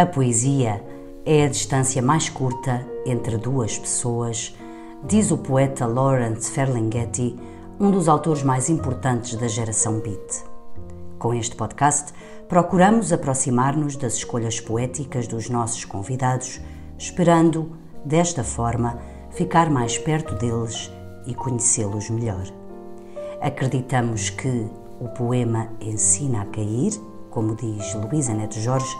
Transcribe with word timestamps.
A 0.00 0.06
poesia 0.06 0.82
é 1.26 1.44
a 1.44 1.48
distância 1.48 2.00
mais 2.00 2.30
curta 2.30 2.88
entre 3.04 3.36
duas 3.36 3.78
pessoas, 3.78 4.56
diz 5.04 5.30
o 5.30 5.36
poeta 5.36 5.86
Lawrence 5.86 6.50
Ferlinghetti, 6.50 7.36
um 7.78 7.90
dos 7.90 8.08
autores 8.08 8.42
mais 8.42 8.70
importantes 8.70 9.34
da 9.34 9.46
geração 9.46 10.00
beat. 10.00 10.42
Com 11.18 11.34
este 11.34 11.54
podcast, 11.54 12.14
procuramos 12.48 13.12
aproximar-nos 13.12 13.94
das 13.94 14.14
escolhas 14.14 14.58
poéticas 14.58 15.28
dos 15.28 15.50
nossos 15.50 15.84
convidados, 15.84 16.62
esperando, 16.96 17.70
desta 18.02 18.42
forma, 18.42 18.98
ficar 19.32 19.68
mais 19.68 19.98
perto 19.98 20.34
deles 20.34 20.90
e 21.26 21.34
conhecê-los 21.34 22.08
melhor. 22.08 22.46
Acreditamos 23.42 24.30
que 24.30 24.66
o 24.98 25.08
poema 25.08 25.68
ensina 25.78 26.40
a 26.40 26.46
cair, 26.46 26.94
como 27.28 27.54
diz 27.54 27.94
Luísa 27.96 28.32
Neto 28.32 28.58
Jorge, 28.58 28.96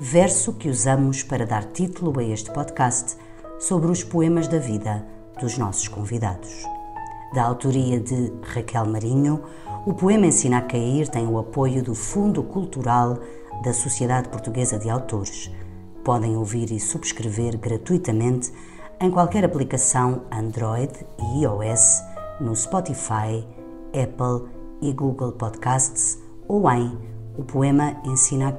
verso 0.00 0.52
que 0.52 0.68
usamos 0.68 1.24
para 1.24 1.44
dar 1.44 1.64
título 1.64 2.18
a 2.20 2.22
este 2.22 2.52
podcast 2.52 3.16
sobre 3.58 3.90
os 3.90 4.04
poemas 4.04 4.46
da 4.46 4.58
vida 4.58 5.04
dos 5.40 5.58
nossos 5.58 5.88
convidados. 5.88 6.64
Da 7.34 7.42
autoria 7.42 7.98
de 7.98 8.32
Raquel 8.42 8.86
Marinho, 8.86 9.42
o 9.84 9.92
poema 9.92 10.26
Ensina 10.26 10.58
a 10.58 10.62
Cair 10.62 11.08
tem 11.08 11.26
o 11.26 11.38
apoio 11.38 11.82
do 11.82 11.94
Fundo 11.94 12.44
Cultural 12.44 13.18
da 13.64 13.72
Sociedade 13.72 14.28
Portuguesa 14.28 14.78
de 14.78 14.88
Autores. 14.88 15.50
Podem 16.04 16.36
ouvir 16.36 16.70
e 16.70 16.78
subscrever 16.78 17.58
gratuitamente 17.58 18.52
em 19.00 19.10
qualquer 19.10 19.44
aplicação 19.44 20.22
Android 20.30 20.92
e 21.18 21.42
iOS, 21.42 22.02
no 22.40 22.54
Spotify, 22.54 23.44
Apple 23.88 24.48
e 24.80 24.92
Google 24.92 25.32
Podcasts 25.32 26.18
ou 26.46 26.70
em 26.70 26.96
o 27.36 27.42
poema 27.42 28.00
ensina 28.04 28.48
a 28.48 28.52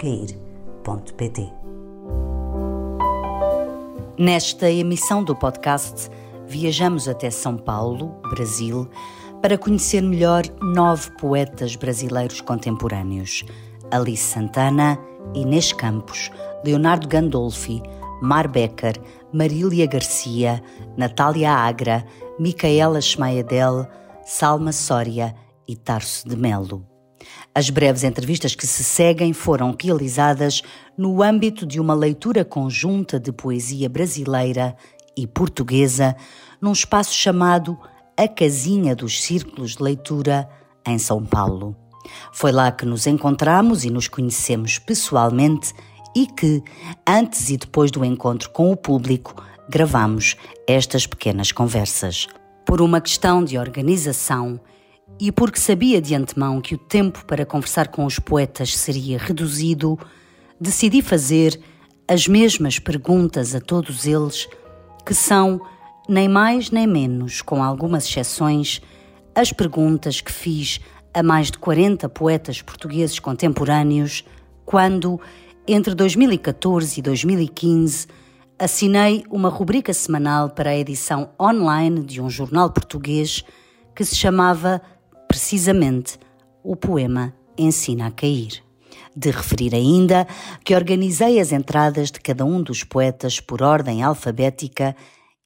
Nesta 4.17 4.69
emissão 4.69 5.23
do 5.23 5.36
podcast, 5.36 6.09
viajamos 6.45 7.08
até 7.08 7.30
São 7.30 7.58
Paulo, 7.58 8.13
Brasil, 8.30 8.89
para 9.41 9.58
conhecer 9.58 10.02
melhor 10.02 10.44
nove 10.61 11.09
poetas 11.11 11.75
brasileiros 11.75 12.41
contemporâneos: 12.41 13.45
Alice 13.91 14.23
Santana, 14.23 14.99
Inês 15.33 15.71
Campos, 15.71 16.30
Leonardo 16.66 17.08
Gandolfi, 17.08 17.81
Mar 18.21 18.47
Becker, 18.47 18.95
Marília 19.31 19.86
Garcia, 19.86 20.61
Natália 20.97 21.52
Agra, 21.52 22.05
Micaela 22.38 22.99
Schmaedel, 22.99 23.88
Salma 24.25 24.71
Soria 24.71 25.36
e 25.67 25.75
Tarso 25.75 26.27
de 26.27 26.36
Melo. 26.36 26.98
As 27.53 27.69
breves 27.69 28.03
entrevistas 28.03 28.55
que 28.55 28.67
se 28.67 28.83
seguem 28.83 29.33
foram 29.33 29.75
realizadas 29.81 30.61
no 30.97 31.23
âmbito 31.23 31.66
de 31.66 31.80
uma 31.80 31.94
leitura 31.94 32.45
conjunta 32.45 33.19
de 33.19 33.31
poesia 33.31 33.89
brasileira 33.89 34.75
e 35.17 35.25
portuguesa 35.25 36.16
num 36.61 36.72
espaço 36.72 37.14
chamado 37.14 37.77
A 38.16 38.27
Casinha 38.27 38.95
dos 38.95 39.22
Círculos 39.22 39.75
de 39.75 39.83
Leitura, 39.83 40.47
em 40.86 40.97
São 40.97 41.25
Paulo. 41.25 41.75
Foi 42.31 42.52
lá 42.52 42.72
que 42.72 42.86
nos 42.86 43.08
encontramos 43.08 43.83
e 43.83 43.89
nos 43.89 44.08
conhecemos 44.08 44.77
pessoalmente 44.77 45.73
e 46.16 46.25
que, 46.25 46.64
antes 47.08 47.50
e 47.50 47.58
depois 47.58 47.92
do 47.92 48.03
encontro 48.05 48.50
com 48.52 48.72
o 48.72 48.77
público, 48.77 49.36
gravamos 49.70 50.36
estas 50.67 51.05
pequenas 51.05 51.52
conversas. 51.52 52.27
Por 52.66 52.81
uma 52.81 53.02
questão 53.02 53.44
de 53.44 53.58
organização 53.58 54.59
e 55.19 55.31
porque 55.31 55.59
sabia 55.59 56.02
de 56.02 56.15
antemão 56.15 56.61
que 56.61 56.75
o 56.75 56.77
tempo 56.77 57.25
para 57.25 57.45
conversar 57.45 57.89
com 57.89 58.05
os 58.05 58.19
poetas 58.19 58.75
seria 58.75 59.17
reduzido, 59.17 59.99
decidi 60.59 61.02
fazer 61.02 61.59
as 62.07 62.27
mesmas 62.27 62.80
perguntas 62.80 63.53
a 63.53 63.59
todos 63.59 64.08
eles, 64.08 64.47
que 65.05 65.13
são, 65.13 65.61
nem 66.08 66.29
mais 66.29 66.71
nem 66.71 66.87
menos, 66.87 67.41
com 67.41 67.61
algumas 67.61 68.05
exceções, 68.05 68.81
as 69.35 69.52
perguntas 69.52 70.21
que 70.21 70.31
fiz 70.31 70.79
a 71.13 71.21
mais 71.21 71.52
de 71.52 71.58
40 71.58 72.08
poetas 72.09 72.61
portugueses 72.61 73.19
contemporâneos 73.19 74.23
quando, 74.65 75.19
entre 75.67 75.93
2014 75.93 76.99
e 76.99 77.03
2015, 77.03 78.08
assinei 78.58 79.23
uma 79.29 79.49
rubrica 79.49 79.93
semanal 79.93 80.49
para 80.49 80.69
a 80.69 80.77
edição 80.77 81.29
online 81.39 82.03
de 82.03 82.21
um 82.21 82.29
jornal 82.29 82.69
português 82.69 83.43
que 83.95 84.05
se 84.05 84.15
chamava 84.15 84.81
precisamente 85.29 86.17
o 86.63 86.75
poema 86.75 87.33
Ensina 87.55 88.07
a 88.07 88.11
Cair. 88.11 88.63
De 89.15 89.29
referir 89.29 89.75
ainda 89.75 90.27
que 90.65 90.75
organizei 90.75 91.39
as 91.39 91.51
entradas 91.51 92.11
de 92.11 92.19
cada 92.19 92.43
um 92.43 92.61
dos 92.61 92.83
poetas 92.83 93.39
por 93.39 93.61
ordem 93.61 94.01
alfabética 94.01 94.95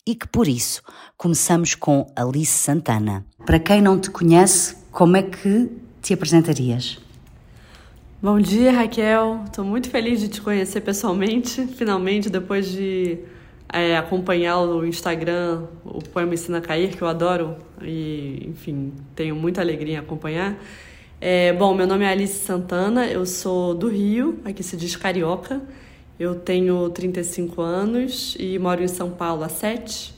e 0.08 0.16
que 0.16 0.28
por 0.28 0.48
isso 0.48 0.82
começamos 1.18 1.76
com 1.76 2.08
Alice 2.16 2.52
Santana. 2.52 3.26
Para 3.46 3.60
quem 3.60 3.82
não 3.82 4.00
te 4.00 4.10
conhece, 4.10 4.76
como 4.90 5.18
é 5.18 5.24
que 5.24 5.70
te 6.02 6.14
apresentarias? 6.14 7.00
Bom 8.22 8.40
dia, 8.40 8.72
Raquel. 8.72 9.42
Estou 9.46 9.66
muito 9.66 9.90
feliz 9.90 10.22
de 10.22 10.30
te 10.30 10.42
conhecer 10.42 10.80
pessoalmente, 10.80 11.68
finalmente, 11.68 12.30
depois 12.30 12.72
de 12.72 13.20
é, 13.74 13.98
acompanhar 13.98 14.60
o 14.60 14.86
Instagram, 14.86 15.64
o 15.84 16.00
Poema 16.00 16.36
Ensina 16.36 16.60
a 16.60 16.62
Cair, 16.62 16.96
que 16.96 17.02
eu 17.02 17.08
adoro 17.08 17.58
e, 17.82 18.48
enfim, 18.48 18.94
tenho 19.16 19.36
muita 19.36 19.62
alegria 19.62 19.96
em 19.96 19.98
acompanhar. 19.98 20.56
É, 21.20 21.52
bom, 21.54 21.74
meu 21.74 21.88
nome 21.88 22.06
é 22.06 22.10
Alice 22.10 22.46
Santana, 22.46 23.08
eu 23.08 23.26
sou 23.26 23.74
do 23.74 23.88
Rio, 23.88 24.40
aqui 24.46 24.62
se 24.62 24.78
diz 24.78 24.96
Carioca. 24.96 25.60
Eu 26.20 26.36
tenho 26.36 26.88
35 26.92 27.60
anos 27.62 28.38
e 28.40 28.60
moro 28.60 28.84
em 28.84 28.88
São 28.88 29.10
Paulo 29.10 29.44
há 29.44 29.50
7. 29.50 30.14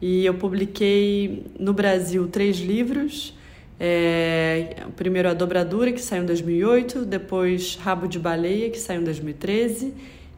E 0.00 0.24
eu 0.24 0.34
publiquei 0.34 1.44
no 1.58 1.74
Brasil 1.74 2.26
três 2.28 2.56
livros. 2.56 3.36
É, 3.78 4.76
o 4.88 4.92
primeiro 4.92 5.28
A 5.28 5.34
Dobradura, 5.34 5.92
que 5.92 6.00
saiu 6.00 6.22
em 6.22 6.26
2008, 6.26 7.04
depois 7.04 7.76
Rabo 7.76 8.08
de 8.08 8.18
Baleia, 8.18 8.70
que 8.70 8.78
saiu 8.78 9.02
em 9.02 9.04
2013 9.04 9.92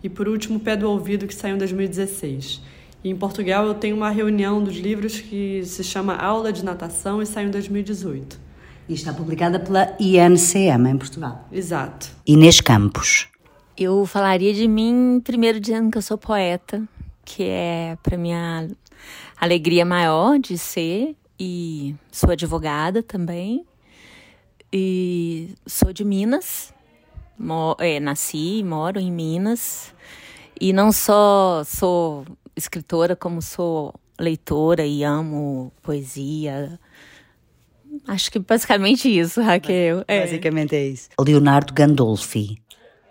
e 0.07 0.09
por 0.09 0.29
último 0.29 0.61
Pé 0.61 0.77
do 0.77 0.89
Ouvido, 0.89 1.27
que 1.27 1.35
saiu 1.35 1.57
em 1.57 1.59
2016. 1.59 2.63
E 3.03 3.11
em 3.11 3.17
Portugal 3.17 3.67
eu 3.67 3.75
tenho 3.75 3.97
uma 3.97 4.09
reunião 4.09 4.63
dos 4.63 4.77
livros 4.77 5.19
que 5.19 5.65
se 5.65 5.83
chama 5.83 6.15
Aula 6.15 6.53
de 6.53 6.65
Natação 6.65 7.21
e 7.21 7.27
saiu 7.27 7.49
em 7.49 7.51
2018. 7.51 8.39
E 8.89 8.95
está 8.95 9.13
publicada 9.13 9.59
pela 9.59 9.97
INCM 9.99 10.89
em 10.89 10.97
Portugal. 10.97 11.49
Exato. 11.51 12.09
Inês 12.25 12.61
Campos. 12.61 13.27
Eu 13.77 14.07
falaria 14.07 14.55
de 14.55 14.69
mim 14.69 15.21
primeiro 15.25 15.59
dizendo 15.59 15.91
que 15.91 15.99
eu 15.99 16.03
sou 16.03 16.17
poeta, 16.17 16.81
que 17.25 17.43
é 17.43 17.99
para 18.01 18.17
minha 18.17 18.69
alegria 19.41 19.85
maior 19.85 20.39
de 20.39 20.57
ser 20.57 21.17
e 21.39 21.97
sou 22.13 22.31
advogada 22.31 23.03
também. 23.03 23.67
E 24.73 25.49
sou 25.67 25.93
de 25.93 26.05
Minas, 26.05 26.73
é, 27.79 27.99
nasci 27.99 28.59
e 28.59 28.65
moro 28.65 29.01
em 29.01 29.11
Minas. 29.11 29.96
E 30.61 30.73
não 30.73 30.91
só 30.91 31.63
sou 31.65 32.25
escritora, 32.57 33.15
como 33.15 33.43
sou 33.43 33.95
leitora 34.19 34.85
e 34.85 35.05
amo 35.05 35.73
poesia. 35.83 36.79
Acho 38.07 38.31
que 38.31 38.39
basicamente 38.39 39.09
isso, 39.09 39.43
Raquel. 39.43 40.05
É. 40.09 40.21
Basicamente 40.21 40.75
é 40.75 40.87
isso. 40.87 41.09
Leonardo 41.21 41.73
Gandolfi. 41.75 42.59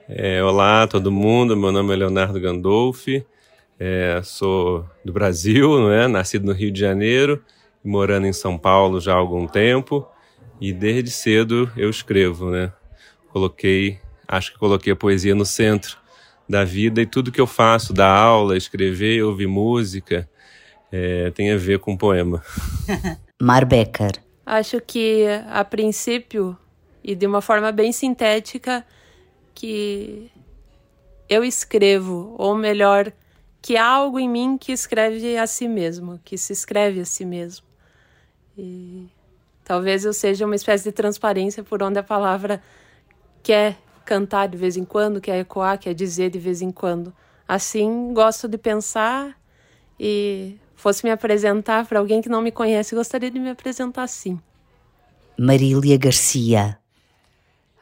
É, 0.07 0.43
olá, 0.43 0.87
todo 0.87 1.11
mundo. 1.11 1.55
Meu 1.55 1.71
nome 1.71 1.93
é 1.93 1.97
Leonardo 1.97 2.39
Gandolfi. 2.39 3.25
É, 3.79 4.21
sou 4.23 4.85
do 5.03 5.11
Brasil, 5.11 5.69
não 5.79 5.91
é? 5.91 6.07
Nascido 6.07 6.45
no 6.45 6.53
Rio 6.53 6.71
de 6.71 6.79
Janeiro, 6.79 7.43
morando 7.83 8.25
em 8.25 8.33
São 8.33 8.57
Paulo 8.57 8.99
já 8.99 9.13
há 9.13 9.17
algum 9.17 9.47
tempo. 9.47 10.07
E 10.61 10.71
desde 10.71 11.11
cedo 11.11 11.69
eu 11.75 11.89
escrevo, 11.89 12.49
né? 12.49 12.71
Coloquei 13.29 13.99
acho 14.27 14.53
que 14.53 14.57
coloquei 14.57 14.93
a 14.93 14.95
poesia 14.95 15.35
no 15.35 15.45
centro 15.45 15.97
da 16.47 16.63
vida 16.63 17.01
e 17.01 17.05
tudo 17.05 17.31
que 17.31 17.41
eu 17.41 17.47
faço, 17.47 17.93
dar 17.93 18.09
aula, 18.09 18.55
escrever, 18.55 19.23
ouvir 19.23 19.47
música, 19.47 20.29
é, 20.91 21.31
tem 21.31 21.51
a 21.51 21.57
ver 21.57 21.79
com 21.79 21.97
poema. 21.97 22.43
Mar 23.41 23.65
Becker. 23.65 24.13
Acho 24.45 24.79
que, 24.79 25.25
a 25.49 25.65
princípio, 25.65 26.55
e 27.03 27.15
de 27.15 27.25
uma 27.25 27.41
forma 27.41 27.71
bem 27.71 27.91
sintética, 27.91 28.85
que 29.53 30.31
eu 31.27 31.43
escrevo, 31.43 32.35
ou 32.37 32.55
melhor, 32.55 33.11
que 33.61 33.75
há 33.75 33.87
algo 33.87 34.19
em 34.19 34.29
mim 34.29 34.57
que 34.57 34.71
escreve 34.71 35.37
a 35.37 35.47
si 35.47 35.67
mesmo, 35.67 36.19
que 36.23 36.37
se 36.37 36.53
escreve 36.53 36.99
a 36.99 37.05
si 37.05 37.25
mesmo. 37.25 37.65
E 38.55 39.07
talvez 39.63 40.05
eu 40.05 40.13
seja 40.13 40.45
uma 40.45 40.55
espécie 40.55 40.83
de 40.83 40.91
transparência 40.91 41.63
por 41.63 41.81
onde 41.81 41.97
a 41.97 42.03
palavra 42.03 42.61
quer 43.41 43.77
cantar 44.05 44.47
de 44.47 44.57
vez 44.57 44.77
em 44.77 44.85
quando, 44.85 45.19
quer 45.19 45.39
ecoar, 45.39 45.77
quer 45.79 45.93
dizer 45.93 46.29
de 46.29 46.39
vez 46.39 46.61
em 46.61 46.71
quando. 46.71 47.13
Assim, 47.47 48.13
gosto 48.13 48.47
de 48.47 48.57
pensar 48.57 49.35
e 49.99 50.57
fosse 50.75 51.03
me 51.03 51.11
apresentar 51.11 51.85
para 51.85 51.99
alguém 51.99 52.21
que 52.21 52.29
não 52.29 52.41
me 52.41 52.51
conhece, 52.51 52.95
gostaria 52.95 53.31
de 53.31 53.39
me 53.39 53.49
apresentar 53.49 54.03
assim. 54.03 54.39
Marília 55.37 55.97
Garcia. 55.97 56.77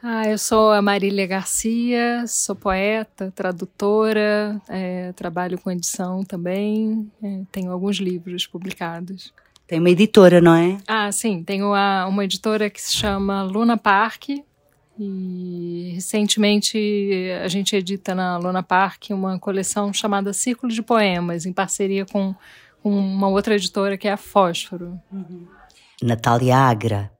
Ah, 0.02 0.28
eu 0.28 0.38
sou 0.38 0.72
a 0.72 0.81
Marília 0.81 1.25
Garcia, 1.25 2.25
sou 2.28 2.56
poeta, 2.56 3.31
tradutora, 3.34 4.62
é, 4.68 5.14
trabalho 5.14 5.58
com 5.58 5.72
edição 5.72 6.25
também, 6.25 7.10
é, 7.24 7.42
tenho 7.52 7.72
alguns 7.72 7.98
livros 7.98 8.46
publicados. 8.46 9.34
Tem 9.66 9.80
uma 9.80 9.90
editora, 9.90 10.42
não 10.42 10.56
é? 10.56 10.78
Ah, 10.86 11.10
sim, 11.10 11.42
tenho 11.42 11.74
a, 11.74 12.06
uma 12.06 12.25
editora 12.25 12.70
que 12.70 12.81
se 12.81 12.94
chama 12.94 13.44
Luna 13.44 13.78
Park 13.78 14.30
e 14.98 15.92
recentemente 15.95 16.78
a 17.44 17.48
gente 17.48 17.75
edita 17.75 18.13
na 18.13 18.38
Luna 18.38 18.62
Park 18.62 19.10
uma 19.10 19.40
coleção 19.40 19.92
chamada 19.92 20.34
Círculo 20.34 20.72
de 20.72 20.81
Poemas, 20.81 21.45
em 21.45 21.54
parceria 21.54 22.06
com, 22.06 22.36
com 22.81 22.92
uma 22.92 23.28
outra 23.28 23.56
editora 23.56 23.98
que 23.98 24.07
é 24.07 24.12
a 24.12 24.18
Fósforo. 24.18 25.00
Uhum. 25.12 25.48
Natália 26.01 26.57
Agra 26.57 27.12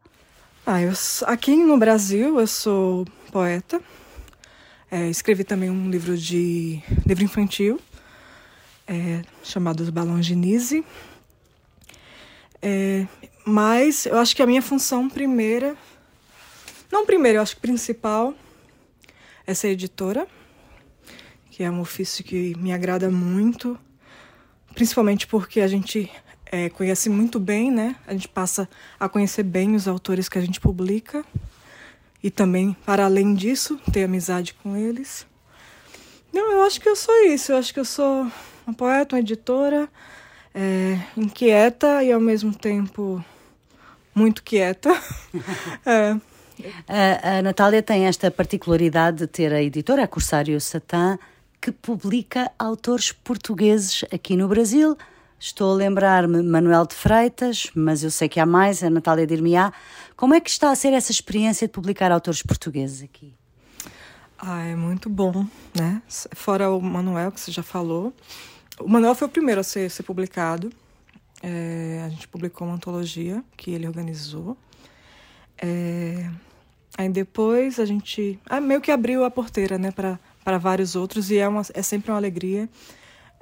ah, 0.66 0.82
eu, 0.82 0.94
aqui 1.26 1.58
no 1.58 1.78
Brasil 1.78 2.40
eu 2.40 2.48
sou 2.48 3.06
poeta. 3.34 3.82
É, 4.90 5.10
escrevi 5.10 5.44
também 5.44 5.70
um 5.70 5.90
livro 5.90 6.18
de 6.18 6.82
livro 7.06 7.22
infantil 7.22 7.82
é, 8.88 9.24
chamado 9.44 9.82
Os 9.82 9.90
Balões 9.90 10.26
de 10.26 10.38
Nise. 10.38 10.86
É, 12.62 13.06
mas 13.46 14.06
eu 14.06 14.18
acho 14.18 14.34
que 14.34 14.42
a 14.42 14.48
minha 14.48 14.62
função 14.62 15.10
primeira, 15.10 15.76
não 16.94 17.08
primeira, 17.08 17.40
eu 17.40 17.42
acho 17.42 17.56
que 17.56 17.62
principal, 17.62 18.36
é 19.48 19.54
ser 19.56 19.70
editora, 19.70 20.28
que 21.50 21.64
é 21.64 21.72
um 21.72 21.82
ofício 21.82 22.24
que 22.24 22.56
me 22.56 22.72
agrada 22.72 23.10
muito, 23.10 23.80
principalmente 24.76 25.26
porque 25.26 25.60
a 25.60 25.68
gente 25.68 26.08
é, 26.46 26.70
conhece 26.70 27.10
muito 27.10 27.40
bem, 27.40 27.72
né? 27.72 27.96
A 28.06 28.14
gente 28.14 28.28
passa 28.28 28.70
a 29.00 29.10
conhecer 29.10 29.42
bem 29.42 29.76
os 29.76 29.88
autores 29.88 30.30
que 30.30 30.38
a 30.38 30.42
gente 30.42 30.62
publica 30.62 31.26
e 32.22 32.30
também, 32.30 32.78
para 32.86 33.06
além 33.06 33.34
disso, 33.34 33.80
ter 33.92 34.04
amizade 34.04 34.54
com 34.54 34.78
eles. 34.78 35.26
Não, 36.32 36.52
eu 36.52 36.62
acho 36.62 36.80
que 36.80 36.88
eu 36.88 36.96
sou 36.96 37.26
isso. 37.26 37.52
Eu 37.52 37.58
acho 37.58 37.74
que 37.74 37.80
eu 37.80 37.86
sou 37.86 38.32
uma 38.68 38.74
poeta, 38.76 39.16
uma 39.16 39.20
editora, 39.20 39.90
é, 40.54 41.00
inquieta 41.18 42.04
e 42.04 42.12
ao 42.12 42.22
mesmo 42.22 42.54
tempo 42.54 43.26
muito 44.14 44.44
quieta. 44.44 44.92
é. 45.84 46.33
A, 46.88 47.38
a 47.38 47.42
Natália 47.42 47.82
tem 47.82 48.06
esta 48.06 48.30
particularidade 48.30 49.18
de 49.18 49.28
ter 49.28 49.54
a 49.54 49.62
editora, 49.62 50.04
a 50.04 50.08
Corsário 50.08 50.60
Satã, 50.60 51.18
que 51.62 51.72
publica 51.72 52.52
autores 52.60 53.12
portugueses 53.12 54.04
aqui 54.12 54.36
no 54.36 54.48
Brasil 54.48 54.98
Estou 55.46 55.74
a 55.74 55.76
lembrar-me 55.76 56.42
Manuel 56.42 56.86
de 56.88 56.96
Freitas, 56.96 57.70
mas 57.76 58.02
eu 58.02 58.10
sei 58.10 58.30
que 58.30 58.40
há 58.40 58.46
mais, 58.46 58.82
a 58.82 58.90
Natália 58.90 59.28
Dirmiá. 59.28 59.74
Como 60.16 60.34
é 60.34 60.40
que 60.40 60.50
está 60.50 60.72
a 60.72 60.76
ser 60.76 60.94
essa 60.94 61.12
experiência 61.12 61.68
de 61.68 61.74
publicar 61.74 62.14
autores 62.14 62.42
portugueses 62.42 63.04
aqui? 63.04 63.34
Ah, 64.40 64.64
é 64.64 64.74
muito 64.74 65.10
bom, 65.10 65.46
né? 65.76 66.02
Fora 66.32 66.72
o 66.72 66.80
Manuel, 66.80 67.30
que 67.30 67.42
você 67.42 67.52
já 67.52 67.62
falou. 67.62 68.14
O 68.80 68.88
Manuel 68.88 69.14
foi 69.16 69.28
o 69.28 69.30
primeiro 69.30 69.60
a 69.60 69.66
ser, 69.66 69.92
ser 69.92 70.04
publicado. 70.04 70.72
É, 71.42 72.04
a 72.06 72.08
gente 72.08 72.26
publicou 72.30 72.66
uma 72.66 72.76
antologia 72.76 73.44
que 73.58 73.72
ele 73.72 73.86
organizou. 73.86 74.56
É, 75.58 76.30
aí 76.98 77.10
depois 77.10 77.80
a 77.80 77.86
gente 77.86 78.40
ah, 78.46 78.60
meio 78.60 78.82
que 78.82 78.92
abriu 78.92 79.24
a 79.24 79.32
porteira 79.32 79.78
né, 79.78 79.92
para 79.92 80.58
vários 80.58 80.96
outros 80.96 81.32
e 81.32 81.38
é, 81.38 81.48
uma, 81.48 81.62
é 81.74 81.82
sempre 81.82 82.12
uma 82.12 82.18
alegria 82.18 82.70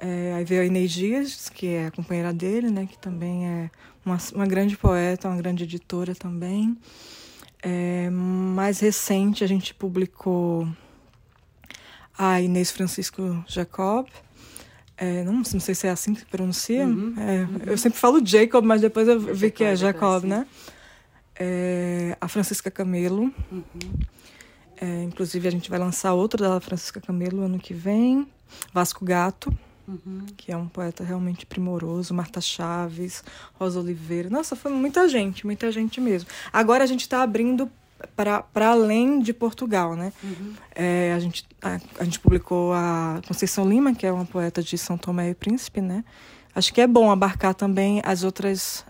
é, 0.04 0.34
aí 0.34 0.44
veio 0.44 0.62
a 0.62 0.64
Inês 0.64 0.90
Dias, 0.90 1.48
que 1.48 1.68
é 1.68 1.86
a 1.86 1.90
companheira 1.92 2.32
dele, 2.32 2.70
né, 2.70 2.88
que 2.90 2.98
também 2.98 3.46
é 3.46 3.70
uma, 4.04 4.18
uma 4.34 4.46
grande 4.46 4.76
poeta, 4.76 5.28
uma 5.28 5.36
grande 5.36 5.62
editora 5.62 6.12
também. 6.12 6.76
É, 7.62 8.10
mais 8.10 8.80
recente, 8.80 9.44
a 9.44 9.46
gente 9.46 9.72
publicou 9.72 10.68
a 12.18 12.40
Inês 12.40 12.72
Francisco 12.72 13.44
Jacob. 13.46 14.08
É, 14.96 15.22
não, 15.22 15.34
não 15.34 15.44
sei 15.44 15.72
se 15.72 15.86
é 15.86 15.90
assim 15.90 16.14
que 16.14 16.20
se 16.20 16.26
pronuncia. 16.26 16.84
Uhum, 16.84 17.14
é, 17.16 17.42
uhum. 17.42 17.60
Eu 17.66 17.78
sempre 17.78 18.00
falo 18.00 18.20
Jacob, 18.26 18.64
mas 18.64 18.80
depois 18.80 19.06
eu 19.06 19.20
vi 19.20 19.52
que 19.52 19.62
é 19.62 19.76
Jacob, 19.76 20.24
né? 20.24 20.48
É, 21.44 22.16
a 22.20 22.28
Francisca 22.28 22.70
Camelo. 22.70 23.32
Uhum. 23.50 23.62
É, 24.80 25.02
inclusive, 25.02 25.48
a 25.48 25.50
gente 25.50 25.68
vai 25.68 25.78
lançar 25.78 26.14
outra 26.14 26.48
da 26.48 26.60
Francisca 26.60 27.00
Camelo 27.00 27.42
ano 27.42 27.58
que 27.58 27.74
vem. 27.74 28.26
Vasco 28.72 29.04
Gato 29.04 29.52
uhum. 29.86 30.26
que 30.36 30.52
é 30.52 30.56
um 30.56 30.68
poeta 30.68 31.02
realmente 31.04 31.46
primoroso, 31.46 32.14
Marta 32.14 32.40
Chaves, 32.40 33.22
Rosa 33.54 33.80
Oliveira. 33.80 34.30
Nossa, 34.30 34.54
foi 34.54 34.72
muita 34.72 35.08
gente, 35.08 35.44
muita 35.44 35.70
gente 35.72 36.00
mesmo. 36.00 36.28
Agora 36.52 36.84
a 36.84 36.86
gente 36.86 37.00
está 37.00 37.22
abrindo 37.22 37.70
para 38.16 38.44
além 38.54 39.20
de 39.20 39.32
Portugal, 39.32 39.94
né? 39.94 40.12
Uhum. 40.22 40.54
É, 40.74 41.12
a, 41.14 41.20
gente, 41.20 41.46
a, 41.62 41.78
a, 42.00 42.04
gente 42.04 42.18
publicou 42.18 42.72
a 42.72 43.20
Conceição 43.26 43.68
Lima, 43.68 43.94
que 43.94 44.06
é 44.06 44.12
uma 44.12 44.24
poeta 44.24 44.62
de 44.62 44.76
São 44.76 44.98
Tomé 44.98 45.30
e 45.30 45.34
Príncipe, 45.34 45.80
né? 45.80 46.04
Acho 46.54 46.74
que 46.74 46.80
é 46.80 46.86
bom 46.86 47.10
abarcar 47.10 47.54
também 47.54 48.02
as 48.04 48.24
outras 48.24 48.84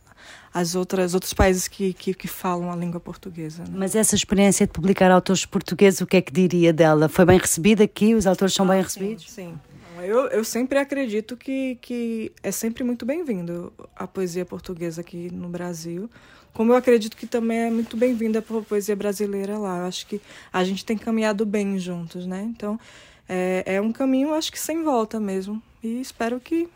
as 0.53 0.75
outras 0.75 1.15
outros 1.15 1.33
países 1.33 1.67
que, 1.67 1.93
que, 1.93 2.13
que 2.13 2.29
falam 2.29 2.71
a 2.71 2.77
língua 2.77 3.01
portuguesa. 3.01 3.63
Né? 3.63 3.71
Mas 3.75 3.95
essa 3.95 4.15
experiência 4.15 4.67
de 4.67 4.73
publicar 4.73 5.11
autores 5.11 5.47
portugueses, 5.47 6.01
o 6.01 6.07
que 6.07 6.17
é 6.17 6.21
que 6.21 6.33
diria 6.33 6.73
dela? 6.73 7.09
Foi 7.09 7.25
bem 7.25 7.39
recebida 7.39 7.85
aqui? 7.85 8.15
Os 8.15 8.27
autores 8.27 8.55
são 8.55 8.67
ah, 8.67 8.75
bem 8.75 8.83
recebidos? 8.83 9.31
Sim, 9.31 9.59
eu, 10.03 10.27
eu 10.29 10.45
sempre 10.45 10.79
acredito 10.79 11.37
que, 11.37 11.79
que 11.81 12.33
é 12.43 12.51
sempre 12.51 12.85
muito 12.85 13.07
bem-vindo 13.07 13.73
a 13.97 14.07
poesia 14.07 14.45
portuguesa 14.45 15.01
aqui 15.01 15.31
no 15.33 15.49
Brasil. 15.49 16.11
Como 16.53 16.73
eu 16.73 16.77
acredito 16.77 17.17
que 17.17 17.27
também 17.27 17.59
é 17.59 17.71
muito 17.71 17.97
bem-vinda 17.97 18.41
a 18.41 18.63
poesia 18.63 18.95
brasileira 18.95 19.57
lá. 19.57 19.79
Eu 19.79 19.85
acho 19.85 20.07
que 20.07 20.21
a 20.53 20.63
gente 20.65 20.85
tem 20.85 20.99
caminhado 20.99 21.47
bem 21.47 21.79
juntos, 21.79 22.27
né? 22.27 22.43
Então, 22.43 22.79
é, 23.27 23.63
é 23.65 23.81
um 23.81 23.91
caminho, 23.91 24.35
acho 24.35 24.53
que 24.53 24.59
sem 24.59 24.83
volta 24.83 25.19
mesmo. 25.19 25.63
E 25.83 26.01
espero 26.01 26.39
que, 26.39 26.69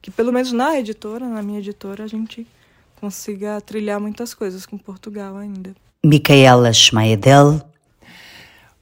que, 0.00 0.10
pelo 0.10 0.32
menos 0.32 0.52
na 0.52 0.78
editora, 0.78 1.28
na 1.28 1.42
minha 1.42 1.58
editora, 1.58 2.04
a 2.04 2.06
gente 2.06 2.46
consiga 3.02 3.60
trilhar 3.60 4.00
muitas 4.00 4.32
coisas 4.32 4.64
com 4.64 4.78
Portugal 4.78 5.36
ainda. 5.36 5.74
Micaela 6.04 6.72
Schmaedel. 6.72 7.60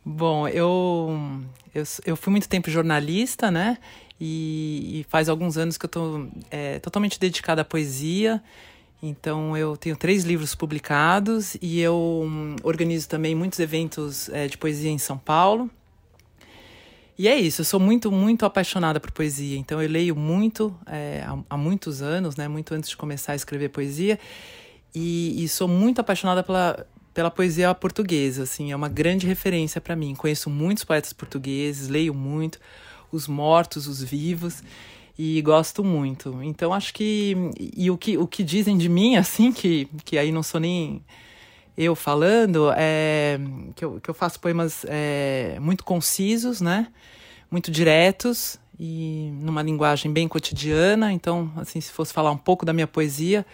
Bom, 0.05 0.47
eu 0.47 1.41
eu, 1.75 1.85
eu 2.05 2.17
fui 2.17 2.31
muito 2.31 2.47
tempo 2.47 2.71
jornalista, 2.71 3.51
né? 3.51 3.79
E, 4.21 5.01
e 5.01 5.07
faz 5.09 5.31
alguns 5.31 5.57
anos 5.57 5.79
que 5.79 5.87
eu 5.87 5.89
estou 5.89 6.29
é, 6.51 6.79
totalmente 6.81 7.19
dedicada 7.19 7.63
à 7.63 7.65
poesia. 7.65 8.43
Então, 9.03 9.57
eu 9.57 9.75
tenho 9.75 9.97
três 9.97 10.25
livros 10.25 10.55
publicados 10.55 11.57
e 11.63 11.81
eu 11.81 11.97
um, 11.97 12.57
organizo 12.63 13.09
também 13.09 13.35
muitos 13.35 13.59
eventos 13.59 14.29
é, 14.29 14.47
de 14.47 14.59
poesia 14.59 14.91
em 14.91 14.99
São 14.99 15.17
Paulo. 15.17 15.71
E 17.21 17.29
é 17.29 17.39
isso, 17.39 17.61
eu 17.61 17.67
sou 17.67 17.79
muito, 17.79 18.11
muito 18.11 18.47
apaixonada 18.47 18.99
por 18.99 19.11
poesia. 19.11 19.59
Então, 19.59 19.83
eu 19.83 19.87
leio 19.87 20.17
muito 20.17 20.75
é, 20.87 21.23
há, 21.27 21.39
há, 21.51 21.55
muitos 21.55 22.01
anos, 22.01 22.35
né? 22.35 22.49
Muito 22.49 22.73
antes 22.75 22.89
de 22.89 22.97
começar 22.97 23.33
a 23.33 23.37
escrever 23.37 23.69
poesia. 23.69 24.19
E, 24.95 25.45
e 25.45 25.47
sou 25.47 25.69
muito 25.69 26.01
apaixonada 26.01 26.43
pela, 26.43 26.87
pela 27.13 27.31
poesia 27.31 27.75
portuguesa, 27.75 28.45
assim, 28.45 28.73
é 28.73 28.75
uma 28.75 28.89
grande 28.89 29.27
referência 29.27 29.83
para 29.83 29.95
mim. 29.95 30.15
Conheço 30.15 30.49
muitos 30.49 30.83
poetas 30.83 31.13
portugueses, 31.13 31.91
leio 31.91 32.15
muito, 32.15 32.59
os 33.13 33.29
mortos, 33.29 33.87
os 33.87 34.03
vivos, 34.03 34.63
e 35.19 35.43
gosto 35.43 35.85
muito. 35.85 36.43
Então 36.43 36.73
acho 36.73 36.95
que 36.95 37.37
e 37.77 37.91
o 37.91 37.99
que 37.99 38.17
o 38.17 38.27
que 38.27 38.43
dizem 38.43 38.79
de 38.79 38.89
mim 38.89 39.17
assim 39.17 39.53
que 39.53 39.87
que 40.07 40.17
aí 40.17 40.33
não 40.33 40.43
sou 40.43 40.59
nem 40.59 41.05
eu 41.81 41.95
falando 41.95 42.71
é 42.77 43.41
que 43.75 43.83
eu, 43.83 43.99
que 44.01 44.11
eu 44.11 44.15
faço 44.15 44.39
poemas 44.39 44.85
é, 44.87 45.57
muito 45.61 45.83
concisos, 45.83 46.61
né? 46.61 46.89
Muito 47.51 47.71
diretos 47.71 48.59
e 48.79 49.31
numa 49.41 49.63
linguagem 49.63 50.13
bem 50.13 50.29
cotidiana. 50.29 51.11
Então, 51.11 51.51
assim, 51.57 51.81
se 51.81 51.91
fosse 51.91 52.13
falar 52.13 52.31
um 52.31 52.37
pouco 52.37 52.67
da 52.67 52.75
minha 52.75 52.87
poesia, 52.87 53.47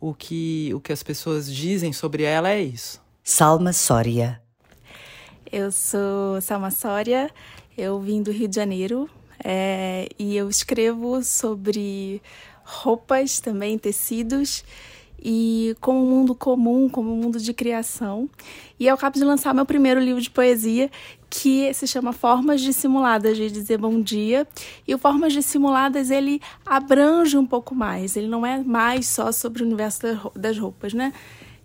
o 0.00 0.14
que, 0.14 0.72
o 0.74 0.80
que 0.80 0.92
as 0.92 1.02
pessoas 1.02 1.52
dizem 1.52 1.92
sobre 1.92 2.22
ela 2.22 2.48
é 2.48 2.62
isso. 2.62 3.02
Salma 3.22 3.74
Sória. 3.74 4.40
Eu 5.52 5.70
sou 5.70 6.40
Salma 6.40 6.70
Sória, 6.70 7.30
eu 7.76 8.00
vim 8.00 8.22
do 8.22 8.30
Rio 8.30 8.48
de 8.48 8.56
Janeiro 8.56 9.10
é, 9.44 10.08
e 10.18 10.34
eu 10.34 10.48
escrevo 10.48 11.22
sobre 11.22 12.22
roupas 12.64 13.40
também, 13.40 13.78
tecidos 13.78 14.64
e 15.22 15.76
como 15.80 16.04
um 16.04 16.10
mundo 16.10 16.34
comum, 16.34 16.88
como 16.88 17.12
um 17.12 17.16
mundo 17.16 17.38
de 17.38 17.52
criação. 17.52 18.28
E 18.78 18.86
eu 18.86 18.94
acabo 18.94 19.18
de 19.18 19.24
lançar 19.24 19.54
meu 19.54 19.66
primeiro 19.66 20.00
livro 20.00 20.20
de 20.20 20.30
poesia, 20.30 20.90
que 21.28 21.72
se 21.74 21.86
chama 21.86 22.12
Formas 22.12 22.60
Dissimuladas 22.60 23.36
de 23.36 23.50
Dizer 23.50 23.78
Bom 23.78 24.00
Dia. 24.00 24.46
E 24.86 24.94
o 24.94 24.98
Formas 24.98 25.32
Dissimuladas, 25.32 26.10
ele 26.10 26.40
abrange 26.64 27.36
um 27.36 27.46
pouco 27.46 27.74
mais. 27.74 28.16
Ele 28.16 28.28
não 28.28 28.46
é 28.46 28.58
mais 28.58 29.08
só 29.08 29.32
sobre 29.32 29.62
o 29.62 29.66
universo 29.66 30.00
das 30.34 30.58
roupas, 30.58 30.94
né? 30.94 31.12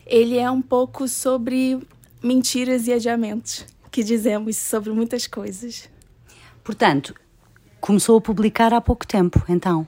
Ele 0.05 0.37
é 0.37 0.49
um 0.49 0.61
pouco 0.61 1.07
sobre 1.07 1.79
mentiras 2.21 2.87
e 2.87 2.93
adiamentos 2.93 3.65
que 3.91 4.03
dizemos 4.03 4.57
sobre 4.57 4.91
muitas 4.91 5.27
coisas. 5.27 5.89
Portanto, 6.63 7.13
começou 7.79 8.17
a 8.17 8.21
publicar 8.21 8.73
há 8.73 8.81
pouco 8.81 9.05
tempo, 9.05 9.43
então? 9.47 9.87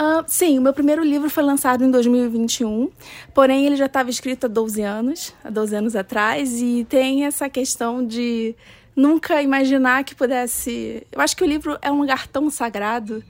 Uh, 0.00 0.24
sim, 0.26 0.58
o 0.58 0.62
meu 0.62 0.72
primeiro 0.72 1.04
livro 1.04 1.28
foi 1.28 1.42
lançado 1.42 1.84
em 1.84 1.90
2021, 1.90 2.90
porém 3.34 3.66
ele 3.66 3.76
já 3.76 3.84
estava 3.84 4.08
escrito 4.08 4.46
há 4.46 4.48
12 4.48 4.80
anos, 4.80 5.34
há 5.44 5.50
12 5.50 5.76
anos 5.76 5.94
atrás, 5.94 6.58
e 6.62 6.86
tem 6.88 7.26
essa 7.26 7.50
questão 7.50 8.06
de 8.06 8.54
nunca 8.96 9.42
imaginar 9.42 10.02
que 10.04 10.14
pudesse. 10.14 11.06
Eu 11.12 11.20
acho 11.20 11.36
que 11.36 11.44
o 11.44 11.46
livro 11.46 11.76
é 11.82 11.92
um 11.92 12.00
lugar 12.00 12.26
tão 12.26 12.48
sagrado 12.48 13.22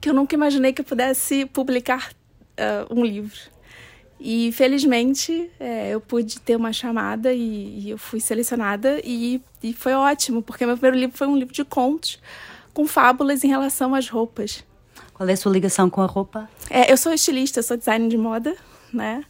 que 0.00 0.08
eu 0.08 0.14
nunca 0.14 0.36
imaginei 0.36 0.72
que 0.72 0.82
eu 0.82 0.84
pudesse 0.84 1.44
publicar 1.46 2.12
uh, 2.12 2.96
um 2.96 3.04
livro. 3.04 3.40
E 4.20 4.52
felizmente 4.52 5.50
é, 5.58 5.90
eu 5.90 6.00
pude 6.00 6.38
ter 6.38 6.54
uma 6.54 6.72
chamada 6.72 7.32
e, 7.32 7.80
e 7.80 7.90
eu 7.90 7.98
fui 7.98 8.20
selecionada 8.20 9.00
e, 9.02 9.42
e 9.60 9.72
foi 9.72 9.92
ótimo, 9.94 10.40
porque 10.40 10.64
meu 10.64 10.76
primeiro 10.76 10.96
livro 10.96 11.18
foi 11.18 11.26
um 11.26 11.36
livro 11.36 11.52
de 11.52 11.64
contos 11.64 12.20
com 12.72 12.86
fábulas 12.86 13.42
em 13.42 13.48
relação 13.48 13.92
às 13.92 14.08
roupas. 14.08 14.64
Qual 15.22 15.28
é 15.28 15.34
a 15.34 15.36
sua 15.36 15.52
ligação 15.52 15.88
com 15.88 16.00
a 16.00 16.06
roupa? 16.06 16.50
É, 16.68 16.90
eu 16.90 16.96
sou 16.96 17.12
estilista, 17.12 17.62
sou 17.62 17.76
designer 17.76 18.08
de 18.08 18.18
moda, 18.18 18.56
né? 18.92 19.24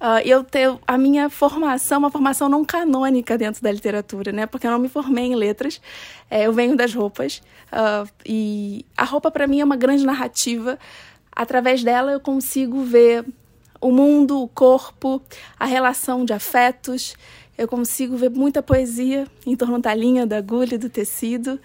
Uh, 0.00 0.18
eu 0.24 0.42
tenho 0.42 0.80
a 0.84 0.98
minha 0.98 1.30
formação, 1.30 2.00
uma 2.00 2.10
formação 2.10 2.48
não 2.48 2.64
canônica 2.64 3.38
dentro 3.38 3.62
da 3.62 3.70
literatura, 3.70 4.32
né? 4.32 4.46
Porque 4.46 4.66
eu 4.66 4.72
não 4.72 4.80
me 4.80 4.88
formei 4.88 5.26
em 5.26 5.36
letras, 5.36 5.80
é, 6.28 6.48
eu 6.48 6.52
venho 6.52 6.76
das 6.76 6.92
roupas 6.92 7.40
uh, 7.72 8.10
e 8.26 8.84
a 8.96 9.04
roupa 9.04 9.30
para 9.30 9.46
mim 9.46 9.60
é 9.60 9.64
uma 9.64 9.76
grande 9.76 10.04
narrativa. 10.04 10.76
Através 11.30 11.84
dela 11.84 12.10
eu 12.10 12.18
consigo 12.18 12.82
ver 12.82 13.24
o 13.80 13.92
mundo, 13.92 14.42
o 14.42 14.48
corpo, 14.48 15.22
a 15.56 15.66
relação 15.66 16.24
de 16.24 16.32
afetos. 16.32 17.14
Eu 17.56 17.68
consigo 17.68 18.16
ver 18.16 18.30
muita 18.30 18.60
poesia 18.60 19.24
em 19.46 19.54
torno 19.54 19.78
da 19.78 19.94
linha, 19.94 20.26
da 20.26 20.38
agulha, 20.38 20.76
do 20.76 20.90
tecido. 20.90 21.60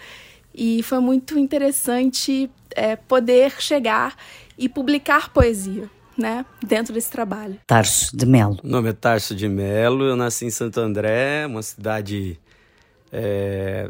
E 0.54 0.84
foi 0.84 1.00
muito 1.00 1.38
interessante 1.38 2.50
é, 2.76 2.96
poder 2.96 3.60
chegar 3.60 4.16
e 4.58 4.70
publicar 4.70 5.30
poesia. 5.30 5.90
Né, 6.16 6.46
dentro 6.64 6.94
desse 6.94 7.10
trabalho. 7.10 7.60
Tarso 7.66 8.16
de 8.16 8.24
Melo. 8.28 8.60
O 8.64 8.68
nome 8.68 8.90
é 8.90 8.94
Tarso 8.94 9.34
de 9.34 9.50
Melo, 9.50 10.04
eu 10.04 10.16
nasci 10.16 10.46
em 10.46 10.52
Santo 10.52 10.80
André, 10.80 11.48
uma 11.48 11.64
cidade 11.64 12.40
é, 13.12 13.90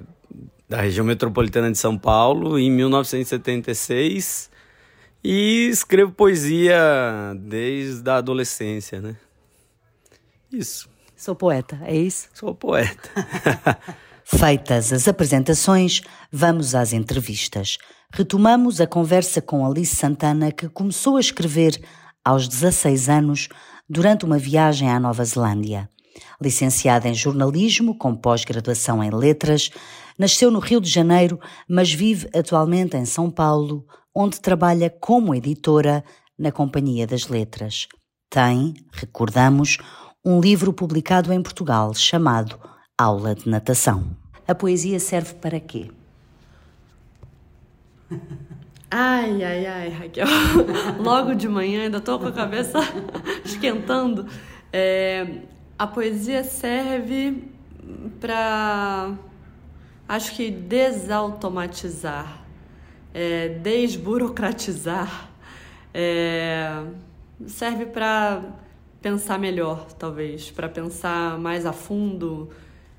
da 0.70 0.79
região 0.79 1.05
metropolitana 1.05 1.70
de 1.70 1.77
São 1.77 1.98
Paulo, 1.98 2.58
em 2.58 2.72
1976, 2.72 4.50
e 5.24 5.67
escrevo 5.70 6.12
poesia 6.12 6.79
desde 7.38 8.10
a 8.10 8.15
adolescência, 8.15 9.01
né? 9.01 9.17
Isso. 10.51 10.89
Sou 11.15 11.36
poeta, 11.36 11.79
é 11.84 11.96
isso? 11.96 12.29
Sou 12.34 12.53
poeta. 12.53 13.10
Feitas 14.25 14.93
as 14.93 15.07
apresentações, 15.07 16.01
vamos 16.31 16.73
às 16.73 16.93
entrevistas. 16.93 17.77
Retomamos 18.11 18.79
a 18.79 18.87
conversa 18.87 19.41
com 19.41 19.65
Alice 19.65 19.95
Santana, 19.95 20.51
que 20.51 20.69
começou 20.69 21.17
a 21.17 21.19
escrever 21.19 21.81
aos 22.23 22.47
16 22.47 23.09
anos 23.09 23.49
durante 23.89 24.23
uma 24.23 24.37
viagem 24.37 24.89
à 24.89 24.99
Nova 24.99 25.25
Zelândia. 25.25 25.89
Licenciada 26.41 27.07
em 27.07 27.13
jornalismo, 27.13 27.97
com 27.97 28.15
pós-graduação 28.15 29.03
em 29.03 29.09
letras, 29.09 29.69
nasceu 30.17 30.49
no 30.49 30.59
Rio 30.59 30.79
de 30.79 30.89
Janeiro, 30.89 31.39
mas 31.67 31.91
vive 31.91 32.29
atualmente 32.33 32.95
em 32.95 33.05
São 33.05 33.29
Paulo, 33.29 33.85
onde 34.15 34.39
trabalha 34.39 34.89
como 34.89 35.35
editora 35.35 36.03
na 36.37 36.51
Companhia 36.51 37.05
das 37.05 37.27
Letras. 37.27 37.87
Tem, 38.29 38.73
recordamos, 38.91 39.77
um 40.23 40.39
livro 40.39 40.71
publicado 40.71 41.33
em 41.33 41.41
Portugal 41.41 41.93
chamado 41.93 42.57
aula 42.97 43.33
de 43.33 43.50
natação. 43.50 44.15
A 44.47 44.53
poesia 44.53 45.00
serve 45.00 45.33
para 45.35 45.59
quê? 45.59 45.89
Ai, 48.91 49.43
ai, 49.43 49.65
ai, 49.65 49.89
Raquel. 49.89 50.27
Logo 51.01 51.33
de 51.33 51.47
manhã, 51.47 51.83
ainda 51.83 51.97
estou 51.97 52.19
com 52.19 52.27
a 52.27 52.31
cabeça 52.31 52.79
esquentando. 53.43 54.27
É, 54.71 55.39
a 55.77 55.88
poesia 55.88 56.43
serve 56.43 57.43
para, 58.19 59.17
acho 60.07 60.35
que, 60.35 60.51
desautomatizar, 60.51 62.43
é, 63.12 63.50
desburocratizar, 63.50 65.31
é, 65.91 66.83
serve 67.47 67.88
para 67.88 68.43
pensar 69.01 69.39
melhor, 69.39 69.88
talvez, 69.93 70.51
para 70.51 70.69
pensar 70.69 71.39
mais 71.39 71.65
a 71.65 71.73
fundo, 71.73 72.51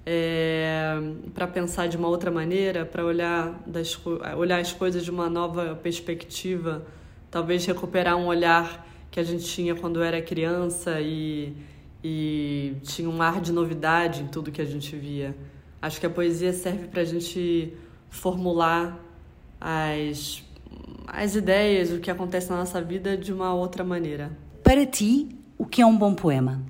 é, 0.07 1.01
para 1.33 1.47
pensar 1.47 1.89
de 1.89 1.97
uma 1.97 2.09
outra 2.09 2.31
maneira, 2.31 2.85
para 2.85 3.05
olhar, 3.05 3.63
das, 3.67 3.99
olhar 4.37 4.61
as 4.61 4.73
coisas 4.73 5.05
de 5.05 5.11
uma 5.11 5.31
nova 5.31 5.75
perspectiva, 5.77 6.85
talvez 7.31 7.65
recuperar 7.65 8.17
um 8.17 8.27
olhar 8.27 8.87
que 9.11 9.19
a 9.19 9.23
gente 9.23 9.45
tinha 9.45 9.75
quando 9.75 10.03
era 10.03 10.21
criança 10.21 11.01
e, 11.01 11.57
e 12.03 12.75
tinha 12.83 13.09
um 13.09 13.23
ar 13.23 13.41
de 13.41 13.53
novidade 13.53 14.23
em 14.23 14.27
tudo 14.27 14.53
que 14.53 14.61
a 14.61 14.65
gente 14.65 14.95
via. 14.97 15.35
Acho 15.81 16.01
que 16.01 16.07
a 16.07 16.11
poesia 16.11 16.53
serve 16.53 16.89
para 16.89 17.03
a 17.03 17.05
gente 17.05 17.73
formular 18.11 18.99
as, 19.61 20.43
as 21.07 21.35
ideias, 21.35 21.91
o 21.91 22.01
que 22.01 22.11
acontece 22.11 22.51
na 22.51 22.57
nossa 22.57 22.81
vida 22.81 23.17
de 23.17 23.33
uma 23.33 23.55
outra 23.55 23.85
maneira. 23.85 24.37
Para 24.63 24.85
ti, 24.85 25.29
o 25.57 25.65
que 25.65 25.81
é 25.81 25.87
um 25.87 25.97
bom 25.97 26.15
poema? 26.15 26.63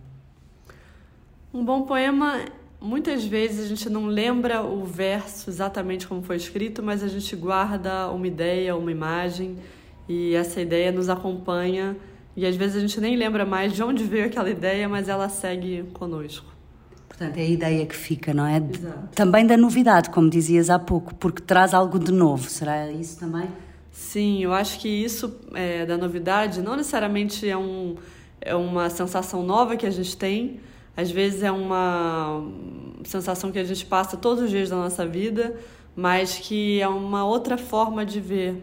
Um 1.52 1.64
bom 1.64 1.82
poema 1.82 2.44
Muitas 2.84 3.24
vezes 3.24 3.64
a 3.64 3.66
gente 3.66 3.88
não 3.88 4.04
lembra 4.04 4.62
o 4.62 4.84
verso 4.84 5.48
exatamente 5.48 6.06
como 6.06 6.22
foi 6.22 6.36
escrito, 6.36 6.82
mas 6.82 7.02
a 7.02 7.08
gente 7.08 7.34
guarda 7.34 8.10
uma 8.10 8.26
ideia, 8.26 8.76
uma 8.76 8.92
imagem, 8.92 9.56
e 10.06 10.34
essa 10.34 10.60
ideia 10.60 10.92
nos 10.92 11.08
acompanha. 11.08 11.96
E 12.36 12.44
às 12.44 12.54
vezes 12.56 12.76
a 12.76 12.80
gente 12.80 13.00
nem 13.00 13.16
lembra 13.16 13.46
mais 13.46 13.72
de 13.72 13.82
onde 13.82 14.04
veio 14.04 14.26
aquela 14.26 14.50
ideia, 14.50 14.86
mas 14.86 15.08
ela 15.08 15.30
segue 15.30 15.84
conosco. 15.94 16.44
Portanto, 17.08 17.38
é 17.38 17.40
a 17.40 17.48
ideia 17.48 17.86
que 17.86 17.96
fica, 17.96 18.34
não 18.34 18.44
é? 18.44 18.58
Exato. 18.58 19.08
Também 19.14 19.46
da 19.46 19.56
novidade, 19.56 20.10
como 20.10 20.28
dizias 20.28 20.68
há 20.68 20.78
pouco, 20.78 21.14
porque 21.14 21.40
traz 21.40 21.72
algo 21.72 21.98
de 21.98 22.12
novo. 22.12 22.50
Será 22.50 22.92
isso 22.92 23.18
também? 23.18 23.48
Sim, 23.90 24.44
eu 24.44 24.52
acho 24.52 24.78
que 24.78 24.88
isso 24.88 25.34
é, 25.54 25.86
da 25.86 25.96
novidade 25.96 26.60
não 26.60 26.76
necessariamente 26.76 27.48
é, 27.48 27.56
um, 27.56 27.96
é 28.42 28.54
uma 28.54 28.90
sensação 28.90 29.42
nova 29.42 29.74
que 29.74 29.86
a 29.86 29.90
gente 29.90 30.14
tem, 30.14 30.60
às 30.96 31.10
vezes 31.10 31.42
é 31.42 31.50
uma 31.50 32.42
sensação 33.04 33.50
que 33.50 33.58
a 33.58 33.64
gente 33.64 33.84
passa 33.86 34.16
todos 34.16 34.44
os 34.44 34.50
dias 34.50 34.70
da 34.70 34.76
nossa 34.76 35.06
vida, 35.06 35.54
mas 35.96 36.38
que 36.38 36.80
é 36.80 36.88
uma 36.88 37.24
outra 37.24 37.56
forma 37.58 38.04
de 38.04 38.20
ver. 38.20 38.62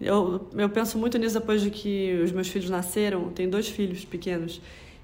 Eu, 0.00 0.46
eu 0.54 0.68
penso 0.68 0.98
muito 0.98 1.18
nisso 1.18 1.38
depois 1.38 1.62
de 1.62 1.70
que 1.70 2.20
os 2.22 2.32
meus 2.32 2.48
filhos 2.48 2.68
nasceram, 2.68 3.30
tenho 3.30 3.50
dois 3.50 3.68
filhos 3.68 4.04
pequenos, 4.04 4.60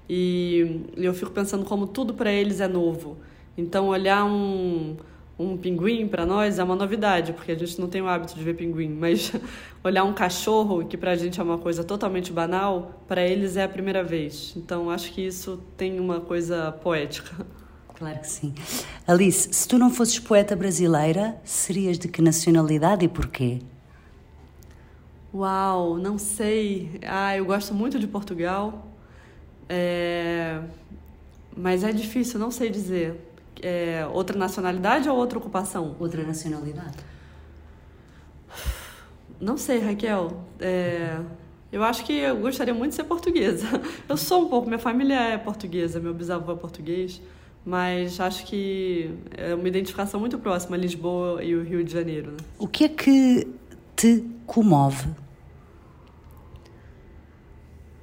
e 0.09 0.81
eu 0.95 1.13
fico 1.13 1.31
pensando 1.31 1.65
como 1.65 1.87
tudo 1.87 2.13
para 2.13 2.31
eles 2.31 2.59
é 2.59 2.67
novo. 2.67 3.17
Então, 3.57 3.87
olhar 3.87 4.25
um, 4.25 4.97
um 5.43 5.57
pinguim 5.57 6.07
para 6.07 6.25
nós 6.25 6.59
é 6.59 6.63
uma 6.63 6.75
novidade, 6.75 7.33
porque 7.33 7.51
a 7.51 7.55
gente 7.55 7.79
não 7.79 7.87
tem 7.87 8.01
o 8.01 8.07
hábito 8.07 8.35
de 8.35 8.43
ver 8.43 8.55
pinguim, 8.55 8.89
mas 8.89 9.31
olhar 9.83 10.03
um 10.03 10.13
cachorro, 10.13 10.85
que 10.85 10.97
para 10.97 11.11
a 11.11 11.15
gente 11.15 11.39
é 11.39 11.43
uma 11.43 11.57
coisa 11.57 11.83
totalmente 11.83 12.31
banal, 12.31 13.01
para 13.07 13.21
eles 13.21 13.57
é 13.57 13.63
a 13.63 13.69
primeira 13.69 14.03
vez. 14.03 14.53
Então 14.55 14.89
acho 14.89 15.11
que 15.11 15.21
isso 15.21 15.61
tem 15.77 15.99
uma 15.99 16.19
coisa 16.21 16.71
poética. 16.71 17.45
Claro 17.95 18.19
que 18.19 18.27
sim. 18.27 18.53
Alice, 19.07 19.49
se 19.51 19.67
tu 19.67 19.77
não 19.77 19.89
fosses 19.89 20.19
poeta 20.19 20.55
brasileira, 20.55 21.39
serias 21.43 21.97
de 21.99 22.07
que 22.07 22.21
nacionalidade 22.21 23.05
e 23.05 23.07
porquê? 23.07 23.59
Uau, 25.33 25.97
não 25.97 26.17
sei. 26.17 26.99
Ah, 27.05 27.35
eu 27.37 27.45
gosto 27.45 27.73
muito 27.73 27.99
de 27.99 28.07
Portugal, 28.07 28.87
é... 29.69 30.59
mas 31.55 31.83
é 31.83 31.91
difícil, 31.91 32.39
não 32.39 32.51
sei 32.51 32.69
dizer 32.69 33.32
é, 33.63 34.05
outra 34.11 34.37
nacionalidade 34.37 35.07
ou 35.07 35.15
outra 35.17 35.37
ocupação? 35.39 35.95
Outra 35.99 36.21
nacionalidade. 36.23 36.97
Não 39.39 39.57
sei, 39.57 39.79
Raquel. 39.79 40.43
É, 40.59 41.19
eu 41.71 41.83
acho 41.83 42.05
que 42.05 42.13
eu 42.13 42.35
gostaria 42.37 42.73
muito 42.73 42.91
de 42.91 42.95
ser 42.97 43.05
portuguesa. 43.05 43.65
Eu 44.07 44.15
sou 44.15 44.45
um 44.45 44.49
pouco, 44.49 44.67
minha 44.67 44.79
família 44.79 45.19
é 45.19 45.37
portuguesa, 45.37 45.99
meu 45.99 46.13
bisavô 46.13 46.51
é 46.51 46.55
português, 46.55 47.19
mas 47.65 48.19
acho 48.19 48.45
que 48.45 49.09
é 49.35 49.55
uma 49.55 49.67
identificação 49.67 50.19
muito 50.19 50.37
próxima 50.37 50.75
a 50.75 50.79
Lisboa 50.79 51.43
e 51.43 51.55
o 51.55 51.63
Rio 51.63 51.83
de 51.83 51.91
Janeiro. 51.91 52.31
Né? 52.31 52.37
O 52.59 52.67
que 52.67 52.83
é 52.83 52.89
que 52.89 53.47
te 53.95 54.23
comove? 54.45 55.09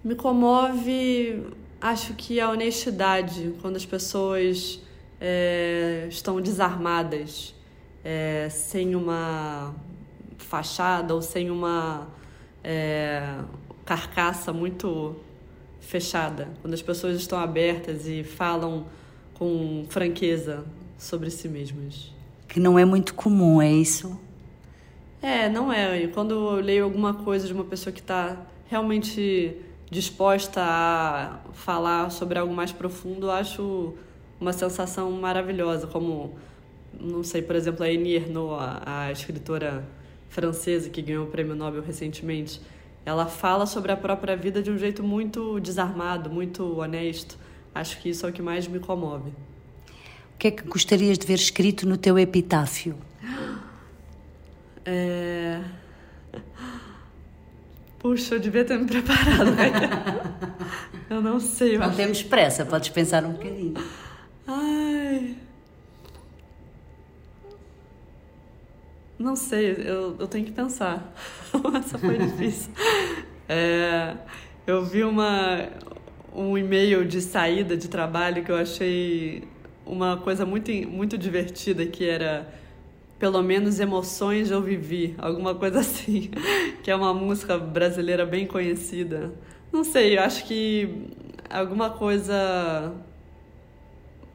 Me 0.02 0.14
comove, 0.14 1.46
acho 1.80 2.14
que 2.14 2.40
a 2.40 2.50
honestidade, 2.50 3.54
quando 3.60 3.76
as 3.76 3.86
pessoas 3.86 4.80
é, 5.20 6.06
estão 6.08 6.40
desarmadas, 6.40 7.54
é, 8.02 8.48
sem 8.48 8.94
uma 8.94 9.74
fachada 10.38 11.14
ou 11.14 11.20
sem 11.20 11.50
uma 11.50 12.08
é, 12.64 13.36
carcaça 13.84 14.52
muito 14.52 15.16
fechada. 15.80 16.48
Quando 16.62 16.74
as 16.74 16.82
pessoas 16.82 17.16
estão 17.16 17.38
abertas 17.38 18.06
e 18.06 18.24
falam 18.24 18.86
com 19.34 19.84
franqueza 19.88 20.64
sobre 20.96 21.30
si 21.30 21.48
mesmas. 21.48 22.12
Que 22.48 22.58
não 22.58 22.78
é 22.78 22.84
muito 22.84 23.14
comum, 23.14 23.60
é 23.60 23.70
isso? 23.70 24.18
É, 25.22 25.48
não 25.48 25.72
é. 25.72 26.06
Quando 26.08 26.32
eu 26.32 26.54
leio 26.56 26.84
alguma 26.84 27.14
coisa 27.14 27.46
de 27.46 27.52
uma 27.52 27.64
pessoa 27.64 27.92
que 27.92 28.00
está 28.00 28.36
realmente 28.68 29.56
disposta 29.90 30.62
a 30.62 31.40
falar 31.52 32.10
sobre 32.10 32.38
algo 32.38 32.54
mais 32.54 32.72
profundo, 32.72 33.26
eu 33.26 33.30
acho 33.30 33.94
uma 34.40 34.52
sensação 34.52 35.10
maravilhosa, 35.12 35.86
como, 35.86 36.34
não 36.98 37.22
sei, 37.22 37.42
por 37.42 37.54
exemplo, 37.54 37.84
a 37.84 37.88
Annie 37.88 38.16
Ernaux, 38.16 38.62
a, 38.62 39.04
a 39.04 39.12
escritora 39.12 39.84
francesa 40.28 40.88
que 40.88 41.02
ganhou 41.02 41.26
o 41.26 41.30
prêmio 41.30 41.54
Nobel 41.54 41.82
recentemente, 41.82 42.60
ela 43.04 43.26
fala 43.26 43.66
sobre 43.66 43.92
a 43.92 43.96
própria 43.96 44.36
vida 44.36 44.62
de 44.62 44.70
um 44.70 44.78
jeito 44.78 45.02
muito 45.02 45.58
desarmado, 45.60 46.30
muito 46.30 46.78
honesto. 46.78 47.38
Acho 47.74 48.00
que 48.00 48.08
isso 48.10 48.26
é 48.26 48.30
o 48.30 48.32
que 48.32 48.42
mais 48.42 48.66
me 48.66 48.78
comove. 48.78 49.30
O 49.30 50.38
que 50.38 50.48
é 50.48 50.50
que 50.50 50.62
gostarias 50.64 51.18
de 51.18 51.26
ver 51.26 51.34
escrito 51.34 51.86
no 51.86 51.96
teu 51.96 52.18
epitáfio? 52.18 52.96
É... 54.84 55.60
Puxa, 57.98 58.36
eu 58.36 58.40
devia 58.40 58.64
ter 58.64 58.78
me 58.78 58.86
preparado. 58.86 59.50
Eu 61.10 61.20
não 61.20 61.40
sei. 61.40 61.76
Não 61.76 61.92
temos 61.92 62.22
pressa, 62.22 62.64
podes 62.64 62.88
pensar 62.88 63.24
um 63.24 63.32
bocadinho. 63.32 63.74
Ai. 64.50 65.36
Não 69.16 69.36
sei, 69.36 69.72
eu, 69.72 70.16
eu 70.18 70.26
tenho 70.26 70.44
que 70.44 70.50
pensar. 70.50 71.12
Essa 71.78 71.98
foi 71.98 72.18
difícil. 72.18 72.72
É, 73.48 74.16
eu 74.66 74.84
vi 74.84 75.04
uma, 75.04 75.68
um 76.34 76.58
e-mail 76.58 77.04
de 77.06 77.20
saída 77.20 77.76
de 77.76 77.88
trabalho 77.88 78.44
que 78.44 78.50
eu 78.50 78.56
achei 78.56 79.44
uma 79.86 80.16
coisa 80.16 80.44
muito, 80.44 80.72
muito 80.88 81.16
divertida, 81.16 81.86
que 81.86 82.04
era 82.08 82.52
pelo 83.20 83.42
menos 83.42 83.78
emoções 83.78 84.50
eu 84.50 84.62
vivi, 84.62 85.14
alguma 85.18 85.54
coisa 85.54 85.78
assim, 85.80 86.30
que 86.82 86.90
é 86.90 86.96
uma 86.96 87.14
música 87.14 87.56
brasileira 87.56 88.26
bem 88.26 88.46
conhecida. 88.46 89.32
Não 89.72 89.84
sei, 89.84 90.18
eu 90.18 90.22
acho 90.22 90.44
que 90.46 91.06
alguma 91.48 91.90
coisa 91.90 92.92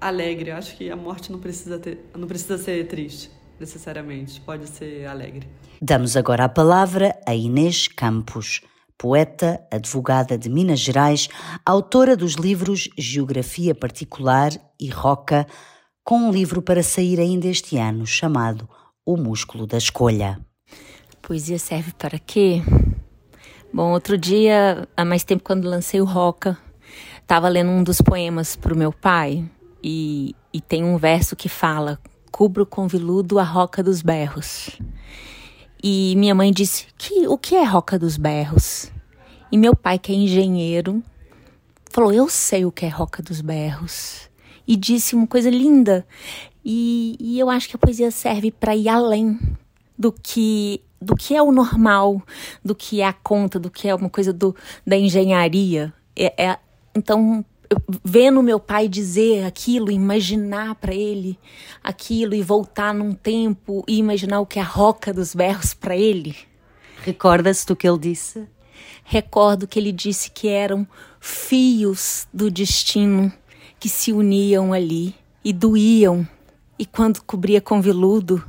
alegre. 0.08 0.52
Eu 0.52 0.56
acho 0.56 0.76
que 0.78 0.90
a 0.90 0.96
morte 0.96 1.32
não 1.32 1.40
precisa 1.40 1.80
ter, 1.80 2.10
não 2.16 2.28
precisa 2.28 2.58
ser 2.58 2.88
triste 2.88 3.32
necessariamente, 3.60 4.42
pode 4.42 4.68
ser 4.68 5.06
alegre. 5.06 5.48
Damos 5.82 6.16
agora 6.18 6.46
a 6.46 6.50
palavra 6.50 7.18
a 7.26 7.34
Inês 7.34 7.88
Campos, 7.88 8.62
poeta, 8.98 9.66
advogada 9.72 10.38
de 10.38 10.50
Minas 10.50 10.80
Gerais, 10.80 11.30
autora 11.66 12.16
dos 12.16 12.34
livros 12.34 12.90
Geografia 12.98 13.74
Particular 13.74 14.52
e 14.80 14.90
Roca, 14.90 15.48
com 16.04 16.18
um 16.18 16.32
livro 16.32 16.62
para 16.62 16.84
sair 16.84 17.20
ainda 17.20 17.48
este 17.48 17.78
ano 17.78 18.06
chamado 18.06 18.70
O 19.06 19.18
Músculo 19.18 19.66
da 19.66 19.78
Escolha. 19.78 20.40
Poesia 21.22 21.58
serve 21.58 21.94
para 21.98 22.20
quê? 22.20 22.62
Bom, 23.74 23.92
outro 23.92 24.18
dia, 24.18 24.88
há 24.96 25.04
mais 25.04 25.24
tempo, 25.24 25.44
quando 25.44 25.68
lancei 25.68 26.00
o 26.00 26.06
Roca, 26.06 26.58
estava 27.20 27.50
lendo 27.50 27.72
um 27.72 27.84
dos 27.84 28.00
poemas 28.00 28.56
para 28.56 28.74
o 28.74 28.78
meu 28.78 28.94
pai 28.94 29.44
e, 29.88 30.36
e 30.52 30.60
tem 30.60 30.84
um 30.84 30.98
verso 30.98 31.36
que 31.36 31.48
fala: 31.48 32.00
Cubro 32.32 32.66
com 32.66 32.88
viludo 32.88 33.38
a 33.38 33.44
roca 33.44 33.84
dos 33.84 34.02
berros. 34.02 34.72
E 35.82 36.16
minha 36.18 36.34
mãe 36.34 36.52
disse: 36.52 36.88
que, 36.98 37.28
O 37.28 37.38
que 37.38 37.54
é 37.54 37.64
roca 37.64 38.00
dos 38.00 38.18
berros? 38.18 38.92
E 39.52 39.58
meu 39.60 39.76
pai, 39.76 40.00
que 40.00 40.12
é 40.12 40.16
engenheiro, 40.16 41.04
falou: 41.92 42.12
Eu 42.12 42.28
sei 42.28 42.66
o 42.66 42.72
que 42.72 42.84
é 42.84 42.90
roca 42.90 43.22
dos 43.22 43.42
berros 43.42 44.28
e 44.68 44.76
disse 44.76 45.16
uma 45.16 45.28
coisa 45.28 45.52
linda. 45.52 46.04
E, 46.66 47.16
e 47.20 47.40
eu 47.40 47.48
acho 47.48 47.70
que 47.70 47.76
a 47.76 47.80
poesia 47.80 48.10
serve 48.10 48.50
para 48.50 48.76
ir 48.76 48.90
além 48.90 49.40
do 49.96 50.12
que 50.12 50.82
do 51.00 51.16
que 51.16 51.36
é 51.36 51.44
o 51.44 51.52
normal, 51.52 52.20
do 52.64 52.74
que 52.74 53.02
é 53.02 53.06
a 53.06 53.14
conta, 53.14 53.60
do 53.60 53.70
que 53.70 53.88
é 53.88 53.94
uma 53.94 54.10
coisa 54.10 54.34
do, 54.34 54.56
da 54.88 54.98
engenharia. 54.98 55.94
É, 56.16 56.44
é 56.44 56.58
então, 56.96 57.46
vendo 58.04 58.44
meu 58.44 58.60
pai 58.60 58.88
dizer 58.88 59.46
aquilo, 59.46 59.92
imaginar 59.92 60.76
para 60.76 60.94
ele 60.94 61.38
aquilo 61.84 62.34
e 62.34 62.42
voltar 62.42 62.94
num 62.94 63.14
tempo 63.14 63.84
e 63.88 63.98
imaginar 63.98 64.40
o 64.40 64.46
que 64.46 64.60
é 64.60 64.62
a 64.62 64.66
roca 64.66 65.14
dos 65.14 65.34
berros 65.34 65.74
para 65.74 65.96
ele. 65.96 66.36
Recorda-se 67.04 67.66
do 67.66 67.76
que 67.76 67.88
ele 67.88 68.00
disse? 68.00 68.48
Recordo 69.04 69.68
que 69.68 69.78
ele 69.78 69.92
disse 69.92 70.32
que 70.32 70.48
eram 70.48 70.88
fios 71.20 72.28
do 72.34 72.50
destino 72.50 73.32
que 73.80 73.88
se 73.88 74.12
uniam 74.12 74.74
ali 74.74 75.14
e 75.44 75.54
doíam, 75.54 76.28
e 76.78 76.86
quando 76.86 77.22
cobria 77.22 77.62
com 77.62 77.80
veludo, 77.80 78.44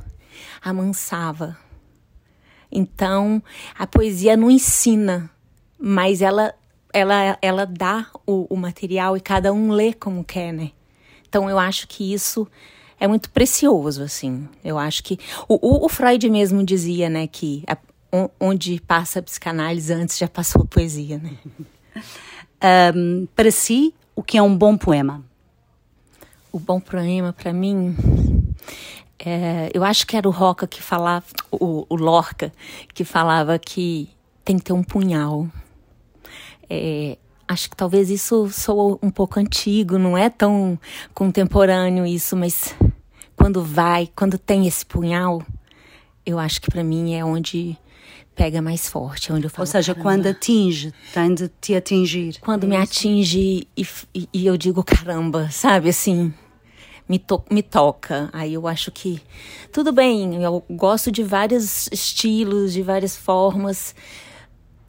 amansava. 0.61 1.55
Então, 2.71 3.41
a 3.77 3.85
poesia 3.85 4.35
não 4.35 4.49
ensina, 4.49 5.29
mas 5.79 6.21
ela 6.21 6.53
ela, 6.97 7.37
ela 7.41 7.65
dá 7.65 8.07
o, 8.25 8.47
o 8.49 8.57
material 8.57 9.15
e 9.15 9.21
cada 9.21 9.53
um 9.53 9.71
lê 9.71 9.93
como 9.93 10.23
quer, 10.23 10.51
né? 10.51 10.71
Então, 11.27 11.49
eu 11.49 11.59
acho 11.59 11.87
que 11.87 12.13
isso 12.13 12.47
é 12.99 13.07
muito 13.07 13.29
precioso, 13.29 14.01
assim. 14.01 14.47
Eu 14.63 14.77
acho 14.77 15.03
que. 15.03 15.19
O, 15.47 15.85
o, 15.85 15.89
Freud 15.89 16.27
mesmo 16.29 16.63
dizia, 16.63 17.09
né, 17.09 17.27
que 17.27 17.63
a, 17.67 17.77
onde 18.39 18.81
passa 18.81 19.19
a 19.19 19.23
psicanálise 19.23 19.93
antes 19.93 20.17
já 20.17 20.27
passou 20.27 20.63
a 20.63 20.65
poesia, 20.65 21.19
né? 21.19 21.37
um, 22.95 23.27
para 23.35 23.51
si, 23.51 23.93
o 24.15 24.23
que 24.23 24.37
é 24.37 24.41
um 24.41 24.55
bom 24.57 24.75
poema? 24.75 25.23
O 26.51 26.59
bom 26.59 26.79
poema, 26.79 27.33
para 27.33 27.53
mim, 27.53 27.95
é, 29.19 29.69
eu 29.73 29.83
acho 29.83 30.07
que 30.07 30.17
era 30.17 30.27
o 30.27 30.31
Roca 30.31 30.65
que 30.65 30.81
falava, 30.81 31.25
o, 31.51 31.85
o, 31.87 31.95
Lorca, 31.95 32.51
que 32.93 33.03
falava 33.03 33.59
que 33.59 34.09
tem 34.43 34.57
que 34.57 34.63
ter 34.63 34.73
um 34.73 34.83
punhal. 34.83 35.47
É, 36.69 37.17
acho 37.47 37.69
que 37.69 37.75
talvez 37.75 38.09
isso 38.09 38.49
soa 38.49 38.99
um 39.01 39.09
pouco 39.09 39.39
antigo, 39.39 39.97
não 39.97 40.17
é 40.17 40.29
tão 40.29 40.79
contemporâneo 41.13 42.05
isso, 42.05 42.35
mas 42.35 42.75
quando 43.35 43.63
vai, 43.63 44.09
quando 44.15 44.37
tem 44.37 44.67
esse 44.67 44.85
punhal, 44.85 45.41
eu 46.25 46.37
acho 46.37 46.61
que 46.61 46.69
para 46.69 46.83
mim 46.83 47.13
é 47.13 47.23
onde 47.23 47.77
pega 48.35 48.61
mais 48.61 48.87
forte, 48.87 49.33
onde 49.33 49.45
eu 49.45 49.49
falo, 49.49 49.63
Ou 49.63 49.65
seja, 49.71 49.95
caramba. 49.95 50.09
quando 50.09 50.27
atinge, 50.27 50.93
tem 51.13 51.33
de 51.33 51.49
te 51.59 51.73
atingir. 51.73 52.37
Quando 52.39 52.65
é 52.65 52.67
me 52.67 52.75
atinge 52.75 53.67
e, 53.75 53.87
e, 54.13 54.29
e, 54.31 54.45
eu 54.45 54.55
digo 54.55 54.83
caramba, 54.83 55.49
sabe 55.49 55.89
assim, 55.89 56.31
me, 57.09 57.17
to 57.17 57.43
me 57.49 57.63
toca. 57.63 58.29
Aí 58.31 58.53
eu 58.53 58.67
acho 58.67 58.91
que 58.91 59.19
tudo 59.71 59.91
bem, 59.91 60.43
eu 60.43 60.63
gosto 60.69 61.11
de 61.11 61.23
vários 61.23 61.87
estilos, 61.91 62.73
de 62.73 62.83
várias 62.83 63.17
formas, 63.17 63.95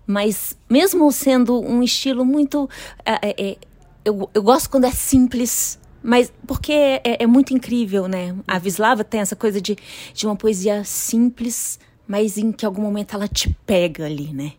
mas 0.08 0.58
mesmo 0.68 1.12
sendo 1.12 1.60
um 1.60 1.84
estilo 1.84 2.24
muito. 2.24 2.68
É, 3.04 3.50
é, 3.50 3.56
eu, 4.04 4.28
eu 4.34 4.42
gosto 4.42 4.68
quando 4.68 4.86
é 4.86 4.90
simples, 4.90 5.78
mas 6.02 6.32
porque 6.44 6.72
é, 6.72 7.22
é, 7.22 7.26
muito 7.28 7.54
incrível, 7.54 8.08
né? 8.08 8.34
A 8.48 8.58
Vislava 8.58 9.04
tem 9.04 9.20
essa 9.20 9.36
coisa 9.36 9.60
de, 9.60 9.76
de 10.12 10.26
uma 10.26 10.34
poesia 10.34 10.82
simples 10.82 11.78
mas 12.08 12.38
em 12.38 12.50
que 12.50 12.64
algum 12.64 12.80
momento 12.80 13.14
ela 13.14 13.28
te 13.28 13.54
pega 13.66 14.06
ali, 14.06 14.32
né? 14.32 14.54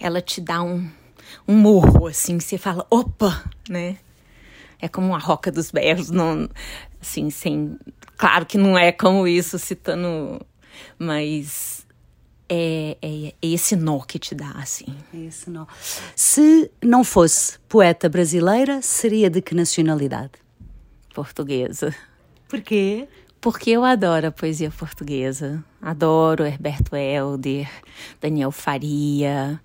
Ela 0.00 0.22
te 0.22 0.40
dá 0.40 0.62
um, 0.62 0.88
um 1.46 1.54
morro, 1.54 2.06
assim, 2.06 2.40
você 2.40 2.56
fala, 2.56 2.86
opa, 2.90 3.44
né? 3.68 3.98
É 4.80 4.88
como 4.88 5.08
uma 5.08 5.18
roca 5.18 5.52
dos 5.52 5.70
berros, 5.70 6.10
não, 6.10 6.48
assim, 7.00 7.28
sem... 7.28 7.78
Claro 8.16 8.46
que 8.46 8.56
não 8.56 8.76
é 8.76 8.90
como 8.90 9.28
isso, 9.28 9.58
citando... 9.58 10.40
Mas 10.98 11.83
é, 12.48 12.96
é, 13.00 13.28
é 13.28 13.34
esse 13.42 13.76
nó 13.76 14.00
que 14.00 14.18
te 14.18 14.34
dá, 14.34 14.50
assim. 14.56 14.94
É 15.12 15.18
esse 15.18 15.50
nó. 15.50 15.66
Se 16.14 16.70
não 16.82 17.04
fosse 17.04 17.58
poeta 17.68 18.08
brasileira, 18.08 18.82
seria 18.82 19.30
de 19.30 19.40
que 19.40 19.54
nacionalidade? 19.54 20.32
Portuguesa. 21.14 21.94
Por 22.48 22.60
quê? 22.60 23.08
porque 23.44 23.68
eu 23.72 23.84
adoro 23.84 24.28
a 24.28 24.32
poesia 24.32 24.70
portuguesa. 24.70 25.62
Adoro 25.82 26.46
Herberto 26.46 26.96
Helder, 26.96 27.68
Daniel 28.18 28.50
Faria, 28.50 29.60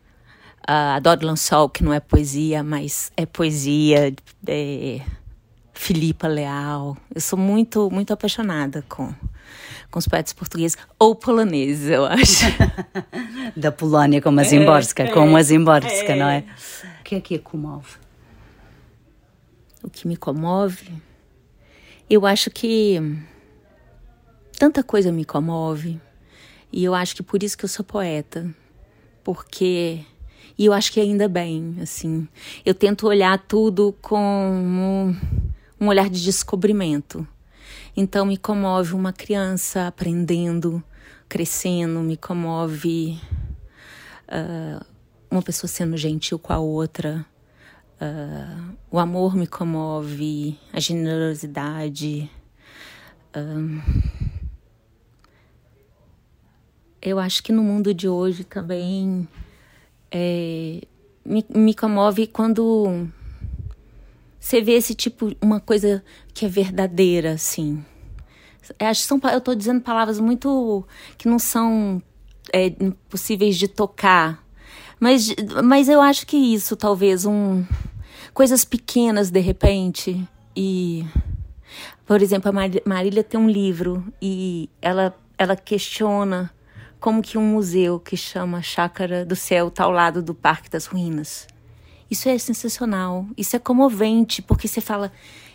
uh, 0.70 0.98
adoro 0.98 1.26
Lançol, 1.26 1.70
que 1.70 1.82
não 1.82 1.94
é 1.94 2.02
poesia, 2.02 2.62
mas 2.62 3.10
é 3.15 3.26
poesia. 3.26 4.13
É, 4.46 5.00
Filipa 5.80 6.28
Leal. 6.28 6.98
Eu 7.15 7.22
sou 7.22 7.39
muito, 7.39 7.89
muito 7.89 8.12
apaixonada 8.12 8.84
com, 8.89 9.13
com 9.89 9.98
os 9.98 10.06
poetas 10.06 10.34
portugueses, 10.34 10.78
ou 11.00 11.15
poloneses, 11.15 11.89
eu 11.89 12.06
acho. 12.06 12.44
da 13.56 13.72
Polônia, 13.72 14.22
como 14.22 14.42
a 14.42 14.44
Zimborska, 14.44 15.04
é, 15.04 15.08
como 15.08 15.38
a 15.38 15.42
Zimborska, 15.42 16.12
é. 16.12 16.15
não 16.18 16.28
é? 16.28 16.44
O 17.00 17.04
que 17.06 17.15
é 17.15 17.22
que 17.22 17.36
a 17.36 17.39
comove? 17.39 17.94
O 19.82 19.89
que 19.89 20.06
me 20.06 20.18
comove? 20.18 20.92
Eu 22.10 22.26
acho 22.26 22.52
que 22.52 23.00
tanta 24.60 24.84
coisa 24.84 25.13
me 25.13 25.24
comove. 25.24 25.98
E 26.74 26.84
eu 26.84 26.94
acho 26.94 27.15
que 27.15 27.24
por 27.24 27.42
isso 27.42 27.58
que 27.58 27.63
eu 27.63 27.70
sou 27.70 27.86
poeta. 27.86 28.54
Porque 29.24 30.04
e 30.58 30.65
eu 30.65 30.74
acho 30.74 30.92
que 30.92 31.00
ainda 31.00 31.30
bem, 31.30 31.78
assim. 31.82 32.28
Eu 32.65 32.74
tento 32.74 33.08
olhar 33.08 33.39
tudo 33.39 33.96
com 34.02 35.15
um, 35.80 35.88
olhar 35.88 36.10
de 36.10 36.24
descobrimento. 36.24 37.28
Então 37.96 38.26
me 38.26 38.38
comove 38.38 38.94
uma 38.94 39.13
criança 39.13 39.88
aprendendo 39.88 40.84
crescendo, 41.30 42.00
me 42.00 42.18
comove 42.18 43.22
uh, 44.28 44.84
uma 45.30 45.44
pessoa 45.44 45.70
sendo 45.70 45.96
gentil 45.96 46.39
com 46.39 46.52
a 46.52 46.58
outra. 46.58 47.24
Uh, 48.02 48.76
o 48.89 48.98
amor 48.98 49.36
me 49.36 49.46
comove, 49.46 50.58
a 50.74 50.80
generosidade. 50.80 52.30
Uh, 53.36 53.80
eu 57.00 57.20
acho 57.20 57.44
que 57.44 57.52
no 57.52 57.62
mundo 57.62 57.94
de 57.94 58.10
hoje 58.10 58.44
também 58.44 59.28
é, 60.12 60.82
me, 61.24 61.46
me 61.54 61.76
comove 61.76 62.26
quando 62.26 63.08
você 64.39 64.62
vê 64.62 64.73
esse 64.73 64.95
tipo, 64.95 65.32
uma 65.41 65.60
coisa 65.60 66.04
que 66.34 66.45
é 66.45 66.47
verdadeira, 66.47 67.34
assim. 67.34 67.84
Eu 68.80 68.88
acho 68.88 69.02
que 69.02 69.08
são, 69.08 69.19
eu 69.32 69.38
estou 69.39 69.56
dizendo 69.56 69.82
palavras 69.82 70.19
muito 70.19 70.86
que 71.17 71.28
não 71.28 71.39
são 71.39 72.02
é, 72.54 72.71
possíveis 73.10 73.58
de 73.58 73.67
tocar, 73.67 74.43
mas, 74.99 75.34
mas 75.63 75.89
eu 75.89 76.02
acho 76.02 76.28
que 76.28 76.38
isso, 76.38 76.75
talvez, 76.75 77.25
um 77.25 77.65
coisas 78.34 78.63
pequenas 78.63 79.32
de 79.32 79.39
repente 79.39 80.28
e 80.56 81.06
por 82.06 82.21
exemplo, 82.21 82.49
a 82.49 82.89
Marília 82.89 83.23
tem 83.23 83.39
um 83.39 83.49
livro 83.49 84.04
e 84.21 84.69
ela 84.82 85.15
ela 85.39 85.56
questiona 85.56 86.52
como 86.99 87.21
que 87.21 87.38
um 87.38 87.54
museu 87.54 87.97
que 87.97 88.17
chama 88.17 88.62
Chácara 88.62 89.25
do 89.25 89.36
Céu 89.36 89.69
está 89.69 89.86
ao 89.86 89.91
lado 89.91 90.21
do 90.21 90.36
Parque 90.36 90.69
das 90.69 90.86
Ruínas. 90.86 91.47
Isso 92.10 92.28
é 92.28 92.38
sensacional, 92.38 93.28
isso 93.38 93.56
é 93.56 93.60
comovente, 93.60 94.41
porque 94.41 94.67
você 94.67 94.82
fala, 94.82 95.12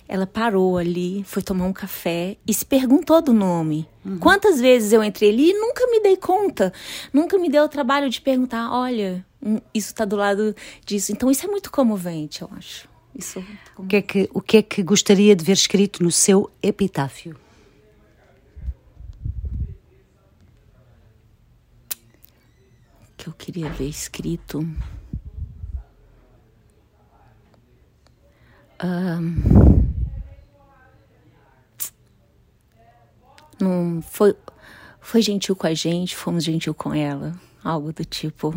ela 0.09 0.27
parou 0.27 0.79
ali, 0.79 1.25
foi 1.25 1.43
tomar 1.43 1.64
um 1.64 1.73
café 1.73 2.37
e 2.47 2.55
se 2.55 2.64
perguntou 2.64 3.21
do 3.21 3.33
nome. 3.33 3.88
Uhum. 4.05 4.19
Quantas 4.19 4.61
vezes 4.61 4.93
eu 4.93 5.03
entrei 5.03 5.31
ali 5.31 5.51
e 5.51 5.55
nunca 5.55 5.87
me 5.88 6.01
dei 6.01 6.17
conta, 6.17 6.73
nunca 7.12 7.38
me 7.38 7.51
deu 7.51 7.64
o 7.64 7.69
trabalho 7.69 8.09
de 8.09 8.21
perguntar, 8.21 8.71
olha, 8.73 9.25
isso 9.73 9.88
está 9.88 10.05
do 10.05 10.17
lado 10.17 10.55
disso. 10.85 11.11
Então 11.11 11.31
isso 11.31 11.45
é 11.45 11.49
muito 11.49 11.71
comovente, 11.71 12.43
eu 12.43 12.51
acho. 12.57 12.88
Isso. 13.17 13.45
O 13.77 13.87
que 13.87 13.97
é 13.97 14.03
que 14.03 14.31
o 14.35 14.40
que 14.40 14.57
é 14.57 14.62
que 14.62 14.83
gostaria 14.83 15.37
de 15.37 15.45
ver 15.45 15.53
escrito 15.53 16.03
no 16.03 16.11
seu 16.11 16.51
epitáfio? 16.62 17.37
que 23.25 23.31
eu 23.31 23.33
queria 23.33 23.71
ver 23.71 23.88
escrito. 23.88 24.69
Um, 28.83 29.85
não 33.61 34.03
foi 34.03 34.35
foi 35.01 35.21
gentil 35.21 35.55
com 35.55 35.67
a 35.67 35.75
gente, 35.75 36.17
fomos 36.17 36.43
gentil 36.43 36.75
com 36.75 36.95
ela, 36.95 37.35
algo 37.63 37.93
do 37.93 38.05
tipo. 38.05 38.55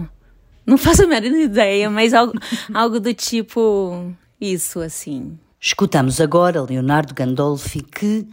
Não 0.65 0.77
faço 0.77 1.03
a 1.03 1.07
menor 1.07 1.31
ideia, 1.31 1.89
mas 1.89 2.13
algo, 2.13 2.33
algo 2.73 2.99
do 2.99 3.13
tipo 3.13 4.13
isso 4.39 4.79
assim. 4.79 5.37
Escutamos 5.59 6.21
agora 6.21 6.61
Leonardo 6.61 7.13
Gandolfi 7.13 7.81
que 7.81 8.27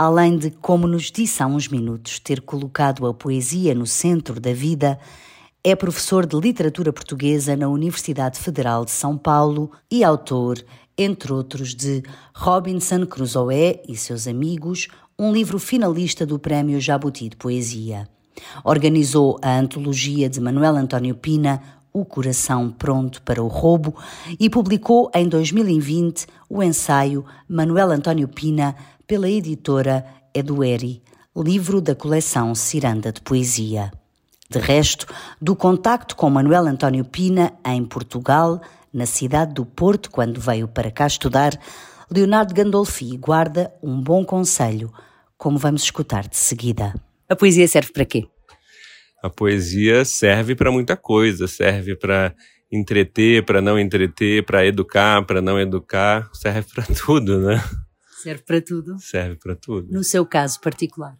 além 0.00 0.38
de, 0.38 0.50
como 0.50 0.86
nos 0.86 1.10
disse 1.10 1.42
há 1.42 1.46
uns 1.46 1.68
minutos, 1.68 2.18
ter 2.18 2.40
colocado 2.40 3.06
a 3.06 3.12
poesia 3.12 3.74
no 3.74 3.86
centro 3.86 4.40
da 4.40 4.50
vida, 4.54 4.98
é 5.62 5.76
professor 5.76 6.24
de 6.24 6.40
literatura 6.40 6.90
portuguesa 6.90 7.54
na 7.54 7.68
Universidade 7.68 8.40
Federal 8.40 8.86
de 8.86 8.92
São 8.92 9.18
Paulo 9.18 9.70
e 9.90 10.02
autor, 10.02 10.64
entre 10.96 11.32
outros, 11.32 11.74
de 11.74 12.02
Robinson 12.34 13.06
Crusoe 13.06 13.80
e 13.88 13.96
seus 13.96 14.26
amigos, 14.26 14.88
um 15.18 15.32
livro 15.32 15.58
finalista 15.58 16.24
do 16.24 16.38
Prémio 16.38 16.80
Jabuti 16.80 17.28
de 17.28 17.36
Poesia. 17.36 18.08
Organizou 18.64 19.38
a 19.42 19.58
antologia 19.58 20.28
de 20.28 20.40
Manuel 20.40 20.76
António 20.76 21.14
Pina, 21.14 21.62
O 21.92 22.04
Coração 22.04 22.70
Pronto 22.70 23.20
para 23.22 23.42
o 23.42 23.48
Roubo, 23.48 23.94
e 24.38 24.48
publicou 24.48 25.10
em 25.14 25.28
2020 25.28 26.26
o 26.48 26.62
ensaio 26.62 27.24
Manuel 27.48 27.90
António 27.90 28.28
Pina 28.28 28.74
pela 29.06 29.28
editora 29.28 30.06
Edueri, 30.32 31.02
livro 31.36 31.80
da 31.80 31.94
coleção 31.94 32.54
Ciranda 32.54 33.12
de 33.12 33.20
Poesia. 33.20 33.90
De 34.48 34.58
resto, 34.58 35.06
do 35.40 35.54
contacto 35.54 36.16
com 36.16 36.28
Manuel 36.28 36.66
António 36.66 37.04
Pina 37.04 37.52
em 37.64 37.84
Portugal, 37.84 38.60
na 38.92 39.06
cidade 39.06 39.54
do 39.54 39.64
Porto, 39.64 40.10
quando 40.10 40.40
veio 40.40 40.68
para 40.68 40.90
cá 40.90 41.06
estudar, 41.06 41.58
Leonardo 42.10 42.54
Gandolfi 42.54 43.16
guarda 43.16 43.72
um 43.82 44.00
bom 44.00 44.24
conselho, 44.24 44.92
como 45.36 45.58
vamos 45.58 45.82
escutar 45.82 46.28
de 46.28 46.36
seguida. 46.36 46.94
A 47.28 47.36
poesia 47.36 47.66
serve 47.68 47.92
para 47.92 48.04
quê? 48.04 48.26
A 49.22 49.30
poesia 49.30 50.04
serve 50.04 50.54
para 50.54 50.72
muita 50.72 50.96
coisa, 50.96 51.46
serve 51.46 51.94
para 51.94 52.34
entreter, 52.72 53.44
para 53.44 53.60
não 53.60 53.78
entreter, 53.78 54.44
para 54.44 54.66
educar, 54.66 55.24
para 55.24 55.40
não 55.40 55.60
educar, 55.60 56.28
serve 56.32 56.68
para 56.74 56.84
tudo, 57.06 57.40
né? 57.40 57.62
Serve 58.22 58.42
para 58.42 58.60
tudo. 58.60 58.98
Serve 58.98 59.36
para 59.36 59.54
tudo. 59.54 59.92
No 59.92 60.04
seu 60.04 60.26
caso 60.26 60.60
particular 60.60 61.16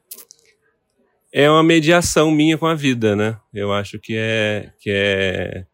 é 1.32 1.48
uma 1.48 1.62
mediação 1.62 2.30
minha 2.30 2.58
com 2.58 2.66
a 2.66 2.74
vida, 2.74 3.14
né? 3.14 3.38
Eu 3.54 3.72
acho 3.72 3.98
que 3.98 4.14
é 4.16 4.72
que 4.80 4.90
é 4.90 5.66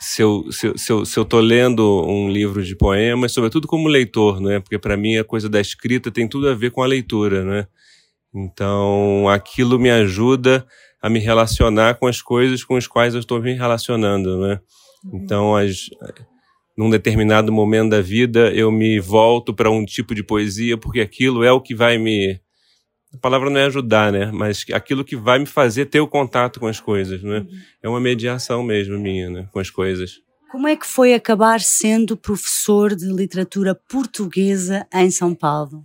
se 0.00 0.22
eu, 0.22 0.50
se, 0.50 0.66
eu, 0.66 0.78
se, 0.78 0.92
eu, 0.92 1.04
se 1.04 1.18
eu 1.18 1.24
tô 1.24 1.40
lendo 1.40 2.04
um 2.06 2.28
livro 2.30 2.62
de 2.62 2.76
poemas, 2.76 3.32
sobretudo 3.32 3.66
como 3.66 3.88
leitor, 3.88 4.40
né? 4.40 4.60
Porque 4.60 4.78
para 4.78 4.96
mim 4.96 5.16
a 5.16 5.24
coisa 5.24 5.48
da 5.48 5.60
escrita 5.60 6.10
tem 6.10 6.28
tudo 6.28 6.48
a 6.48 6.54
ver 6.54 6.70
com 6.70 6.82
a 6.82 6.86
leitura, 6.86 7.44
né? 7.44 7.66
Então, 8.34 9.28
aquilo 9.28 9.78
me 9.78 9.90
ajuda 9.90 10.66
a 11.00 11.08
me 11.08 11.20
relacionar 11.20 11.94
com 11.94 12.06
as 12.06 12.20
coisas 12.20 12.64
com 12.64 12.76
as 12.76 12.86
quais 12.86 13.14
eu 13.14 13.20
estou 13.20 13.40
me 13.40 13.52
relacionando, 13.52 14.40
né? 14.40 14.60
Uhum. 15.04 15.18
Então, 15.18 15.56
as, 15.56 15.88
num 16.76 16.90
determinado 16.90 17.52
momento 17.52 17.90
da 17.90 18.00
vida, 18.00 18.50
eu 18.52 18.72
me 18.72 18.98
volto 18.98 19.54
para 19.54 19.70
um 19.70 19.84
tipo 19.84 20.14
de 20.14 20.24
poesia 20.24 20.76
porque 20.76 21.00
aquilo 21.00 21.44
é 21.44 21.52
o 21.52 21.60
que 21.60 21.74
vai 21.74 21.98
me 21.98 22.40
a 23.14 23.18
palavra 23.20 23.48
não 23.48 23.60
é 23.60 23.64
ajudar, 23.66 24.12
né? 24.12 24.30
Mas 24.32 24.64
aquilo 24.72 25.04
que 25.04 25.16
vai 25.16 25.38
me 25.38 25.46
fazer 25.46 25.86
ter 25.86 26.00
o 26.00 26.08
contato 26.08 26.58
com 26.58 26.66
as 26.66 26.80
coisas, 26.80 27.22
né? 27.22 27.46
É 27.82 27.88
uma 27.88 28.00
mediação 28.00 28.62
mesmo 28.62 28.98
minha, 28.98 29.30
né? 29.30 29.48
Com 29.52 29.60
as 29.60 29.70
coisas. 29.70 30.20
Como 30.50 30.68
é 30.68 30.76
que 30.76 30.86
foi 30.86 31.14
acabar 31.14 31.60
sendo 31.60 32.16
professor 32.16 32.94
de 32.94 33.06
literatura 33.06 33.74
portuguesa 33.74 34.86
em 34.92 35.10
São 35.10 35.34
Paulo? 35.34 35.84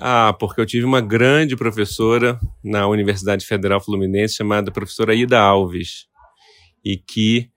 Ah, 0.00 0.34
porque 0.38 0.60
eu 0.60 0.66
tive 0.66 0.86
uma 0.86 1.00
grande 1.00 1.56
professora 1.56 2.38
na 2.64 2.86
Universidade 2.86 3.44
Federal 3.44 3.80
Fluminense 3.80 4.36
chamada 4.36 4.70
professora 4.70 5.14
Ida 5.14 5.38
Alves 5.38 6.06
e 6.84 6.96
que 6.96 7.50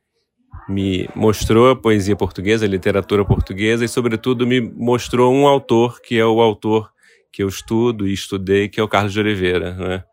me 0.68 1.08
mostrou 1.16 1.70
a 1.70 1.76
poesia 1.76 2.16
portuguesa, 2.16 2.66
a 2.66 2.70
literatura 2.70 3.24
portuguesa 3.24 3.86
e, 3.86 3.88
sobretudo, 3.88 4.46
me 4.46 4.60
mostrou 4.60 5.34
um 5.34 5.48
autor 5.48 6.02
que 6.02 6.18
é 6.18 6.26
o 6.26 6.42
autor 6.42 6.92
que 7.36 7.44
eu 7.44 7.50
estudo 7.50 8.08
e 8.08 8.14
estudei, 8.14 8.70
que 8.70 8.80
é 8.80 8.84
o 8.84 8.88
Carlos 8.88 9.12
de 9.12 9.20
Oliveira, 9.20 9.74
né? 9.74 10.06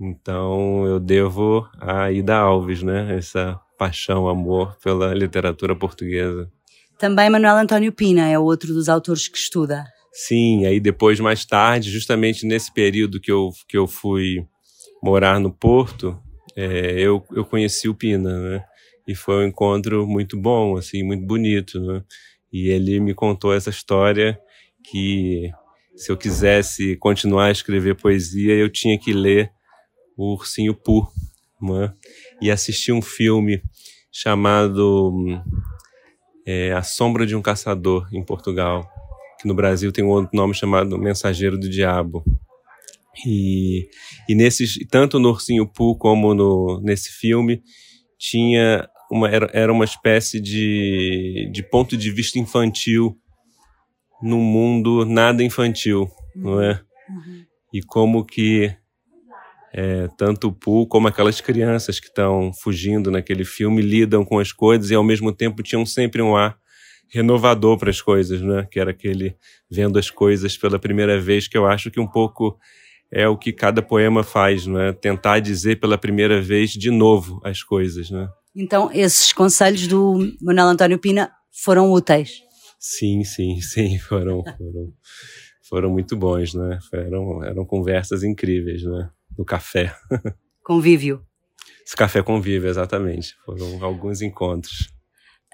Então 0.00 0.86
eu 0.86 0.98
devo 0.98 1.68
a 1.78 2.10
Ida 2.10 2.34
Alves, 2.34 2.82
né? 2.82 3.14
Essa 3.14 3.60
paixão, 3.78 4.26
amor 4.26 4.74
pela 4.82 5.12
literatura 5.12 5.76
portuguesa. 5.76 6.50
Também 6.98 7.28
Manuel 7.28 7.58
António 7.58 7.92
Pina 7.92 8.26
é 8.30 8.38
outro 8.38 8.72
dos 8.72 8.88
autores 8.88 9.28
que 9.28 9.36
estuda. 9.36 9.84
Sim, 10.10 10.64
aí 10.64 10.80
depois, 10.80 11.20
mais 11.20 11.44
tarde, 11.44 11.90
justamente 11.90 12.46
nesse 12.46 12.72
período 12.72 13.20
que 13.20 13.30
eu, 13.30 13.50
que 13.68 13.76
eu 13.76 13.86
fui 13.86 14.42
morar 15.02 15.38
no 15.38 15.52
Porto, 15.52 16.18
é, 16.56 16.98
eu, 16.98 17.22
eu 17.34 17.44
conheci 17.44 17.86
o 17.86 17.94
Pina, 17.94 18.40
né? 18.40 18.64
E 19.06 19.14
foi 19.14 19.44
um 19.44 19.48
encontro 19.48 20.06
muito 20.06 20.40
bom, 20.40 20.78
assim, 20.78 21.02
muito 21.02 21.26
bonito, 21.26 21.78
né? 21.78 22.02
E 22.50 22.70
ele 22.70 22.98
me 22.98 23.12
contou 23.12 23.52
essa 23.52 23.68
história 23.68 24.40
que 24.90 25.52
se 25.96 26.12
eu 26.12 26.16
quisesse 26.16 26.96
continuar 26.96 27.46
a 27.46 27.50
escrever 27.50 27.96
poesia, 27.96 28.54
eu 28.54 28.70
tinha 28.70 28.98
que 28.98 29.12
ler 29.12 29.50
o 30.16 30.34
Ursinho 30.34 30.74
Pooh 30.74 31.08
né? 31.60 31.92
e 32.40 32.50
assistir 32.50 32.92
um 32.92 33.00
filme 33.00 33.62
chamado 34.12 35.12
é, 36.46 36.72
A 36.72 36.82
Sombra 36.82 37.26
de 37.26 37.34
um 37.34 37.42
Caçador, 37.42 38.08
em 38.12 38.22
Portugal, 38.22 38.86
que 39.40 39.48
no 39.48 39.54
Brasil 39.54 39.90
tem 39.90 40.04
um 40.04 40.08
outro 40.08 40.30
nome 40.34 40.54
chamado 40.54 40.98
Mensageiro 40.98 41.58
do 41.58 41.68
Diabo. 41.68 42.22
E, 43.26 43.88
e 44.28 44.34
nesses, 44.34 44.78
tanto 44.90 45.18
no 45.18 45.30
Ursinho 45.30 45.66
Pooh 45.66 45.96
como 45.96 46.34
no, 46.34 46.80
nesse 46.82 47.10
filme, 47.10 47.62
tinha 48.18 48.88
uma, 49.10 49.30
era, 49.30 49.50
era 49.54 49.72
uma 49.72 49.84
espécie 49.84 50.40
de, 50.40 51.50
de 51.52 51.62
ponto 51.62 51.96
de 51.96 52.10
vista 52.10 52.38
infantil 52.38 53.18
num 54.26 54.40
mundo 54.40 55.04
nada 55.04 55.42
infantil, 55.42 56.10
uhum. 56.34 56.42
não 56.42 56.62
é? 56.62 56.80
Uhum. 57.08 57.44
E 57.72 57.82
como 57.82 58.24
que 58.24 58.74
é, 59.72 60.08
tanto 60.16 60.48
o 60.48 60.52
Pooh 60.52 60.86
como 60.86 61.06
aquelas 61.06 61.40
crianças 61.40 62.00
que 62.00 62.06
estão 62.06 62.50
fugindo 62.52 63.10
naquele 63.10 63.44
filme 63.44 63.82
lidam 63.82 64.24
com 64.24 64.38
as 64.38 64.50
coisas 64.50 64.90
e 64.90 64.94
ao 64.94 65.04
mesmo 65.04 65.32
tempo 65.32 65.62
tinham 65.62 65.84
sempre 65.84 66.22
um 66.22 66.34
ar 66.34 66.56
renovador 67.08 67.78
para 67.78 67.90
as 67.90 68.00
coisas, 68.00 68.40
né? 68.40 68.66
Que 68.70 68.80
era 68.80 68.90
aquele 68.90 69.36
vendo 69.70 69.98
as 69.98 70.10
coisas 70.10 70.56
pela 70.56 70.78
primeira 70.78 71.20
vez, 71.20 71.46
que 71.46 71.56
eu 71.56 71.66
acho 71.66 71.90
que 71.90 72.00
um 72.00 72.06
pouco 72.06 72.58
é 73.12 73.28
o 73.28 73.36
que 73.36 73.52
cada 73.52 73.82
poema 73.82 74.22
faz, 74.22 74.66
não 74.66 74.80
é? 74.80 74.92
Tentar 74.92 75.40
dizer 75.40 75.78
pela 75.78 75.98
primeira 75.98 76.40
vez 76.40 76.70
de 76.70 76.90
novo 76.90 77.40
as 77.44 77.62
coisas, 77.62 78.10
né? 78.10 78.28
Então, 78.54 78.90
esses 78.92 79.32
conselhos 79.32 79.86
do 79.86 80.18
Manuel 80.40 80.68
António 80.68 80.98
Pina 80.98 81.30
foram 81.62 81.92
úteis? 81.92 82.45
Sim, 82.88 83.24
sim, 83.24 83.58
sim, 83.60 83.98
foram, 83.98 84.44
foram, 84.44 84.92
foram 85.68 85.90
muito 85.90 86.16
bons, 86.16 86.54
né? 86.54 86.78
Foram, 86.88 87.42
eram 87.42 87.64
conversas 87.64 88.22
incríveis, 88.22 88.84
né? 88.84 89.10
No 89.36 89.44
café. 89.44 89.92
Convívio. 90.62 91.20
Esse 91.84 91.96
café 91.96 92.22
convívio, 92.22 92.68
exatamente. 92.68 93.34
Foram 93.44 93.84
alguns 93.84 94.22
encontros. 94.22 94.92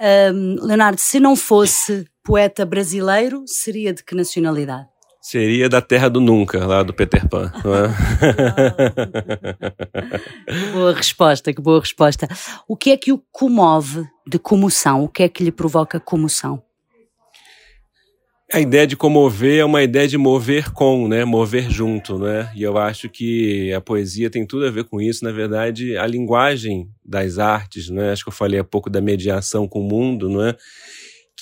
Um, 0.01 0.57
Leonardo, 0.62 1.01
se 1.01 1.18
não 1.18 1.35
fosse 1.35 2.07
poeta 2.23 2.66
brasileiro, 2.66 3.45
seria 3.47 3.92
de 3.92 4.05
que 4.05 4.14
nacionalidade? 4.14 4.88
Seria 5.21 5.68
da 5.68 5.81
Terra 5.81 6.09
do 6.09 6.21
Nunca, 6.21 6.66
lá 6.66 6.83
do 6.83 6.92
Peter 6.92 7.29
Pan, 7.29 7.53
não 7.64 7.75
é? 7.77 7.88
boa 10.73 10.92
resposta, 10.92 11.53
que 11.53 11.62
boa 11.62 11.81
resposta. 11.81 12.27
O 12.66 12.77
que 12.77 12.90
é 12.90 12.97
que 12.97 13.12
o 13.12 13.23
comove 13.31 14.05
de 14.27 14.38
comoção? 14.38 15.05
O 15.05 15.09
que 15.09 15.23
é 15.23 15.29
que 15.29 15.45
lhe 15.45 15.53
provoca 15.53 16.01
comoção? 16.01 16.62
A 18.53 18.61
ideia 18.61 18.87
de 18.87 18.97
comover 18.97 19.61
é 19.61 19.65
uma 19.65 19.83
ideia 19.83 20.07
de 20.07 20.19
mover 20.19 20.71
com, 20.73 21.09
né? 21.09 21.25
Mover 21.25 21.71
junto, 21.71 22.19
né? 22.19 22.53
E 22.55 22.62
eu 22.62 22.77
acho 22.77 23.09
que 23.09 23.73
a 23.73 23.81
poesia 23.81 24.29
tem 24.29 24.47
tudo 24.47 24.67
a 24.67 24.71
ver 24.71 24.85
com 24.85 25.01
isso. 25.01 25.25
Na 25.25 25.33
verdade, 25.33 25.97
a 25.97 26.07
linguagem 26.07 26.91
das 27.03 27.38
artes, 27.38 27.88
né? 27.88 28.12
Acho 28.12 28.25
que 28.25 28.29
eu 28.29 28.35
falei 28.35 28.61
há 28.61 28.65
pouco 28.65 28.91
da 28.91 29.01
mediação 29.01 29.67
com 29.67 29.81
o 29.81 29.88
mundo, 29.88 30.29
não 30.29 30.45
é? 30.45 30.55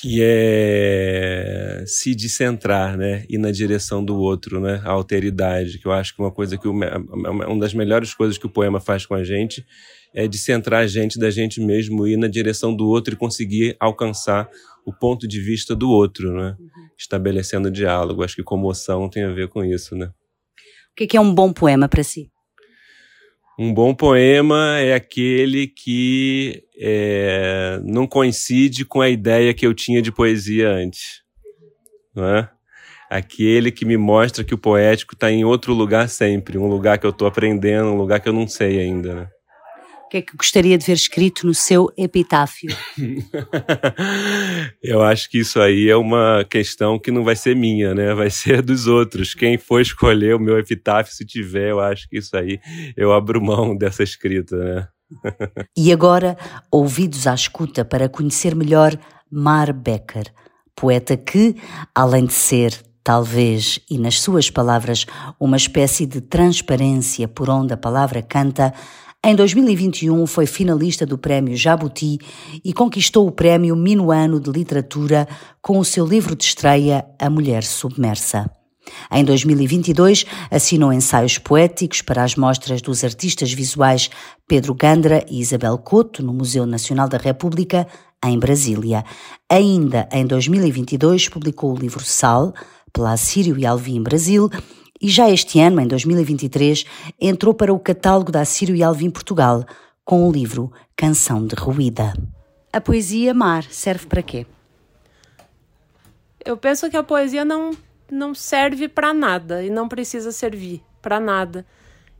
que 0.01 0.20
é 0.23 1.85
se 1.87 2.14
descentrar, 2.14 2.96
né, 2.96 3.25
ir 3.29 3.37
na 3.37 3.51
direção 3.51 4.03
do 4.03 4.16
outro, 4.16 4.59
né, 4.59 4.81
a 4.83 4.92
alteridade, 4.92 5.79
que 5.79 5.87
eu 5.87 5.92
acho 5.92 6.14
que 6.14 6.23
uma 6.23 6.31
coisa 6.31 6.57
que 6.57 6.66
o, 6.66 6.73
uma 6.73 7.59
das 7.59 7.75
melhores 7.75 8.14
coisas 8.14 8.38
que 8.38 8.46
o 8.46 8.51
poema 8.51 8.81
faz 8.81 9.05
com 9.05 9.14
a 9.14 9.23
gente 9.23 9.62
é 10.14 10.27
descentrar 10.27 10.85
a 10.85 10.87
gente 10.87 11.18
da 11.18 11.31
gente 11.31 11.61
mesmo, 11.61 12.07
ir 12.07 12.16
na 12.16 12.29
direção 12.29 12.75
do 12.75 12.87
outro 12.88 13.12
e 13.12 13.16
conseguir 13.16 13.77
alcançar 13.79 14.49
o 14.87 14.92
ponto 14.92 15.29
de 15.29 15.38
vista 15.38 15.77
do 15.77 15.90
outro, 15.90 16.33
né, 16.33 16.57
estabelecendo 17.01 17.71
diálogo. 17.71 18.23
Acho 18.23 18.37
que 18.37 18.43
comoção 18.43 19.09
tem 19.09 19.25
a 19.25 19.33
ver 19.33 19.49
com 19.49 19.65
isso, 19.65 19.97
né. 19.97 20.11
O 20.93 21.07
que 21.07 21.17
é 21.17 21.21
um 21.21 21.35
bom 21.35 21.53
poema 21.53 21.89
para 21.89 22.03
si? 22.03 22.31
Um 23.59 23.73
bom 23.73 23.95
poema 23.95 24.79
é 24.79 24.95
aquele 24.95 25.67
que 25.67 26.63
é, 26.79 27.81
não 27.85 28.07
coincide 28.07 28.85
com 28.85 29.01
a 29.01 29.09
ideia 29.09 29.53
que 29.55 29.67
eu 29.67 29.75
tinha 29.75 30.01
de 30.01 30.13
poesia 30.13 30.71
antes. 30.71 31.23
Não 32.15 32.25
é? 32.25 32.51
Aquele 33.11 33.71
que 33.71 33.85
me 33.85 33.97
mostra 33.97 34.45
que 34.45 34.55
o 34.55 34.59
poético 34.59 35.15
está 35.15 35.31
em 35.31 35.45
outro 35.45 35.75
lugar 35.75 36.09
sempre, 36.09 36.59
um 36.59 36.69
lugar 36.69 36.99
que 36.99 37.07
eu 37.07 37.11
estou 37.11 37.27
aprendendo, 37.27 37.89
um 37.89 37.97
lugar 37.97 38.21
que 38.21 38.29
eu 38.29 38.33
não 38.33 38.47
sei 38.47 38.79
ainda. 38.79 39.15
Né? 39.15 39.29
Que 40.11 40.16
é 40.16 40.23
que 40.23 40.37
gostaria 40.37 40.77
de 40.77 40.85
ver 40.85 40.94
escrito 40.94 41.46
no 41.46 41.55
seu 41.55 41.88
epitáfio? 41.96 42.77
eu 44.83 45.03
acho 45.03 45.31
que 45.31 45.38
isso 45.38 45.61
aí 45.61 45.88
é 45.88 45.96
uma 45.96 46.44
questão 46.51 46.99
que 46.99 47.12
não 47.12 47.23
vai 47.23 47.37
ser 47.37 47.55
minha, 47.55 47.94
né? 47.94 48.12
Vai 48.12 48.29
ser 48.29 48.61
dos 48.61 48.88
outros. 48.88 49.35
Quem 49.35 49.57
for 49.57 49.81
escolher 49.81 50.35
o 50.35 50.40
meu 50.40 50.59
epitáfio, 50.59 51.14
se 51.14 51.25
tiver, 51.25 51.70
eu 51.70 51.79
acho 51.79 52.09
que 52.09 52.18
isso 52.18 52.37
aí 52.37 52.59
eu 52.96 53.12
abro 53.12 53.40
mão 53.40 53.77
dessa 53.77 54.03
escrita, 54.03 54.57
né? 54.57 54.88
e 55.79 55.92
agora, 55.92 56.37
ouvidos 56.70 57.29
à 57.29 57.35
escuta 57.35 57.85
para 57.85 58.09
conhecer 58.09 58.55
melhor 58.55 58.99
Mar 59.31 59.73
Becker, 59.73 60.33
poeta 60.75 61.16
que, 61.16 61.55
além 61.94 62.27
de 62.27 62.33
ser 62.33 62.77
talvez, 63.03 63.81
e 63.88 63.96
nas 63.96 64.20
suas 64.20 64.51
palavras, 64.51 65.07
uma 65.38 65.57
espécie 65.57 66.05
de 66.05 66.20
transparência 66.20 67.27
por 67.27 67.49
onde 67.49 67.73
a 67.73 67.77
palavra 67.77 68.23
canta, 68.23 68.75
em 69.22 69.37
2021 69.37 70.26
foi 70.26 70.46
finalista 70.46 71.04
do 71.04 71.18
Prémio 71.18 71.54
Jabuti 71.54 72.18
e 72.64 72.72
conquistou 72.72 73.26
o 73.26 73.30
Prémio 73.30 73.76
Minuano 73.76 74.40
de 74.40 74.50
Literatura 74.50 75.28
com 75.61 75.78
o 75.78 75.85
seu 75.85 76.06
livro 76.06 76.35
de 76.35 76.44
estreia 76.44 77.04
A 77.18 77.28
Mulher 77.28 77.62
Submersa. 77.62 78.50
Em 79.12 79.22
2022, 79.22 80.24
assinou 80.50 80.90
ensaios 80.90 81.37
poéticos 81.37 82.00
para 82.00 82.24
as 82.24 82.35
mostras 82.35 82.80
dos 82.80 83.04
artistas 83.04 83.52
visuais 83.52 84.09
Pedro 84.48 84.74
Gandra 84.74 85.22
e 85.28 85.38
Isabel 85.38 85.76
Couto 85.76 86.22
no 86.22 86.33
Museu 86.33 86.64
Nacional 86.64 87.06
da 87.06 87.18
República, 87.18 87.87
em 88.24 88.38
Brasília. 88.38 89.04
Ainda 89.50 90.09
em 90.11 90.26
2022, 90.26 91.28
publicou 91.28 91.74
o 91.74 91.78
livro 91.78 92.02
Sal, 92.02 92.54
pela 92.90 93.12
Assírio 93.12 93.59
e 93.59 93.66
Alvim 93.66 94.02
Brasil, 94.02 94.50
e 95.01 95.09
já 95.09 95.31
este 95.31 95.59
ano, 95.59 95.81
em 95.81 95.87
2023, 95.87 96.85
entrou 97.19 97.55
para 97.55 97.73
o 97.73 97.79
catálogo 97.79 98.31
da 98.31 98.45
Círio 98.45 98.77
e 98.77 98.83
Alvim 98.83 99.09
Portugal 99.09 99.65
com 100.05 100.29
o 100.29 100.33
livro 100.33 100.71
Canção 100.95 101.47
de 101.47 101.55
Ruída. 101.55 102.13
A 102.71 102.81
poesia 102.81 103.33
Mar 103.33 103.65
serve 103.65 104.07
para 104.07 104.23
quê? 104.23 104.47
Eu 106.45 106.57
penso 106.57 106.91
que 106.91 106.97
a 106.97 107.03
poesia 107.03 107.45
não, 107.45 107.71
não 108.11 108.35
serve 108.35 108.89
para 108.89 109.15
nada 109.15 109.65
e 109.65 109.71
não 109.71 109.89
precisa 109.89 110.33
servir 110.33 110.83
para 111.01 111.19
nada. 111.19 111.65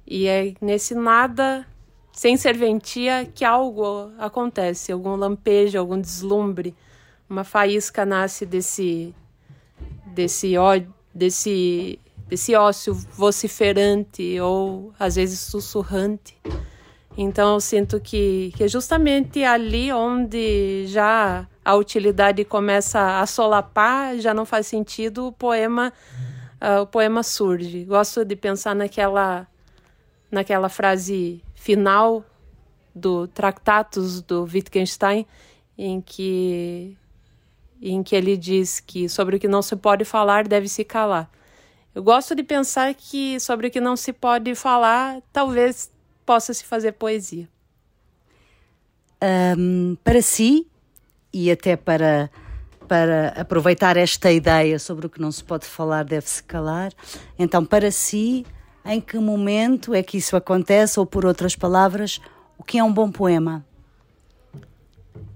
E 0.07 0.27
é 0.27 0.55
nesse 0.61 0.95
nada, 0.95 1.67
sem 2.13 2.37
serventia, 2.37 3.31
que 3.35 3.45
algo 3.45 4.11
acontece, 4.19 4.91
algum 4.91 5.17
lampejo, 5.17 5.79
algum 5.79 6.01
deslumbre, 6.01 6.75
uma 7.29 7.45
faísca 7.45 8.07
nasce 8.07 8.47
desse 8.47 9.15
desse 10.07 10.57
ódio, 10.57 10.93
desse 11.15 11.99
desse 12.31 12.55
ócio 12.55 12.95
vociferante 12.95 14.41
ou 14.41 14.95
às 14.99 15.17
vezes 15.17 15.41
sussurrante. 15.41 16.39
Então 17.19 17.55
eu 17.55 17.61
sinto 17.61 18.01
que, 18.01 18.53
que 18.57 18.65
é 18.65 18.69
justamente 18.69 19.43
ali 19.43 19.93
onde 19.93 20.87
já 20.87 21.47
a 21.65 21.75
utilidade 21.75 22.45
começa 22.45 23.21
a 23.21 23.27
solapar, 23.27 24.17
já 24.19 24.33
não 24.33 24.47
faz 24.47 24.69
sentido, 24.69 25.27
o 25.27 25.33
poema 25.33 25.93
uh, 26.63 26.83
o 26.83 26.87
poema 26.87 27.25
surge. 27.25 27.85
Gosto 27.85 28.25
de 28.25 28.37
pensar 28.37 28.77
naquela 28.77 29.47
naquela 30.31 30.69
frase 30.69 31.43
final 31.57 32.25
do 32.95 33.27
Tractatus 33.27 34.23
do 34.23 34.45
Wittgenstein, 34.45 35.27
em 35.77 36.01
que 36.01 36.97
em 37.83 38.05
que 38.05 38.15
ele 38.15 38.37
diz 38.37 38.79
que 38.79 39.09
sobre 39.09 39.37
o 39.37 39.41
que 39.41 39.49
não 39.49 39.63
se 39.63 39.75
pode 39.75 40.05
falar 40.05 40.47
deve 40.47 40.69
se 40.69 40.85
calar. 40.85 41.29
Eu 41.95 42.03
gosto 42.05 42.35
de 42.35 42.43
pensar 42.43 42.95
que 42.95 43.41
sobre 43.41 43.67
o 43.67 43.71
que 43.71 43.81
não 43.81 43.97
se 43.97 44.13
pode 44.13 44.55
falar, 44.55 45.21
talvez 45.33 45.91
possa 46.25 46.55
se 46.55 46.65
fazer 46.65 46.93
poesia. 46.93 47.49
Um, 49.59 49.97
para 50.05 50.23
si, 50.23 50.69
e 51.33 51.51
até 51.51 51.77
para, 51.77 52.31
para 52.87 53.29
aproveitar 53.31 53.97
esta 53.97 54.31
ideia 54.31 54.79
sobre 54.79 55.07
o 55.07 55.11
que 55.11 55.21
não 55.21 55.33
se 55.33 55.43
pode 55.43 55.67
falar, 55.67 56.05
deve-se 56.05 56.43
calar, 56.45 56.93
então, 57.37 57.65
para 57.65 57.91
si, 57.91 58.47
em 58.85 59.01
que 59.01 59.19
momento 59.19 59.93
é 59.93 60.03
que 60.03 60.19
isso 60.19 60.37
acontece, 60.37 61.01
ou 61.01 61.05
por 61.05 61.27
outras 61.27 61.57
palavras, 61.57 62.21
o 62.57 62.63
que 62.63 62.79
é 62.79 62.85
um 62.85 62.93
bom 62.93 63.11
poema? 63.11 63.67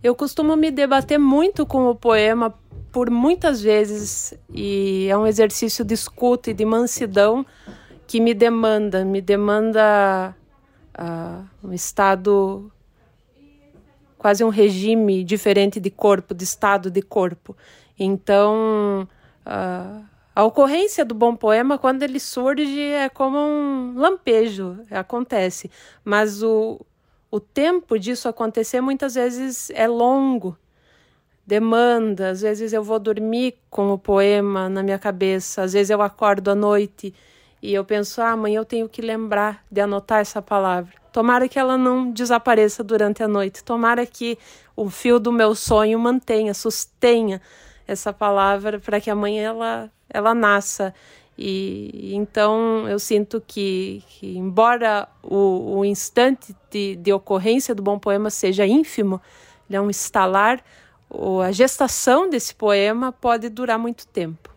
Eu 0.03 0.15
costumo 0.15 0.55
me 0.57 0.71
debater 0.71 1.19
muito 1.19 1.67
com 1.67 1.89
o 1.89 1.95
poema 1.95 2.51
por 2.95 3.11
muitas 3.11 3.61
vezes 3.61 4.35
e 4.49 5.09
é 5.11 5.19
um 5.19 5.27
exercício 5.27 5.85
de 5.85 5.93
escuta 5.95 6.53
e 6.53 6.55
de 6.55 6.65
mansidão 6.65 7.45
que 8.07 8.21
me 8.21 8.33
demanda, 8.33 9.05
me 9.05 9.21
demanda 9.21 10.33
uh, 10.97 11.45
um 11.67 11.73
estado 11.73 12.71
quase 14.17 14.45
um 14.45 14.49
regime 14.49 15.25
diferente 15.25 15.81
de 15.81 15.91
corpo, 15.91 16.33
de 16.33 16.45
estado 16.45 16.89
de 16.89 17.03
corpo. 17.03 17.57
Então, 17.99 19.09
uh, 19.45 20.05
a 20.33 20.45
ocorrência 20.45 21.05
do 21.05 21.17
bom 21.17 21.35
poema, 21.35 21.77
quando 21.77 22.05
ele 22.05 22.21
surge, 22.21 22.81
é 22.81 23.09
como 23.09 23.37
um 23.37 23.99
lampejo, 23.99 24.79
acontece. 24.89 25.69
Mas 26.05 26.45
o, 26.45 26.81
o 27.29 27.41
tempo 27.41 27.99
disso 27.99 28.29
acontecer 28.29 28.81
muitas 28.81 29.17
vezes 29.17 29.69
é 29.71 29.89
longo 29.89 30.57
demanda. 31.47 32.31
Às 32.31 32.41
vezes 32.41 32.73
eu 32.73 32.83
vou 32.83 32.99
dormir 32.99 33.57
com 33.71 33.93
o 33.93 33.99
poema 33.99 34.69
na 34.69 34.83
minha 34.83 34.99
cabeça, 34.99 35.63
às 35.63 35.73
vezes 35.73 35.91
eu 35.91 36.03
acordo 36.03 36.51
à 36.51 36.55
noite 36.55 37.15
e 37.63 37.73
eu 37.73 37.85
penso, 37.85 38.21
ah, 38.21 38.33
amanhã 38.33 38.59
eu 38.59 38.65
tenho 38.65 38.89
que 38.89 39.01
lembrar 39.01 39.65
de 39.71 39.81
anotar 39.81 40.21
essa 40.21 40.43
palavra. 40.43 40.93
Tomara 41.11 41.49
que 41.49 41.59
ela 41.59 41.79
não 41.79 42.11
desapareça 42.11 42.85
durante 42.85 43.23
a 43.23 43.29
noite. 43.29 43.65
Tomara 43.65 44.05
que 44.05 44.37
o 44.77 44.91
fio 44.91 45.19
do 45.19 45.33
meu 45.33 45.55
sonho 45.55 45.99
mantenha, 45.99 46.53
sustenha 46.53 47.41
essa 47.87 48.13
palavra 48.13 48.79
para 48.79 49.01
que 49.01 49.09
amanhã 49.11 49.45
ela, 49.45 49.91
ela 50.11 50.35
nasça. 50.35 50.93
E 51.39 52.15
então 52.15 52.89
eu 52.89 52.99
sinto 52.99 53.43
que, 53.47 54.03
que 54.09 54.37
embora 54.37 55.09
o, 55.23 55.79
o 55.79 55.85
instante 55.85 56.55
de, 56.71 56.97
de 56.97 57.13
ocorrência 57.13 57.75
do 57.75 57.83
bom 57.83 57.99
poema 57.99 58.29
seja 58.29 58.67
ínfimo, 58.67 59.21
ele 59.69 59.77
é 59.77 59.81
um 59.81 59.91
estalar, 59.91 60.63
a 61.43 61.53
gestação 61.53 62.29
desse 62.29 62.55
poema 62.55 63.13
pode 63.13 63.49
durar 63.49 63.79
muito 63.79 64.07
tempo. 64.07 64.51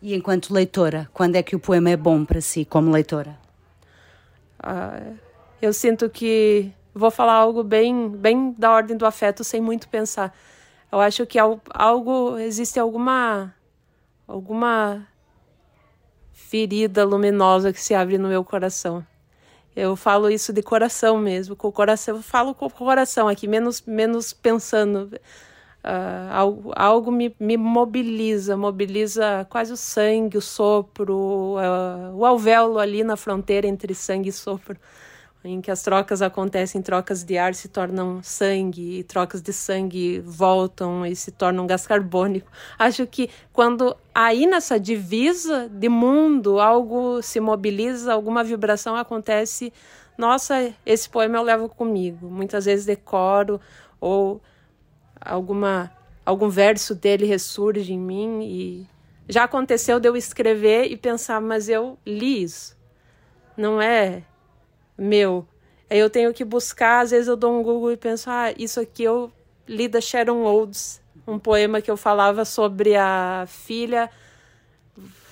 E 0.00 0.14
enquanto 0.14 0.54
leitora, 0.54 1.08
quando 1.12 1.36
é 1.36 1.42
que 1.42 1.56
o 1.56 1.60
poema 1.60 1.90
é 1.90 1.96
bom 1.96 2.24
para 2.24 2.40
si, 2.40 2.64
como 2.64 2.90
leitora? 2.90 3.38
Ah, 4.60 5.00
eu 5.60 5.72
sinto 5.72 6.08
que 6.08 6.72
vou 6.94 7.10
falar 7.10 7.34
algo 7.34 7.62
bem, 7.62 8.08
bem 8.08 8.54
da 8.56 8.70
ordem 8.70 8.96
do 8.96 9.06
afeto, 9.06 9.42
sem 9.42 9.60
muito 9.60 9.88
pensar. 9.88 10.36
Eu 10.90 11.00
acho 11.00 11.26
que 11.26 11.38
algo 11.38 12.38
existe 12.38 12.78
alguma 12.78 13.54
alguma 14.26 15.06
ferida 16.32 17.04
luminosa 17.04 17.72
que 17.72 17.80
se 17.80 17.94
abre 17.94 18.18
no 18.18 18.28
meu 18.28 18.44
coração. 18.44 19.04
Eu 19.74 19.94
falo 19.96 20.30
isso 20.30 20.52
de 20.52 20.62
coração 20.62 21.18
mesmo, 21.18 21.54
com 21.54 21.68
o 21.68 21.72
coração, 21.72 22.16
eu 22.16 22.22
falo 22.22 22.54
com 22.54 22.66
o 22.66 22.70
coração 22.70 23.28
aqui, 23.28 23.46
menos 23.46 23.82
menos 23.82 24.32
pensando. 24.32 25.10
Uh, 25.88 26.30
algo, 26.30 26.72
algo 26.76 27.10
me, 27.10 27.34
me 27.40 27.56
mobiliza, 27.56 28.58
mobiliza 28.58 29.46
quase 29.48 29.72
o 29.72 29.76
sangue, 29.76 30.36
o 30.36 30.42
sopro, 30.42 31.16
uh, 31.16 32.14
o 32.14 32.26
alvéolo 32.26 32.78
ali 32.78 33.02
na 33.02 33.16
fronteira 33.16 33.66
entre 33.66 33.94
sangue 33.94 34.28
e 34.28 34.32
sopro 34.32 34.78
em 35.44 35.60
que 35.60 35.70
as 35.70 35.82
trocas 35.82 36.20
acontecem, 36.20 36.82
trocas 36.82 37.22
de 37.22 37.38
ar 37.38 37.54
se 37.54 37.68
tornam 37.68 38.20
sangue, 38.22 38.98
e 38.98 39.04
trocas 39.04 39.40
de 39.40 39.52
sangue 39.52 40.20
voltam 40.20 41.06
e 41.06 41.14
se 41.14 41.30
tornam 41.30 41.66
gás 41.66 41.86
carbônico. 41.86 42.50
Acho 42.78 43.06
que 43.06 43.30
quando 43.52 43.96
aí 44.14 44.46
nessa 44.46 44.78
divisa 44.78 45.68
de 45.68 45.88
mundo 45.88 46.60
algo 46.60 47.22
se 47.22 47.40
mobiliza, 47.40 48.12
alguma 48.12 48.42
vibração 48.42 48.96
acontece, 48.96 49.72
nossa, 50.16 50.72
esse 50.84 51.08
poema 51.08 51.38
eu 51.38 51.42
levo 51.42 51.68
comigo. 51.68 52.28
Muitas 52.28 52.64
vezes 52.64 52.84
decoro 52.84 53.60
ou 54.00 54.40
alguma 55.20 55.92
algum 56.24 56.48
verso 56.48 56.94
dele 56.94 57.24
ressurge 57.24 57.92
em 57.92 57.98
mim 57.98 58.42
e 58.42 58.86
já 59.28 59.44
aconteceu 59.44 59.98
de 59.98 60.08
eu 60.08 60.16
escrever 60.16 60.84
e 60.90 60.96
pensar, 60.96 61.40
mas 61.40 61.68
eu 61.68 61.98
li 62.06 62.42
isso. 62.42 62.76
Não 63.56 63.80
é 63.80 64.22
meu. 64.96 65.46
Aí 65.88 65.98
eu 65.98 66.10
tenho 66.10 66.32
que 66.34 66.44
buscar, 66.44 67.00
às 67.00 67.10
vezes 67.12 67.28
eu 67.28 67.36
dou 67.36 67.58
um 67.58 67.62
Google 67.62 67.92
e 67.92 67.96
penso, 67.96 68.28
ah, 68.30 68.52
isso 68.58 68.78
aqui 68.78 69.04
eu 69.04 69.32
li 69.66 69.88
da 69.88 70.00
Sharon 70.00 70.44
Olds, 70.44 71.00
um 71.26 71.38
poema 71.38 71.80
que 71.80 71.90
eu 71.90 71.96
falava 71.96 72.44
sobre 72.44 72.94
a 72.94 73.44
filha 73.46 74.10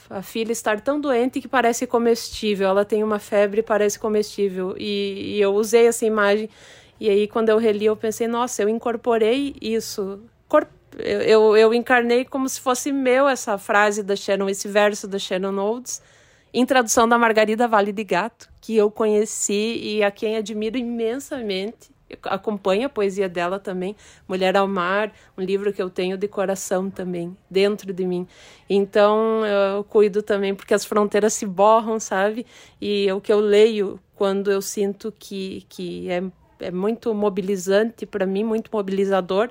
a 0.08 0.22
filha 0.22 0.52
estar 0.52 0.80
tão 0.80 1.00
doente 1.00 1.40
que 1.40 1.48
parece 1.48 1.86
comestível. 1.86 2.68
Ela 2.68 2.84
tem 2.84 3.02
uma 3.02 3.18
febre 3.18 3.60
e 3.60 3.62
parece 3.62 3.98
comestível. 3.98 4.76
E, 4.78 5.36
e, 5.36 5.40
eu 5.40 5.54
usei 5.54 5.86
essa 5.86 6.06
imagem. 6.06 6.48
E 6.98 7.10
aí, 7.10 7.28
quando 7.28 7.48
eu 7.48 7.58
reli, 7.58 7.86
eu 7.86 7.96
pensei, 7.96 8.26
nossa, 8.26 8.62
eu 8.62 8.68
incorporei 8.68 9.54
isso. 9.60 10.20
Eu, 10.98 11.20
eu, 11.20 11.56
eu, 11.56 11.74
encarnei 11.74 12.24
como 12.24 12.48
se 12.48 12.58
fosse 12.58 12.90
meu 12.90 13.28
essa 13.28 13.58
frase 13.58 14.02
da 14.02 14.16
Sharon, 14.16 14.48
esse 14.48 14.66
verso 14.66 15.06
da 15.06 15.18
Sharon 15.18 15.58
Olds 15.58 16.00
em 16.54 16.64
tradução 16.64 17.06
da 17.06 17.18
Margarida 17.18 17.68
Vale 17.68 17.92
de 17.92 18.02
Gato, 18.02 18.48
que 18.62 18.74
eu 18.74 18.90
conheci 18.90 19.78
e 19.78 20.02
a 20.02 20.10
quem 20.10 20.36
admiro 20.36 20.78
imensamente. 20.78 21.94
Acompanho 22.22 22.86
a 22.86 22.88
poesia 22.88 23.28
dela 23.28 23.58
também, 23.58 23.94
Mulher 24.26 24.56
ao 24.56 24.66
Mar, 24.66 25.12
um 25.36 25.42
livro 25.42 25.70
que 25.70 25.82
eu 25.82 25.90
tenho 25.90 26.16
de 26.16 26.26
coração 26.26 26.88
também, 26.88 27.36
dentro 27.50 27.92
de 27.92 28.06
mim. 28.06 28.26
Então 28.70 29.44
eu 29.44 29.84
cuido 29.84 30.22
também, 30.22 30.54
porque 30.54 30.72
as 30.72 30.84
fronteiras 30.84 31.34
se 31.34 31.44
borram, 31.44 32.00
sabe? 32.00 32.46
E 32.80 33.12
o 33.12 33.20
que 33.20 33.30
eu 33.30 33.40
leio 33.40 34.00
quando 34.14 34.50
eu 34.50 34.62
sinto 34.62 35.12
que, 35.18 35.66
que 35.68 36.08
é, 36.08 36.22
é 36.60 36.70
muito 36.70 37.14
mobilizante 37.14 38.06
para 38.06 38.26
mim, 38.26 38.44
muito 38.44 38.70
mobilizador, 38.72 39.50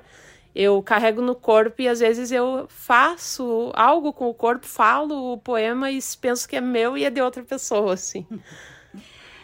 eu 0.54 0.82
carrego 0.82 1.20
no 1.20 1.34
corpo 1.34 1.82
e 1.82 1.88
às 1.88 2.00
vezes 2.00 2.32
eu 2.32 2.66
faço 2.68 3.70
algo 3.74 4.10
com 4.10 4.30
o 4.30 4.34
corpo, 4.34 4.66
falo 4.66 5.34
o 5.34 5.38
poema 5.38 5.90
e 5.90 5.98
penso 6.18 6.48
que 6.48 6.56
é 6.56 6.62
meu 6.62 6.96
e 6.96 7.04
é 7.04 7.10
de 7.10 7.20
outra 7.20 7.42
pessoa, 7.42 7.92
assim. 7.92 8.26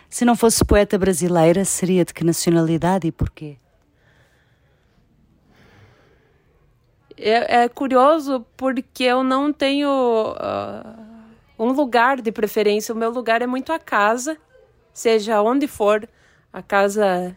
Se 0.08 0.24
não 0.24 0.34
fosse 0.34 0.64
poeta 0.64 0.98
brasileira, 0.98 1.64
seria 1.64 2.04
de 2.04 2.12
que 2.12 2.22
nacionalidade 2.22 3.06
e 3.06 3.12
porquê? 3.12 3.56
É, 7.16 7.62
é 7.62 7.68
curioso 7.68 8.44
porque 8.56 9.04
eu 9.04 9.22
não 9.22 9.52
tenho 9.52 9.88
uh, 9.88 11.22
um 11.58 11.72
lugar 11.72 12.20
de 12.20 12.32
preferência. 12.32 12.94
O 12.94 12.96
meu 12.96 13.10
lugar 13.10 13.40
é 13.40 13.46
muito 13.46 13.72
a 13.72 13.78
casa, 13.78 14.36
seja 14.92 15.40
onde 15.40 15.66
for, 15.66 16.06
a 16.52 16.62
casa 16.62 17.36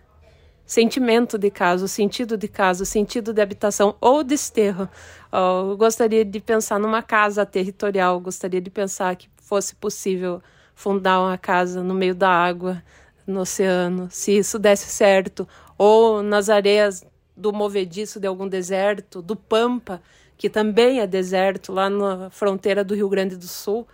sentimento 0.66 1.38
de 1.38 1.52
casa, 1.52 1.88
sentido 1.88 2.38
de 2.38 2.48
casa, 2.48 2.86
sentido 2.86 3.34
de 3.34 3.42
habitação 3.42 3.96
ou 4.02 4.24
desterro. 4.24 4.90
Eu 5.32 5.78
gostaria 5.78 6.26
de 6.26 6.40
pensar 6.40 6.80
numa 6.80 7.04
casa 7.04 7.46
territorial, 7.46 8.20
gostaria 8.20 8.60
de 8.62 8.70
pensar 8.70 9.16
que 9.16 9.30
fosse 9.38 9.76
possível 9.76 10.42
fundar 10.74 11.22
uma 11.22 11.38
casa 11.38 11.84
no 11.84 11.94
meio 11.94 12.16
da 12.16 12.30
água, 12.30 12.82
no 13.26 13.42
oceano, 13.42 14.08
se 14.12 14.38
isso 14.38 14.60
desse 14.60 14.88
certo, 14.88 15.48
ou 15.78 16.22
nas 16.22 16.50
areias 16.50 17.06
do 17.36 17.52
movediço 17.52 18.20
de 18.20 18.28
algum 18.28 18.48
deserto, 18.48 19.22
do 19.22 19.36
Pampa, 19.36 20.02
que 20.38 20.50
também 20.50 21.00
é 21.00 21.08
deserto, 21.08 21.72
lá 21.72 21.90
na 21.90 22.30
fronteira 22.30 22.84
do 22.84 22.94
Rio 22.94 23.10
Grande 23.10 23.36
do 23.36 23.48
Sul, 23.48 23.88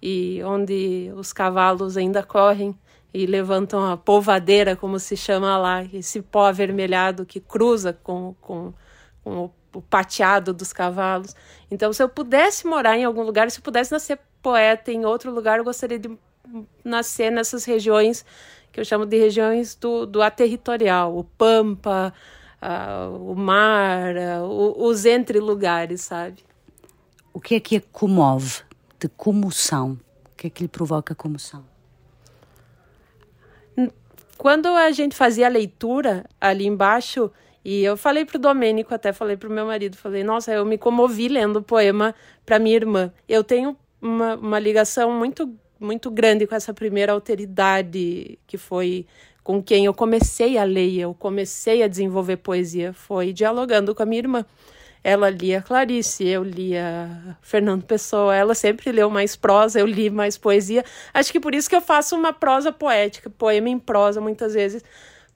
e 0.00 0.40
onde 0.44 1.12
os 1.16 1.32
cavalos 1.32 1.96
ainda 1.96 2.22
correm 2.22 2.74
e 3.12 3.26
levantam 3.26 3.90
a 3.90 3.96
polvadeira, 3.96 4.76
como 4.76 4.98
se 4.98 5.16
chama 5.16 5.56
lá, 5.56 5.84
esse 5.92 6.20
pó 6.20 6.46
avermelhado 6.46 7.24
que 7.24 7.40
cruza 7.40 7.92
com, 7.92 8.34
com, 8.40 8.72
com 9.24 9.44
o, 9.44 9.78
o 9.78 9.82
pateado 9.82 10.52
dos 10.52 10.72
cavalos. 10.72 11.34
Então, 11.70 11.92
se 11.92 12.02
eu 12.02 12.08
pudesse 12.08 12.66
morar 12.66 12.98
em 12.98 13.04
algum 13.04 13.22
lugar, 13.22 13.50
se 13.50 13.58
eu 13.58 13.62
pudesse 13.62 13.92
nascer 13.92 14.18
poeta 14.42 14.92
em 14.92 15.04
outro 15.04 15.32
lugar, 15.32 15.58
eu 15.58 15.64
gostaria 15.64 15.98
de 15.98 16.16
nascer 16.84 17.30
nessas 17.30 17.64
regiões 17.64 18.24
que 18.70 18.80
eu 18.80 18.84
chamo 18.84 19.06
de 19.06 19.18
regiões 19.18 19.74
do, 19.74 20.06
do 20.06 20.22
aterritorial, 20.22 21.16
o 21.16 21.24
Pampa, 21.24 22.12
o 23.20 23.34
mar, 23.34 24.14
os 24.76 25.04
entre-lugares, 25.04 26.02
sabe? 26.02 26.44
O 27.32 27.40
que 27.40 27.54
é 27.54 27.60
que 27.60 27.76
a 27.76 27.80
comove 27.80 28.62
de 28.98 29.08
comoção? 29.08 29.98
O 30.32 30.36
que 30.36 30.48
é 30.48 30.50
que 30.50 30.62
lhe 30.62 30.68
provoca 30.68 31.14
comoção? 31.14 31.64
Quando 34.38 34.68
a 34.68 34.92
gente 34.92 35.16
fazia 35.16 35.46
a 35.46 35.50
leitura 35.50 36.24
ali 36.40 36.64
embaixo, 36.64 37.28
e 37.64 37.82
eu 37.82 37.96
falei 37.96 38.24
pro 38.24 38.38
Domênico, 38.38 38.94
até 38.94 39.12
falei 39.12 39.36
pro 39.36 39.50
meu 39.50 39.66
marido, 39.66 39.96
falei, 39.96 40.22
nossa, 40.22 40.52
eu 40.52 40.64
me 40.64 40.78
comovi 40.78 41.26
lendo 41.26 41.56
o 41.56 41.62
poema 41.62 42.14
para 42.46 42.60
minha 42.60 42.76
irmã. 42.76 43.12
Eu 43.28 43.42
tenho 43.42 43.76
uma, 44.00 44.36
uma 44.36 44.58
ligação 44.60 45.12
muito, 45.12 45.52
muito 45.78 46.08
grande 46.08 46.46
com 46.46 46.54
essa 46.54 46.72
primeira 46.72 47.12
alteridade 47.12 48.38
que 48.46 48.56
foi 48.56 49.06
com 49.42 49.60
quem 49.60 49.86
eu 49.86 49.94
comecei 49.94 50.56
a 50.56 50.62
ler, 50.62 51.00
eu 51.00 51.14
comecei 51.14 51.82
a 51.82 51.88
desenvolver 51.88 52.36
poesia, 52.36 52.92
foi 52.92 53.32
dialogando 53.32 53.92
com 53.92 54.02
a 54.04 54.06
minha 54.06 54.20
irmã. 54.20 54.46
Ela 55.02 55.30
lia 55.30 55.62
Clarice, 55.62 56.26
eu 56.26 56.42
lia 56.42 57.36
Fernando 57.40 57.84
Pessoa, 57.84 58.34
ela 58.34 58.54
sempre 58.54 58.90
leu 58.90 59.08
mais 59.08 59.36
prosa, 59.36 59.78
eu 59.80 59.86
li 59.86 60.10
mais 60.10 60.36
poesia. 60.36 60.84
Acho 61.14 61.32
que 61.32 61.40
por 61.40 61.54
isso 61.54 61.68
que 61.68 61.76
eu 61.76 61.80
faço 61.80 62.16
uma 62.16 62.32
prosa 62.32 62.72
poética, 62.72 63.30
poema 63.30 63.68
em 63.68 63.78
prosa 63.78 64.20
muitas 64.20 64.54
vezes, 64.54 64.82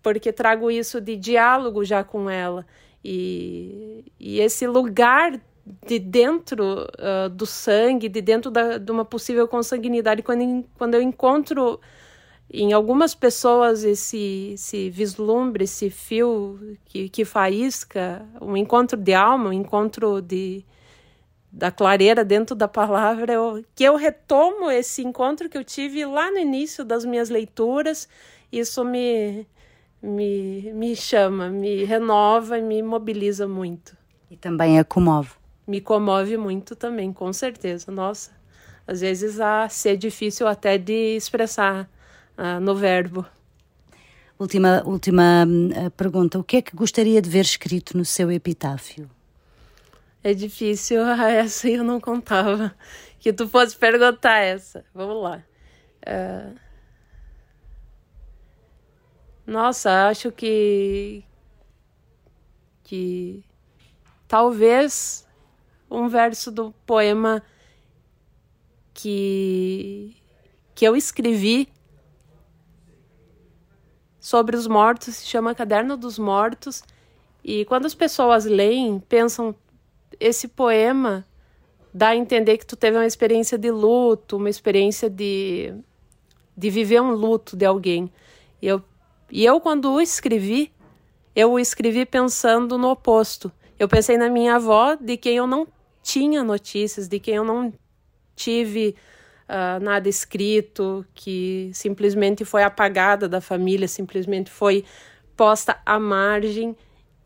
porque 0.03 0.33
trago 0.33 0.71
isso 0.71 1.01
de 1.01 1.17
diálogo 1.17 1.85
já 1.85 2.03
com 2.03 2.29
ela. 2.29 2.67
E, 3.05 4.05
e 4.19 4.41
esse 4.41 4.67
lugar 4.67 5.41
de 5.87 5.99
dentro 5.99 6.87
uh, 6.99 7.29
do 7.29 7.47
sangue, 7.47 8.09
de 8.09 8.21
dentro 8.21 8.51
da, 8.51 8.79
de 8.79 8.91
uma 8.91 9.05
possível 9.05 9.47
consanguinidade, 9.47 10.23
quando, 10.23 10.65
quando 10.77 10.95
eu 10.95 11.03
encontro 11.03 11.81
em 12.53 12.73
algumas 12.73 13.15
pessoas 13.15 13.83
esse, 13.83 14.53
esse 14.55 14.91
vislumbre, 14.91 15.65
esse 15.65 15.89
fio 15.89 16.77
que, 16.85 17.09
que 17.09 17.25
faísca, 17.25 18.27
um 18.41 18.57
encontro 18.57 18.99
de 18.99 19.15
alma, 19.15 19.49
um 19.49 19.53
encontro 19.55 20.21
de, 20.21 20.63
da 21.51 21.71
clareira 21.71 22.23
dentro 22.23 22.55
da 22.55 22.69
palavra, 22.69 23.33
eu, 23.33 23.65
que 23.75 23.83
eu 23.83 23.97
retomo 23.97 24.71
esse 24.71 25.03
encontro 25.03 25.49
que 25.49 25.57
eu 25.57 25.65
tive 25.65 26.05
lá 26.05 26.31
no 26.31 26.39
início 26.39 26.85
das 26.85 27.07
minhas 27.07 27.31
leituras, 27.31 28.07
isso 28.53 28.85
me, 28.85 29.47
me, 30.03 30.73
me 30.75 30.95
chama, 30.95 31.49
me 31.49 31.85
renova 31.85 32.59
e 32.59 32.63
me 32.63 32.83
mobiliza 32.83 33.49
muito. 33.49 33.97
E 34.31 34.37
também 34.37 34.79
a 34.79 34.85
comove. 34.85 35.31
Me 35.67 35.81
comove 35.81 36.37
muito 36.37 36.77
também, 36.77 37.15
com 37.15 37.33
certeza. 37.33 37.91
Nossa, 37.91 38.31
às 38.87 39.01
vezes 39.01 39.41
a 39.41 39.71
ser 39.71 39.97
difícil 39.97 40.47
até 40.47 40.77
de 40.77 41.17
expressar 41.17 41.89
uh, 42.39 42.61
no 42.61 42.75
verbo. 42.75 43.27
Última, 44.39 44.83
última 44.85 45.45
uh, 45.47 45.91
pergunta: 45.93 46.39
o 46.39 46.45
que 46.45 46.59
é 46.59 46.63
que 46.63 46.75
gostaria 46.77 47.21
de 47.23 47.31
ver 47.31 47.45
escrito 47.45 47.97
no 47.97 48.05
seu 48.05 48.31
epitáfio? 48.31 49.11
É 50.23 50.35
difícil, 50.35 51.03
essa 51.23 51.69
eu 51.69 51.85
não 51.85 52.01
contava. 52.01 52.75
Que 53.19 53.33
tu 53.33 53.49
fosse 53.49 53.77
perguntar 53.77 54.39
essa. 54.39 54.85
Vamos 54.95 55.23
lá. 55.23 55.43
Uh... 56.07 56.59
Nossa, 59.47 60.09
acho 60.09 60.33
que. 60.33 61.25
que. 62.83 63.45
Talvez 64.27 65.27
um 65.91 66.09
verso 66.09 66.51
do 66.51 66.73
poema 66.87 67.43
que, 68.95 70.17
que 70.75 70.87
eu 70.87 70.97
escrevi 70.97 71.69
sobre 74.23 74.57
os 74.57 74.69
mortos, 74.69 75.17
se 75.17 75.27
chama 75.27 75.53
Caderno 75.53 75.97
dos 75.97 76.17
Mortos. 76.17 76.85
E 77.43 77.65
quando 77.65 77.87
as 77.87 77.95
pessoas 77.95 78.45
leem, 78.45 79.01
pensam, 79.01 79.53
esse 80.21 80.47
poema 80.47 81.27
dá 81.93 82.11
a 82.11 82.17
entender 82.17 82.57
que 82.57 82.65
tu 82.65 82.77
teve 82.77 82.97
uma 82.97 83.05
experiência 83.05 83.59
de 83.59 83.69
luto, 83.73 84.37
uma 84.37 84.49
experiência 84.49 85.11
de, 85.11 85.75
de 86.57 86.71
viver 86.71 87.03
um 87.03 87.11
luto 87.11 87.57
de 87.57 87.65
alguém. 87.65 88.09
E 88.63 88.69
eu, 88.69 88.81
e 89.29 89.45
eu, 89.45 89.61
quando 89.61 89.91
o 89.91 90.01
escrevi, 90.01 90.73
eu 91.35 91.55
o 91.55 91.59
escrevi 91.59 92.07
pensando 92.07 92.79
no 92.79 92.91
oposto. 92.91 93.51
Eu 93.77 93.89
pensei 93.89 94.17
na 94.17 94.31
minha 94.31 94.55
avó, 94.55 94.95
de 94.95 95.17
quem 95.17 95.35
eu 95.35 95.49
não 95.49 95.67
tinha 96.01 96.45
notícias, 96.45 97.09
de 97.09 97.19
quem 97.19 97.35
eu 97.35 97.45
não 97.45 97.73
tive 98.37 98.95
uh, 99.53 99.83
nada 99.83 100.09
escrito, 100.09 101.05
que 101.15 101.71
simplesmente 101.75 102.45
foi 102.45 102.63
apagada 102.63 103.29
da 103.29 103.41
família, 103.41 103.87
simplesmente 103.87 104.51
foi 104.51 104.85
posta 105.37 105.79
à 105.85 105.99
margem. 106.01 106.75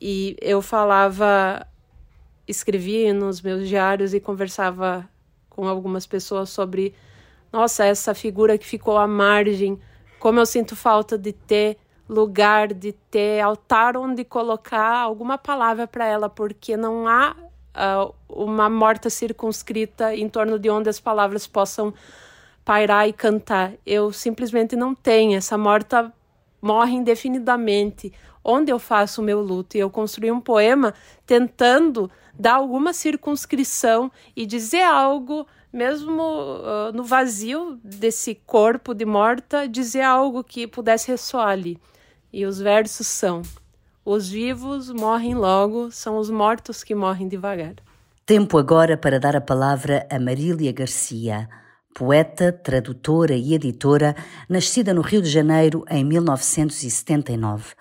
E 0.00 0.36
eu 0.42 0.60
falava, 0.60 1.66
escrevia 2.46 3.14
nos 3.14 3.40
meus 3.40 3.68
diários 3.68 4.12
e 4.12 4.20
conversava 4.20 5.08
com 5.48 5.66
algumas 5.68 6.06
pessoas 6.06 6.50
sobre, 6.50 6.94
nossa, 7.52 7.84
essa 7.84 8.12
figura 8.14 8.58
que 8.58 8.66
ficou 8.66 8.98
à 8.98 9.06
margem, 9.06 9.78
como 10.18 10.40
eu 10.40 10.46
sinto 10.46 10.74
falta 10.74 11.16
de 11.16 11.32
ter 11.32 11.78
lugar, 12.08 12.72
de 12.72 12.92
ter 12.92 13.40
altar 13.40 13.96
onde 13.96 14.24
colocar 14.24 14.98
alguma 14.98 15.38
palavra 15.38 15.86
para 15.86 16.06
ela, 16.06 16.28
porque 16.28 16.76
não 16.76 17.08
há 17.08 17.34
uh, 17.76 18.14
uma 18.28 18.68
morta 18.68 19.10
circunscrita 19.10 20.14
em 20.14 20.28
torno 20.28 20.58
de 20.58 20.70
onde 20.70 20.88
as 20.88 20.98
palavras 20.98 21.46
possam 21.46 21.92
pairar 22.64 23.08
e 23.08 23.12
cantar. 23.12 23.74
Eu 23.86 24.12
simplesmente 24.12 24.74
não 24.74 24.94
tenho. 24.94 25.36
Essa 25.36 25.56
morta 25.56 26.12
morre 26.60 26.94
indefinidamente. 26.94 28.12
Onde 28.42 28.72
eu 28.72 28.78
faço 28.78 29.20
o 29.20 29.24
meu 29.24 29.40
luto? 29.40 29.76
E 29.76 29.80
eu 29.80 29.90
construí 29.90 30.30
um 30.32 30.40
poema 30.40 30.94
tentando 31.24 32.10
dar 32.38 32.54
alguma 32.54 32.92
circunscrição 32.92 34.10
e 34.34 34.46
dizer 34.46 34.82
algo 34.82 35.46
mesmo 35.72 36.22
uh, 36.22 36.92
no 36.94 37.04
vazio 37.04 37.78
desse 37.84 38.34
corpo 38.46 38.94
de 38.94 39.04
morta, 39.04 39.68
dizer 39.68 40.02
algo 40.02 40.42
que 40.42 40.66
pudesse 40.66 41.08
ressoar 41.08 41.48
ali. 41.48 41.78
E 42.32 42.46
os 42.46 42.58
versos 42.58 43.06
são: 43.06 43.42
Os 44.08 44.28
vivos 44.28 44.88
morrem 44.88 45.34
logo, 45.34 45.90
são 45.90 46.16
os 46.16 46.30
mortos 46.30 46.84
que 46.84 46.94
morrem 46.94 47.26
devagar. 47.26 47.74
Tempo 48.24 48.56
agora 48.56 48.96
para 48.96 49.18
dar 49.18 49.34
a 49.34 49.40
palavra 49.40 50.06
a 50.08 50.16
Marília 50.20 50.70
Garcia, 50.70 51.48
poeta, 51.92 52.52
tradutora 52.52 53.34
e 53.34 53.52
editora, 53.52 54.14
nascida 54.48 54.94
no 54.94 55.00
Rio 55.00 55.20
de 55.20 55.28
Janeiro 55.28 55.84
em 55.90 56.04
1979. 56.04 57.74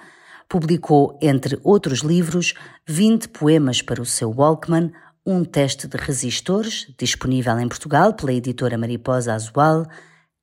Publicou, 0.49 1.15
entre 1.21 1.59
outros 1.63 1.99
livros, 1.99 2.55
20 2.87 3.29
poemas 3.29 3.83
para 3.83 4.01
o 4.01 4.05
seu 4.05 4.31
Walkman, 4.31 4.91
um 5.23 5.45
teste 5.45 5.87
de 5.87 5.95
resistores, 5.95 6.91
disponível 6.97 7.59
em 7.59 7.67
Portugal 7.67 8.13
pela 8.13 8.33
editora 8.33 8.79
Mariposa 8.79 9.31
Azual, 9.31 9.85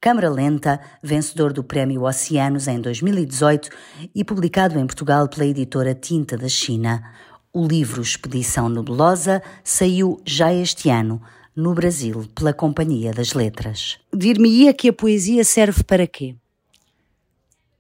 Câmara 0.02 0.28
Lenta, 0.28 0.80
vencedor 1.00 1.52
do 1.52 1.62
Prémio 1.62 2.02
Oceanos 2.02 2.66
em 2.66 2.80
2018 2.80 3.70
e 4.12 4.24
publicado 4.24 4.76
em 4.76 4.84
Portugal 4.84 5.28
pela 5.28 5.46
editora 5.46 5.94
Tinta 5.94 6.36
da 6.36 6.48
China. 6.48 7.08
O 7.52 7.64
livro 7.64 8.02
Expedição 8.02 8.68
Nebulosa 8.68 9.40
saiu 9.62 10.20
já 10.26 10.52
este 10.52 10.90
ano, 10.90 11.22
no 11.54 11.72
Brasil, 11.72 12.26
pela 12.34 12.52
Companhia 12.52 13.12
das 13.12 13.32
Letras. 13.32 14.00
Dir-me-ia 14.12 14.74
que 14.74 14.88
a 14.88 14.92
poesia 14.92 15.44
serve 15.44 15.84
para 15.84 16.04
quê? 16.04 16.34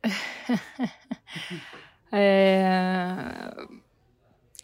é 2.12 2.12
é, 2.12 3.54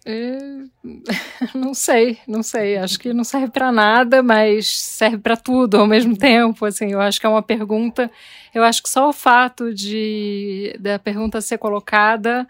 não 1.54 1.74
sei, 1.74 2.18
não 2.26 2.42
sei. 2.42 2.76
Acho 2.78 2.98
que 2.98 3.12
não 3.12 3.24
serve 3.24 3.48
para 3.48 3.70
nada, 3.70 4.22
mas 4.22 4.80
serve 4.80 5.18
para 5.18 5.36
tudo 5.36 5.76
ao 5.76 5.86
mesmo 5.86 6.16
tempo. 6.16 6.64
Assim, 6.64 6.92
eu 6.92 7.00
acho 7.00 7.20
que 7.20 7.26
é 7.26 7.28
uma 7.28 7.42
pergunta. 7.42 8.10
Eu 8.54 8.64
acho 8.64 8.82
que 8.82 8.88
só 8.88 9.08
o 9.08 9.12
fato 9.12 9.72
de 9.74 10.74
da 10.80 10.98
pergunta 10.98 11.40
ser 11.40 11.58
colocada 11.58 12.48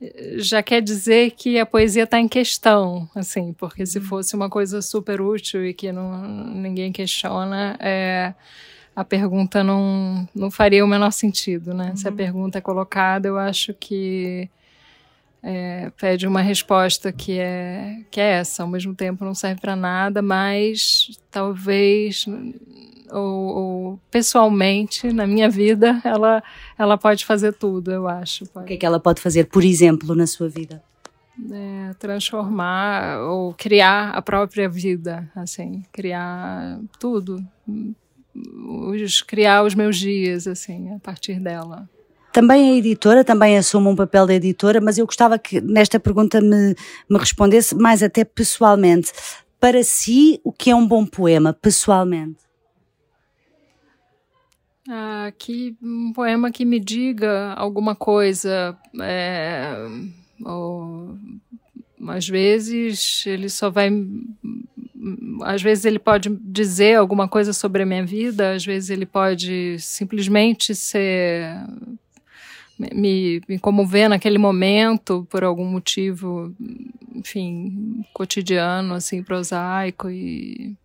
eh, 0.00 0.36
já 0.38 0.62
quer 0.62 0.80
dizer 0.80 1.32
que 1.32 1.58
a 1.58 1.66
poesia 1.66 2.04
está 2.04 2.20
em 2.20 2.28
questão, 2.28 3.08
assim, 3.14 3.52
porque 3.54 3.84
se 3.84 4.00
fosse 4.00 4.36
uma 4.36 4.48
coisa 4.48 4.80
super 4.80 5.20
útil 5.20 5.66
e 5.66 5.74
que 5.74 5.90
não, 5.90 6.22
ninguém 6.54 6.92
questiona, 6.92 7.76
é, 7.80 8.34
a 8.94 9.04
pergunta 9.04 9.64
não, 9.64 10.28
não 10.34 10.50
faria 10.50 10.84
o 10.84 10.88
menor 10.88 11.10
sentido, 11.10 11.74
né? 11.74 11.90
Uhum. 11.90 11.96
Se 11.96 12.06
a 12.06 12.10
uhum. 12.10 12.16
pergunta 12.16 12.58
é 12.58 12.60
colocada, 12.60 13.28
eu 13.28 13.36
acho 13.38 13.74
que 13.74 14.48
é, 15.42 15.90
pede 15.98 16.26
uma 16.26 16.42
resposta 16.42 17.10
que 17.10 17.38
é, 17.38 18.02
que 18.10 18.20
é 18.20 18.32
essa, 18.32 18.62
ao 18.62 18.68
mesmo 18.68 18.94
tempo 18.94 19.24
não 19.24 19.34
serve 19.34 19.60
para 19.60 19.74
nada, 19.74 20.20
mas 20.20 21.18
talvez 21.30 22.26
ou, 23.10 23.56
ou, 23.56 24.00
pessoalmente 24.10 25.12
na 25.12 25.26
minha 25.26 25.48
vida 25.48 26.00
ela 26.04 26.42
ela 26.78 26.98
pode 26.98 27.24
fazer 27.24 27.52
tudo, 27.54 27.90
eu 27.90 28.06
acho. 28.06 28.46
Pode. 28.46 28.64
O 28.64 28.68
que 28.68 28.74
é 28.74 28.76
que 28.76 28.86
ela 28.86 29.00
pode 29.00 29.20
fazer, 29.20 29.44
por 29.46 29.64
exemplo, 29.64 30.14
na 30.14 30.26
sua 30.26 30.48
vida? 30.48 30.82
É, 31.50 31.94
transformar 31.94 33.20
ou 33.22 33.54
criar 33.54 34.10
a 34.10 34.20
própria 34.20 34.68
vida, 34.68 35.30
assim, 35.34 35.82
criar 35.90 36.78
tudo, 36.98 37.42
os, 38.34 39.22
criar 39.22 39.64
os 39.64 39.74
meus 39.74 39.96
dias, 39.96 40.46
assim, 40.46 40.94
a 40.94 40.98
partir 40.98 41.40
dela. 41.40 41.88
Também 42.32 42.70
a 42.70 42.76
editora, 42.76 43.24
também 43.24 43.58
assume 43.58 43.88
um 43.88 43.96
papel 43.96 44.26
de 44.26 44.34
editora, 44.34 44.80
mas 44.80 44.98
eu 44.98 45.06
gostava 45.06 45.38
que 45.38 45.60
nesta 45.60 45.98
pergunta 45.98 46.40
me, 46.40 46.76
me 47.08 47.18
respondesse 47.18 47.74
mais 47.74 48.02
até 48.02 48.24
pessoalmente. 48.24 49.12
Para 49.58 49.82
si, 49.82 50.40
o 50.44 50.52
que 50.52 50.70
é 50.70 50.74
um 50.74 50.86
bom 50.86 51.04
poema, 51.04 51.52
pessoalmente? 51.52 52.38
Ah, 54.88 55.32
que 55.38 55.76
um 55.82 56.12
poema 56.12 56.50
que 56.50 56.64
me 56.64 56.80
diga 56.80 57.52
alguma 57.54 57.94
coisa. 57.94 58.76
É, 59.00 59.74
ou, 60.44 61.16
às 62.08 62.28
vezes 62.28 63.24
ele 63.26 63.48
só 63.48 63.70
vai. 63.70 63.90
Às 65.42 65.62
vezes 65.62 65.84
ele 65.84 65.98
pode 65.98 66.28
dizer 66.42 66.96
alguma 66.96 67.28
coisa 67.28 67.52
sobre 67.52 67.82
a 67.82 67.86
minha 67.86 68.04
vida, 68.04 68.54
às 68.54 68.64
vezes 68.64 68.90
ele 68.90 69.06
pode 69.06 69.78
simplesmente 69.78 70.74
ser 70.74 71.56
me, 72.92 73.42
me 73.48 73.58
comover 73.58 74.08
naquele 74.08 74.38
momento 74.38 75.26
por 75.30 75.44
algum 75.44 75.64
motivo, 75.64 76.54
enfim, 77.14 78.04
cotidiano, 78.12 78.94
assim, 78.94 79.22
prosaico 79.22 80.08
e 80.08 80.76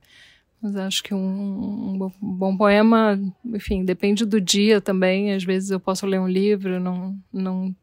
mas 0.62 0.76
acho 0.78 1.04
que 1.04 1.14
um, 1.14 1.20
um, 1.20 2.12
bom 2.20 2.58
poema, 2.58 3.20
enfim, 3.46 3.86
depende 3.86 4.26
do 4.26 4.42
dia 4.42 4.82
também. 4.82 5.32
Às 5.32 5.44
vezes 5.44 5.70
eu 5.70 5.80
posso 5.80 6.08
ler 6.08 6.20
um 6.20 6.28
livro, 6.28 6.80
não, 6.80 7.16
não, 7.32 7.76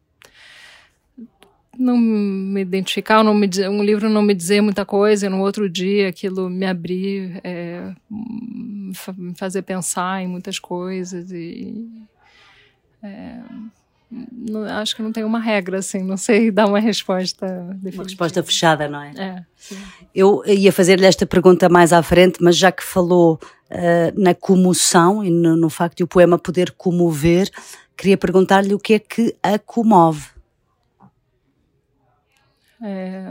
não 1.78 1.96
me 1.96 2.60
identificar, 2.60 3.22
não 3.22 3.34
me, 3.34 3.48
um 3.70 3.84
livro 3.84 4.10
não 4.10 4.20
me 4.20 4.34
dizer 4.34 4.60
muita 4.60 4.84
coisa, 4.84 5.26
e 5.26 5.28
no 5.28 5.40
outro 5.42 5.70
dia 5.70 6.08
aquilo 6.08 6.50
me 6.50 6.66
abrir, 6.66 7.40
é, 7.44 7.94
me 8.10 9.34
fazer 9.36 9.62
pensar 9.62 10.20
em 10.20 10.26
muitas 10.26 10.58
coisas 10.58 11.30
e 11.30 11.88
é, 13.00 13.38
não, 14.30 14.64
acho 14.64 14.94
que 14.94 15.02
não 15.02 15.10
tem 15.10 15.24
uma 15.24 15.38
regra, 15.38 15.78
assim, 15.78 16.02
não 16.02 16.16
sei 16.16 16.50
dar 16.52 16.66
uma 16.66 16.78
resposta 16.78 17.46
definitiva. 17.46 18.02
Uma 18.02 18.04
resposta 18.04 18.42
fechada, 18.42 18.88
não 18.88 19.00
é? 19.00 19.12
É. 19.16 19.44
Eu 20.14 20.42
ia 20.46 20.72
fazer-lhe 20.72 21.06
esta 21.06 21.24
pergunta 21.24 21.68
mais 21.68 21.92
à 21.92 22.02
frente, 22.02 22.42
mas 22.42 22.56
já 22.56 22.70
que 22.70 22.82
falou 22.82 23.40
uh, 23.70 24.20
na 24.20 24.34
comoção 24.34 25.24
e 25.24 25.30
no, 25.30 25.56
no, 25.56 25.70
facto 25.70 25.98
de 25.98 26.04
o 26.04 26.06
poema 26.06 26.38
poder 26.38 26.72
comover, 26.72 27.48
queria 27.96 28.18
perguntar-lhe 28.18 28.74
o 28.74 28.78
que 28.78 28.94
é 28.94 28.98
que 28.98 29.34
a 29.42 29.58
comove. 29.58 30.26
É, 32.82 33.22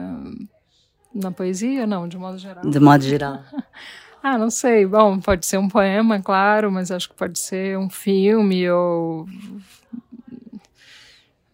na 1.13 1.32
poesia, 1.32 1.86
não, 1.86 2.07
de 2.07 2.17
modo 2.17 2.38
geral. 2.39 2.65
De 2.65 2.79
modo 2.79 3.03
geral. 3.03 3.43
ah, 4.23 4.38
não 4.38 4.49
sei. 4.49 4.86
Bom, 4.86 5.19
pode 5.19 5.45
ser 5.45 5.57
um 5.57 5.67
poema, 5.67 6.19
claro, 6.21 6.71
mas 6.71 6.89
acho 6.89 7.09
que 7.09 7.15
pode 7.15 7.38
ser 7.38 7.77
um 7.77 7.89
filme 7.89 8.67
ou 8.71 9.27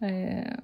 é, 0.00 0.56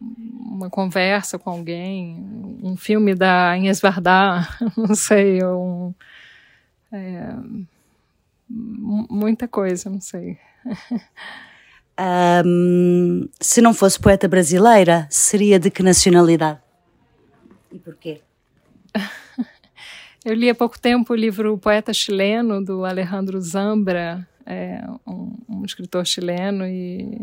uma 0.00 0.70
conversa 0.70 1.38
com 1.38 1.50
alguém, 1.50 2.16
um 2.62 2.76
filme 2.76 3.14
da 3.14 3.56
Inês 3.56 3.80
Vardar, 3.80 4.58
não 4.76 4.94
sei, 4.94 5.42
um, 5.44 5.94
é, 6.92 7.34
muita 8.48 9.48
coisa, 9.48 9.90
não 9.90 10.00
sei. 10.00 10.38
Um, 12.44 13.28
se 13.40 13.60
não 13.60 13.72
fosse 13.72 14.00
poeta 14.00 14.26
brasileira, 14.26 15.06
seria 15.10 15.58
de 15.58 15.70
que 15.70 15.82
nacionalidade? 15.82 16.58
E 17.72 17.78
porquê? 17.78 18.20
Eu 20.24 20.34
li 20.34 20.48
há 20.48 20.54
pouco 20.54 20.78
tempo 20.78 21.12
o 21.12 21.16
livro 21.16 21.58
Poeta 21.58 21.92
Chileno, 21.92 22.64
do 22.64 22.84
Alejandro 22.84 23.40
Zambra, 23.40 24.26
é 24.46 24.82
um, 25.06 25.36
um 25.48 25.64
escritor 25.64 26.06
chileno, 26.06 26.66
e, 26.66 27.20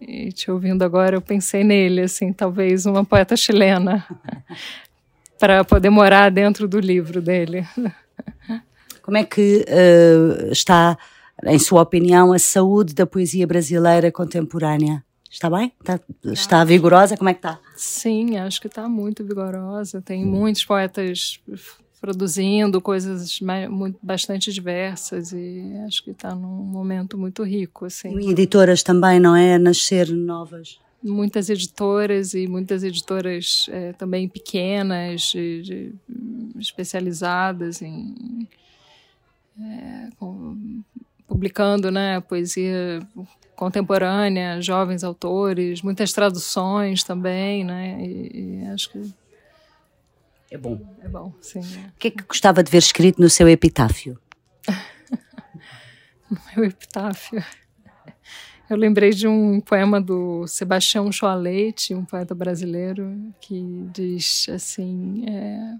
e, 0.00 0.32
te 0.32 0.50
ouvindo 0.50 0.82
agora 0.82 1.16
eu 1.16 1.20
pensei 1.20 1.64
nele, 1.64 2.02
assim, 2.02 2.32
talvez 2.32 2.86
uma 2.86 3.04
poeta 3.04 3.36
chilena, 3.36 4.04
para 5.38 5.64
poder 5.64 5.90
morar 5.90 6.30
dentro 6.30 6.68
do 6.68 6.78
livro 6.78 7.20
dele. 7.20 7.66
Como 9.02 9.16
é 9.16 9.24
que 9.24 9.64
uh, 9.68 10.52
está, 10.52 10.96
em 11.44 11.58
sua 11.58 11.82
opinião, 11.82 12.32
a 12.32 12.38
saúde 12.38 12.94
da 12.94 13.04
poesia 13.06 13.46
brasileira 13.46 14.12
contemporânea? 14.12 15.04
Está 15.28 15.48
bem? 15.50 15.72
Está, 15.80 16.00
está 16.24 16.64
vigorosa? 16.64 17.16
Como 17.16 17.30
é 17.30 17.32
que 17.32 17.38
está? 17.38 17.58
Sim, 17.74 18.36
acho 18.36 18.60
que 18.60 18.66
está 18.66 18.88
muito 18.88 19.24
vigorosa. 19.24 20.02
Tem 20.02 20.24
muitos 20.24 20.64
poetas 20.64 21.40
produzindo 22.02 22.80
coisas 22.80 23.38
bastante 24.02 24.52
diversas 24.52 25.32
e 25.32 25.72
acho 25.86 26.02
que 26.02 26.10
está 26.10 26.34
num 26.34 26.48
momento 26.48 27.16
muito 27.16 27.44
rico. 27.44 27.84
Assim. 27.84 28.18
E 28.18 28.32
editoras 28.32 28.82
também, 28.82 29.20
não 29.20 29.36
é? 29.36 29.56
Nascer 29.56 30.10
novas. 30.10 30.80
Muitas 31.00 31.48
editoras 31.48 32.34
e 32.34 32.48
muitas 32.48 32.82
editoras 32.82 33.66
é, 33.70 33.92
também 33.92 34.28
pequenas, 34.28 35.22
de, 35.30 35.62
de, 35.62 35.94
especializadas 36.58 37.80
em. 37.80 38.48
É, 39.60 40.08
com, 40.18 40.82
publicando 41.28 41.88
né, 41.88 42.20
poesia 42.20 43.00
contemporânea, 43.54 44.60
jovens 44.60 45.04
autores, 45.04 45.82
muitas 45.82 46.12
traduções 46.12 47.04
também, 47.04 47.62
né? 47.62 47.96
E, 48.04 48.62
e, 48.64 48.66
acho 48.66 48.90
que 48.90 49.21
é 50.52 50.58
bom. 50.58 50.96
É 51.00 51.08
bom, 51.08 51.32
sim. 51.40 51.60
O 51.60 51.98
que 51.98 52.08
é 52.08 52.10
que 52.10 52.24
gostava 52.24 52.62
de 52.62 52.70
ver 52.70 52.78
escrito 52.78 53.20
no 53.20 53.30
seu 53.30 53.48
epitáfio? 53.48 54.20
no 56.30 56.38
meu 56.54 56.66
epitáfio. 56.66 57.42
Eu 58.68 58.76
lembrei 58.76 59.10
de 59.10 59.26
um 59.26 59.60
poema 59.60 60.00
do 60.00 60.46
Sebastião 60.46 61.10
Choalete, 61.10 61.94
um 61.94 62.04
poeta 62.04 62.34
brasileiro, 62.34 63.34
que 63.40 63.86
diz 63.92 64.46
assim: 64.50 65.24
é, 65.26 65.74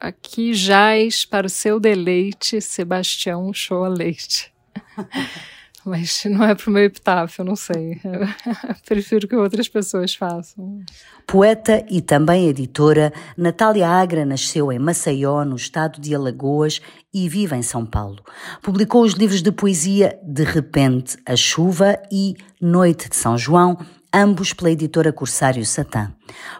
Aqui 0.00 0.52
jaz 0.52 1.24
para 1.24 1.46
o 1.46 1.50
seu 1.50 1.78
deleite, 1.78 2.60
Sebastião 2.60 3.52
Choalete. 3.52 4.52
Mas 5.86 6.24
não 6.24 6.42
é 6.42 6.52
para 6.52 6.68
o 6.68 6.72
meu 6.72 6.82
epitáfio, 6.82 7.44
não 7.44 7.54
sei. 7.54 8.00
Prefiro 8.84 9.28
que 9.28 9.36
outras 9.36 9.68
pessoas 9.68 10.16
façam. 10.16 10.80
Poeta 11.24 11.86
e 11.88 12.00
também 12.00 12.48
editora, 12.48 13.12
Natália 13.36 13.88
Agra 13.88 14.24
nasceu 14.24 14.72
em 14.72 14.80
Maceió, 14.80 15.44
no 15.44 15.54
estado 15.54 16.00
de 16.00 16.12
Alagoas, 16.12 16.80
e 17.14 17.28
vive 17.28 17.54
em 17.54 17.62
São 17.62 17.86
Paulo. 17.86 18.18
Publicou 18.60 19.04
os 19.04 19.12
livros 19.12 19.42
de 19.42 19.52
poesia 19.52 20.18
De 20.24 20.42
Repente, 20.42 21.16
A 21.24 21.36
Chuva 21.36 21.96
e 22.10 22.34
Noite 22.60 23.08
de 23.08 23.14
São 23.14 23.38
João, 23.38 23.78
ambos 24.12 24.52
pela 24.52 24.72
editora 24.72 25.12
Corsário 25.12 25.64
Satã. 25.64 26.12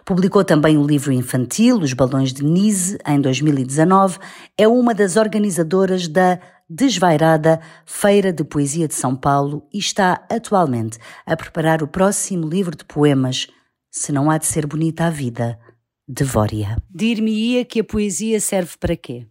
Publicou 0.05 0.45
também 0.45 0.77
o 0.77 0.87
livro 0.87 1.11
infantil 1.11 1.79
Os 1.79 1.91
Balões 1.91 2.31
de 2.31 2.45
Nise, 2.45 2.97
em 3.05 3.19
2019. 3.19 4.19
É 4.57 4.69
uma 4.69 4.93
das 4.93 5.17
organizadoras 5.17 6.07
da 6.07 6.39
desvairada 6.69 7.61
Feira 7.85 8.33
de 8.33 8.43
Poesia 8.43 8.87
de 8.87 8.95
São 8.95 9.15
Paulo 9.15 9.67
e 9.73 9.79
está 9.79 10.25
atualmente 10.29 10.97
a 11.25 11.35
preparar 11.35 11.81
o 11.81 11.87
próximo 11.87 12.47
livro 12.47 12.75
de 12.75 12.83
poemas, 12.83 13.47
Se 13.89 14.11
Não 14.11 14.29
Há 14.29 14.37
de 14.37 14.45
Ser 14.45 14.65
Bonita 14.65 15.05
a 15.05 15.09
Vida, 15.09 15.59
de 16.07 16.23
Vória. 16.23 16.77
Dir-me-ia 16.89 17.63
que 17.65 17.79
a 17.79 17.83
poesia 17.83 18.39
serve 18.39 18.75
para 18.79 18.95
quê? 18.95 19.25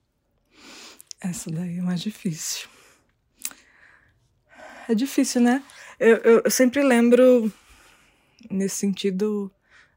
Essa 1.21 1.51
daí 1.51 1.79
é 1.79 1.83
mais 1.83 2.01
difícil. 2.01 2.69
É 4.89 4.95
difícil, 4.95 5.41
né? 5.41 5.63
Eu, 5.99 6.17
eu, 6.19 6.43
eu 6.45 6.51
sempre 6.51 6.83
lembro, 6.83 7.53
nesse 8.51 8.77
sentido, 8.77 9.51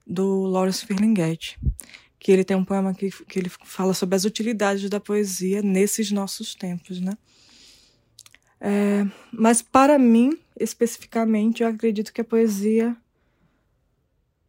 do 0.07 0.43
Lawrence 0.45 0.85
Ferlinghetti, 0.85 1.59
que 2.19 2.31
ele 2.31 2.43
tem 2.43 2.57
um 2.57 2.65
poema 2.65 2.93
que, 2.93 3.09
que 3.25 3.39
ele 3.39 3.49
fala 3.49 3.93
sobre 3.93 4.15
as 4.15 4.25
utilidades 4.25 4.89
da 4.89 4.99
poesia 4.99 5.61
nesses 5.61 6.11
nossos 6.11 6.53
tempos, 6.53 6.99
né? 6.99 7.13
É, 8.59 9.05
mas 9.31 9.61
para 9.61 9.97
mim, 9.97 10.37
especificamente, 10.59 11.63
eu 11.63 11.69
acredito 11.69 12.11
que 12.11 12.19
a 12.19 12.25
poesia 12.25 12.95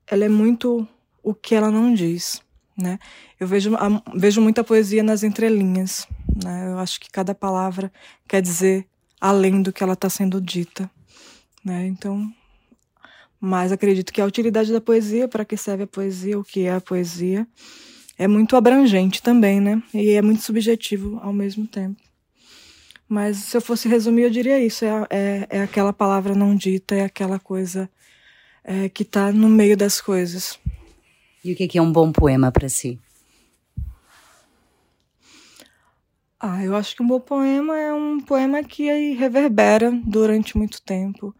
ela 0.06 0.24
é 0.24 0.28
muito 0.28 0.86
o 1.22 1.32
que 1.32 1.54
ela 1.54 1.70
não 1.70 1.94
diz, 1.94 2.42
né? 2.76 2.98
Eu 3.38 3.46
vejo, 3.46 3.70
vejo 4.16 4.40
muita 4.40 4.64
poesia 4.64 5.04
nas 5.04 5.22
entrelinhas, 5.22 6.08
né? 6.42 6.72
Eu 6.72 6.78
acho 6.80 6.98
que 6.98 7.08
cada 7.08 7.34
palavra 7.34 7.92
quer 8.26 8.42
dizer 8.42 8.88
além 9.20 9.62
do 9.62 9.72
que 9.72 9.82
ela 9.82 9.92
está 9.92 10.10
sendo 10.10 10.40
dita, 10.40 10.90
né? 11.64 11.86
Então, 11.86 12.32
mas 13.40 13.72
acredito 13.72 14.12
que 14.12 14.20
a 14.20 14.26
utilidade 14.26 14.70
da 14.70 14.80
poesia, 14.80 15.26
para 15.26 15.44
que 15.44 15.56
serve 15.56 15.84
a 15.84 15.86
poesia, 15.86 16.38
o 16.38 16.44
que 16.44 16.64
é 16.64 16.72
a 16.74 16.80
poesia, 16.80 17.48
é 18.18 18.28
muito 18.28 18.54
abrangente 18.54 19.22
também, 19.22 19.60
né? 19.60 19.82
E 19.94 20.10
é 20.10 20.20
muito 20.20 20.42
subjetivo 20.42 21.18
ao 21.22 21.32
mesmo 21.32 21.66
tempo. 21.66 22.00
Mas 23.08 23.38
se 23.38 23.56
eu 23.56 23.60
fosse 23.62 23.88
resumir, 23.88 24.22
eu 24.22 24.30
diria 24.30 24.62
isso: 24.62 24.84
é, 24.84 25.06
é, 25.08 25.46
é 25.48 25.62
aquela 25.62 25.92
palavra 25.92 26.34
não 26.34 26.54
dita, 26.54 26.94
é 26.94 27.04
aquela 27.04 27.38
coisa 27.38 27.90
é, 28.62 28.88
que 28.90 29.02
está 29.02 29.32
no 29.32 29.48
meio 29.48 29.76
das 29.76 30.00
coisas. 30.00 30.58
E 31.42 31.52
o 31.52 31.56
que 31.56 31.64
é, 31.64 31.68
que 31.68 31.78
é 31.78 31.82
um 31.82 31.90
bom 31.90 32.12
poema 32.12 32.52
para 32.52 32.68
si? 32.68 33.00
Ah, 36.38 36.62
eu 36.64 36.76
acho 36.76 36.94
que 36.94 37.02
um 37.02 37.06
bom 37.06 37.20
poema 37.20 37.78
é 37.78 37.92
um 37.92 38.20
poema 38.20 38.62
que 38.62 39.14
reverbera 39.14 39.90
durante 39.90 40.56
muito 40.56 40.80
tempo, 40.82 41.34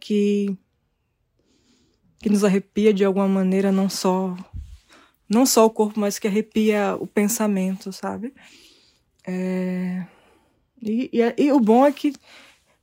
que 0.00 0.56
que 2.24 2.30
nos 2.30 2.42
arrepia 2.42 2.94
de 2.94 3.04
alguma 3.04 3.28
maneira, 3.28 3.70
não 3.70 3.86
só 3.86 4.34
não 5.28 5.44
só 5.44 5.66
o 5.66 5.70
corpo, 5.70 6.00
mas 6.00 6.18
que 6.18 6.26
arrepia 6.26 6.96
o 6.98 7.06
pensamento, 7.06 7.92
sabe? 7.92 8.32
É, 9.26 10.06
e, 10.80 11.10
e, 11.12 11.34
e, 11.36 11.52
o 11.52 11.60
bom 11.60 11.84
é 11.84 11.92
que 11.92 12.14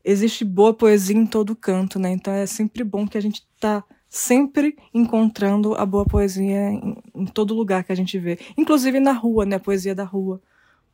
existe 0.06 0.46
boa 0.46 0.76
poesia 0.76 1.18
em 1.18 1.26
todo 1.26 1.56
canto, 1.56 1.98
né? 1.98 2.12
Então 2.12 2.32
é 2.32 2.46
sempre 2.46 2.84
bom 2.84 3.08
que 3.08 3.18
a 3.18 3.22
gente 3.22 3.44
tá 3.60 3.84
sempre 4.08 4.78
encontrando 4.94 5.74
a 5.74 5.88
boa 5.88 6.06
poesia 6.06 6.70
em, 6.70 6.96
em 7.16 7.26
todo 7.26 7.56
lugar 7.56 7.84
que 7.84 7.92
a 7.92 7.96
gente 7.96 8.20
vê. 8.20 8.38
Inclusive 8.56 9.00
na 9.00 9.12
rua, 9.12 9.44
né? 9.44 9.56
A 9.56 9.60
poesia 9.60 9.96
da 9.96 10.04
rua. 10.04 10.40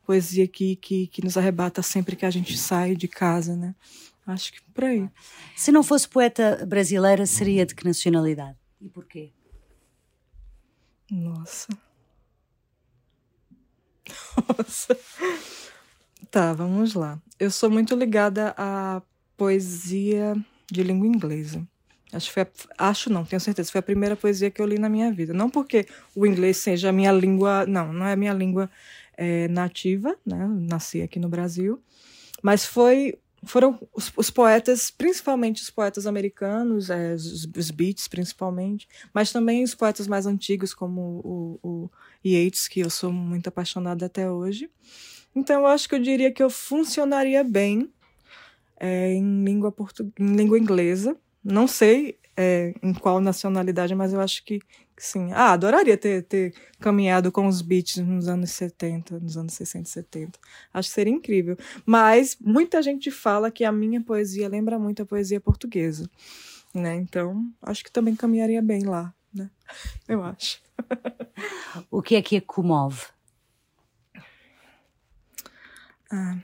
Poesia 0.06 0.48
que, 0.48 0.74
que, 0.76 1.06
que 1.08 1.22
nos 1.22 1.36
arrebata 1.36 1.82
sempre 1.82 2.16
que 2.16 2.24
a 2.24 2.30
gente 2.30 2.56
sai 2.56 2.96
de 2.96 3.08
casa, 3.08 3.54
né? 3.54 3.74
Acho 4.28 4.52
que 4.52 4.60
por 4.74 4.84
aí. 4.84 5.08
Se 5.56 5.72
não 5.72 5.82
fosse 5.82 6.06
poeta 6.06 6.66
brasileira, 6.66 7.24
seria 7.24 7.64
de 7.64 7.74
que 7.74 7.82
nacionalidade? 7.86 8.58
E 8.78 8.86
porquê? 8.86 9.32
Nossa. 11.10 11.68
Nossa. 14.46 14.98
Tá, 16.30 16.52
vamos 16.52 16.92
lá. 16.92 17.18
Eu 17.40 17.50
sou 17.50 17.70
muito 17.70 17.96
ligada 17.96 18.54
à 18.58 19.00
poesia 19.34 20.36
de 20.70 20.82
língua 20.82 21.06
inglesa. 21.06 21.66
Acho, 22.12 22.30
foi 22.30 22.42
a, 22.42 22.88
acho 22.88 23.10
não, 23.10 23.24
tenho 23.24 23.40
certeza, 23.40 23.72
foi 23.72 23.78
a 23.78 23.82
primeira 23.82 24.14
poesia 24.14 24.50
que 24.50 24.60
eu 24.60 24.66
li 24.66 24.78
na 24.78 24.90
minha 24.90 25.10
vida. 25.10 25.32
Não 25.32 25.48
porque 25.48 25.86
o 26.14 26.26
inglês 26.26 26.58
seja 26.58 26.90
a 26.90 26.92
minha 26.92 27.12
língua, 27.12 27.64
não, 27.66 27.94
não 27.94 28.04
é 28.04 28.12
a 28.12 28.16
minha 28.16 28.34
língua 28.34 28.70
é, 29.16 29.48
nativa, 29.48 30.14
né? 30.24 30.46
Nasci 30.68 31.00
aqui 31.00 31.18
no 31.18 31.30
Brasil, 31.30 31.82
mas 32.42 32.66
foi 32.66 33.18
foram 33.44 33.78
os, 33.94 34.12
os, 34.16 34.30
poetas, 34.30 34.90
principalmente 34.90 35.62
os 35.62 35.70
poetas 35.70 36.06
americanos, 36.06 36.90
é, 36.90 37.14
os, 37.14 37.48
os, 37.56 37.70
beats 37.70 38.08
principalmente, 38.08 38.88
mas 39.12 39.32
também 39.32 39.62
os 39.62 39.74
poetas 39.74 40.08
mais 40.08 40.26
antigos 40.26 40.74
como 40.74 41.00
o, 41.24 41.58
o 41.62 41.90
Yeats, 42.24 42.68
que 42.68 42.80
eu 42.80 42.90
sou 42.90 43.12
muito 43.12 43.48
apaixonada 43.48 44.06
até 44.06 44.30
hoje. 44.30 44.70
Então, 45.34 45.60
eu 45.60 45.66
acho 45.66 45.88
que 45.88 45.94
eu 45.94 46.00
diria 46.00 46.32
que 46.32 46.42
eu 46.42 46.50
funcionaria 46.50 47.44
bem 47.44 47.92
é, 48.78 49.12
em, 49.12 49.44
língua 49.44 49.70
portu... 49.70 50.12
em 50.18 50.36
língua 50.36 50.58
inglesa. 50.58 51.16
Não 51.44 51.68
sei 51.68 52.18
é, 52.36 52.74
em 52.82 52.92
qual 52.92 53.20
nacionalidade, 53.20 53.94
mas 53.94 54.12
eu 54.12 54.20
acho 54.20 54.44
que, 54.44 54.60
sim. 55.04 55.32
Ah, 55.32 55.52
adoraria 55.52 55.96
ter, 55.96 56.22
ter 56.24 56.54
caminhado 56.80 57.30
com 57.30 57.46
os 57.46 57.62
beats 57.62 57.96
nos 57.96 58.28
anos 58.28 58.50
70, 58.50 59.20
nos 59.20 59.36
anos 59.36 59.54
60 59.54 59.88
e 59.88 59.92
70. 59.92 60.38
Acho 60.72 60.88
que 60.88 60.94
seria 60.94 61.12
incrível. 61.12 61.56
Mas 61.84 62.36
muita 62.40 62.82
gente 62.82 63.10
fala 63.10 63.50
que 63.50 63.64
a 63.64 63.72
minha 63.72 64.00
poesia 64.00 64.48
lembra 64.48 64.78
muito 64.78 65.02
a 65.02 65.06
poesia 65.06 65.40
portuguesa. 65.40 66.08
Né? 66.74 66.96
Então, 66.96 67.50
acho 67.62 67.84
que 67.84 67.90
também 67.90 68.14
caminharia 68.14 68.62
bem 68.62 68.84
lá. 68.84 69.14
Né? 69.32 69.50
Eu 70.08 70.22
acho. 70.22 70.60
o 71.90 72.02
que 72.02 72.14
é 72.14 72.22
que 72.22 72.36
a 72.36 72.42
comove? 72.42 73.06
Ah. 76.10 76.38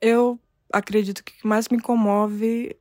Eu 0.00 0.38
acredito 0.72 1.22
que 1.22 1.32
o 1.32 1.36
que 1.36 1.46
mais 1.46 1.68
me 1.68 1.80
comove 1.80 2.76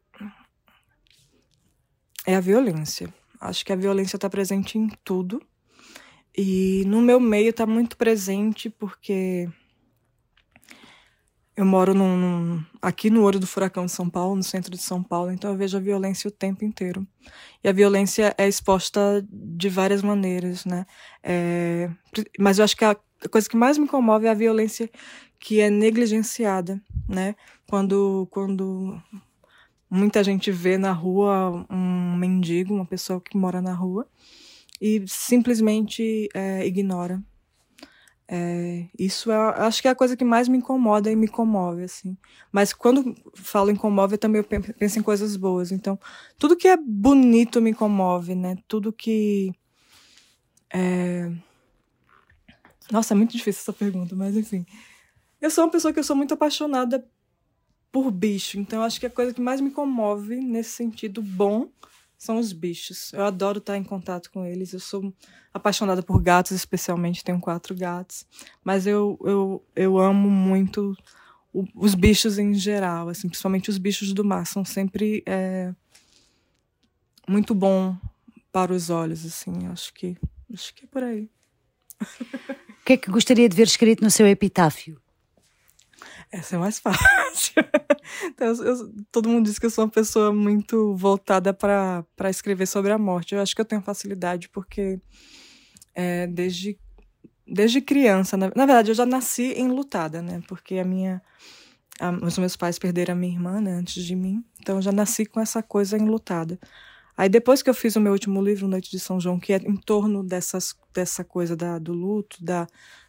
é 2.25 2.35
a 2.35 2.39
violência. 2.39 3.13
Acho 3.43 3.65
que 3.65 3.73
a 3.73 3.75
violência 3.75 4.15
está 4.15 4.29
presente 4.29 4.77
em 4.77 4.89
tudo. 5.03 5.41
E 6.35 6.83
no 6.87 7.01
meu 7.01 7.19
meio 7.19 7.49
está 7.49 7.65
muito 7.65 7.95
presente 7.95 8.69
porque 8.69 9.47
eu 11.55 11.65
moro 11.65 11.93
num, 11.93 12.17
num, 12.17 12.65
aqui 12.81 13.11
no 13.11 13.21
Ouro 13.21 13.39
do 13.39 13.45
Furacão 13.45 13.85
de 13.85 13.91
São 13.91 14.09
Paulo, 14.09 14.35
no 14.35 14.43
centro 14.43 14.71
de 14.71 14.79
São 14.79 15.03
Paulo, 15.03 15.31
então 15.31 15.51
eu 15.51 15.57
vejo 15.57 15.77
a 15.77 15.79
violência 15.79 16.27
o 16.27 16.31
tempo 16.31 16.65
inteiro. 16.65 17.05
E 17.63 17.69
a 17.69 17.71
violência 17.71 18.33
é 18.37 18.47
exposta 18.47 19.23
de 19.29 19.69
várias 19.69 20.01
maneiras, 20.01 20.65
né? 20.65 20.85
É, 21.21 21.91
mas 22.39 22.57
eu 22.57 22.65
acho 22.65 22.75
que 22.75 22.83
a 22.83 22.97
coisa 23.29 23.47
que 23.47 23.55
mais 23.55 23.77
me 23.77 23.87
comove 23.87 24.25
é 24.25 24.31
a 24.31 24.33
violência 24.33 24.89
que 25.39 25.59
é 25.59 25.69
negligenciada, 25.69 26.81
né? 27.07 27.35
Quando, 27.69 28.27
quando 28.31 28.99
muita 29.93 30.23
gente 30.23 30.51
vê 30.51 30.77
na 30.77 30.91
rua 30.91 31.65
um 31.69 32.15
mendigo, 32.17 32.73
uma 32.73 32.85
pessoa 32.85 33.21
que 33.21 33.37
mora 33.37 33.61
na 33.61 33.73
rua, 33.73 34.07
e 34.81 35.03
simplesmente 35.07 36.27
é, 36.33 36.65
ignora 36.65 37.21
é, 38.27 38.87
isso 38.97 39.31
é, 39.31 39.35
acho 39.35 39.81
que 39.81 39.87
é 39.87 39.91
a 39.91 39.95
coisa 39.95 40.15
que 40.15 40.23
mais 40.23 40.47
me 40.47 40.57
incomoda 40.57 41.11
e 41.11 41.15
me 41.15 41.27
comove, 41.27 41.83
assim. 41.83 42.17
Mas 42.51 42.73
quando 42.73 43.15
falo 43.35 43.69
em 43.69 43.75
comove, 43.75 44.15
eu 44.15 44.17
também 44.17 44.41
penso 44.43 44.97
em 44.97 45.03
coisas 45.03 45.35
boas. 45.35 45.71
Então, 45.71 45.99
tudo 46.37 46.55
que 46.55 46.67
é 46.67 46.77
bonito 46.77 47.61
me 47.61 47.73
comove, 47.73 48.33
né? 48.33 48.57
Tudo 48.67 48.93
que. 48.93 49.53
É... 50.73 51.31
Nossa, 52.91 53.13
é 53.13 53.17
muito 53.17 53.31
difícil 53.33 53.61
essa 53.61 53.73
pergunta, 53.73 54.15
mas 54.15 54.35
enfim. 54.35 54.65
Eu 55.39 55.51
sou 55.51 55.65
uma 55.65 55.71
pessoa 55.71 55.93
que 55.93 55.99
eu 55.99 56.03
sou 56.03 56.15
muito 56.15 56.33
apaixonada 56.33 57.05
por 57.93 58.09
bicho, 58.09 58.59
então 58.59 58.81
acho 58.81 58.99
que 58.99 59.05
a 59.05 59.09
coisa 59.09 59.31
que 59.31 59.39
mais 59.39 59.61
me 59.61 59.69
comove 59.69 60.37
nesse 60.37 60.71
sentido 60.71 61.21
bom 61.21 61.69
são 62.17 62.39
os 62.39 62.51
bichos. 62.51 63.13
Eu 63.13 63.23
adoro 63.23 63.59
estar 63.59 63.77
em 63.77 63.83
contato 63.83 64.31
com 64.31 64.43
eles. 64.43 64.73
Eu 64.73 64.79
sou 64.79 65.13
apaixonada 65.53 66.01
por 66.01 66.19
gatos, 66.19 66.53
especialmente. 66.53 67.23
Tenho 67.23 67.39
quatro 67.39 67.75
gatos. 67.75 68.25
Mas 68.63 68.87
eu, 68.87 69.19
eu, 69.23 69.63
eu 69.75 69.99
amo 69.99 70.27
muito 70.27 70.97
o, 71.53 71.65
os 71.75 71.93
bichos 71.93 72.39
em 72.39 72.55
geral, 72.55 73.09
assim, 73.09 73.27
principalmente 73.27 73.69
os 73.69 73.77
bichos 73.77 74.11
do 74.11 74.23
mar. 74.23 74.47
São 74.47 74.65
sempre 74.65 75.21
é, 75.27 75.71
muito 77.27 77.53
bom 77.53 77.95
para 78.51 78.73
os 78.73 78.89
olhos, 78.89 79.23
assim. 79.23 79.67
Acho 79.67 79.93
que, 79.93 80.17
acho 80.51 80.73
que 80.73 80.85
é 80.85 80.87
por 80.87 81.03
aí. 81.03 81.29
O 82.01 82.85
que 82.85 82.93
é 82.93 82.97
que 82.97 83.11
gostaria 83.11 83.47
de 83.47 83.55
ver 83.55 83.67
escrito 83.67 84.03
no 84.03 84.09
seu 84.09 84.25
epitáfio? 84.27 85.02
Essa 86.33 86.55
é 86.55 86.59
mais 86.59 86.79
fácil. 86.79 87.63
então, 88.25 88.47
eu, 88.47 88.91
todo 89.11 89.29
mundo 89.29 89.45
diz 89.45 89.59
que 89.59 89.67
eu 89.67 89.69
sou 89.69 89.83
uma 89.83 89.91
pessoa 89.91 90.33
muito 90.33 90.95
voltada 90.95 91.53
para 91.53 92.03
escrever 92.27 92.65
sobre 92.65 92.91
a 92.91 92.97
morte. 92.97 93.35
Eu 93.35 93.41
acho 93.41 93.53
que 93.53 93.61
eu 93.61 93.65
tenho 93.65 93.83
facilidade 93.83 94.49
porque 94.49 94.99
é, 95.93 96.25
desde, 96.25 96.75
desde 97.47 97.81
criança, 97.81 98.35
na, 98.35 98.47
na, 98.55 98.65
verdade, 98.65 98.89
eu 98.89 98.95
já 98.95 99.05
nasci 99.05 99.53
enlutada, 99.55 100.23
né? 100.23 100.41
Porque 100.47 100.79
a 100.79 100.83
minha. 100.83 101.21
A, 101.99 102.09
os 102.09 102.39
meus 102.39 102.55
pais 102.55 102.79
perderam 102.79 103.13
a 103.13 103.15
minha 103.15 103.31
irmã 103.31 103.61
né, 103.61 103.71
antes 103.73 104.03
de 104.03 104.15
mim, 104.15 104.43
então 104.59 104.77
eu 104.77 104.81
já 104.81 104.91
nasci 104.91 105.27
com 105.27 105.39
essa 105.39 105.61
coisa 105.61 105.95
enlutada. 105.95 106.59
Aí 107.15 107.29
depois 107.29 107.61
que 107.61 107.69
eu 107.69 107.75
fiz 107.75 107.95
o 107.95 108.01
meu 108.01 108.11
último 108.11 108.41
livro, 108.41 108.67
Noite 108.67 108.89
de 108.89 108.99
São 108.99 109.19
João, 109.19 109.39
que 109.39 109.53
é 109.53 109.57
em 109.57 109.77
torno 109.77 110.23
dessas, 110.23 110.75
dessa 110.91 111.23
coisa 111.23 111.55
da, 111.55 111.77
do 111.77 111.93
luto, 111.93 112.43
da, 112.43 112.65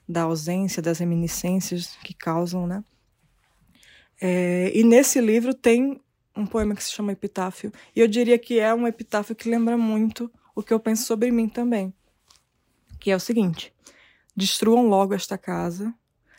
da 0.06 0.24
ausência, 0.24 0.82
das 0.82 0.98
reminiscências 0.98 1.96
que 2.04 2.12
causam, 2.12 2.66
né? 2.66 2.84
É, 4.20 4.70
e 4.74 4.84
nesse 4.84 5.20
livro 5.20 5.52
tem 5.54 6.00
um 6.36 6.46
poema 6.46 6.74
que 6.74 6.82
se 6.82 6.92
chama 6.92 7.12
Epitáfio. 7.12 7.72
E 7.94 8.00
eu 8.00 8.08
diria 8.08 8.38
que 8.38 8.58
é 8.58 8.74
um 8.74 8.86
epitáfio 8.86 9.34
que 9.34 9.48
lembra 9.48 9.76
muito 9.76 10.30
o 10.54 10.62
que 10.62 10.72
eu 10.72 10.80
penso 10.80 11.04
sobre 11.04 11.30
mim 11.30 11.48
também. 11.48 11.92
Que 12.98 13.10
é 13.10 13.16
o 13.16 13.20
seguinte: 13.20 13.72
destruam 14.36 14.88
logo 14.88 15.14
esta 15.14 15.38
casa, 15.38 15.94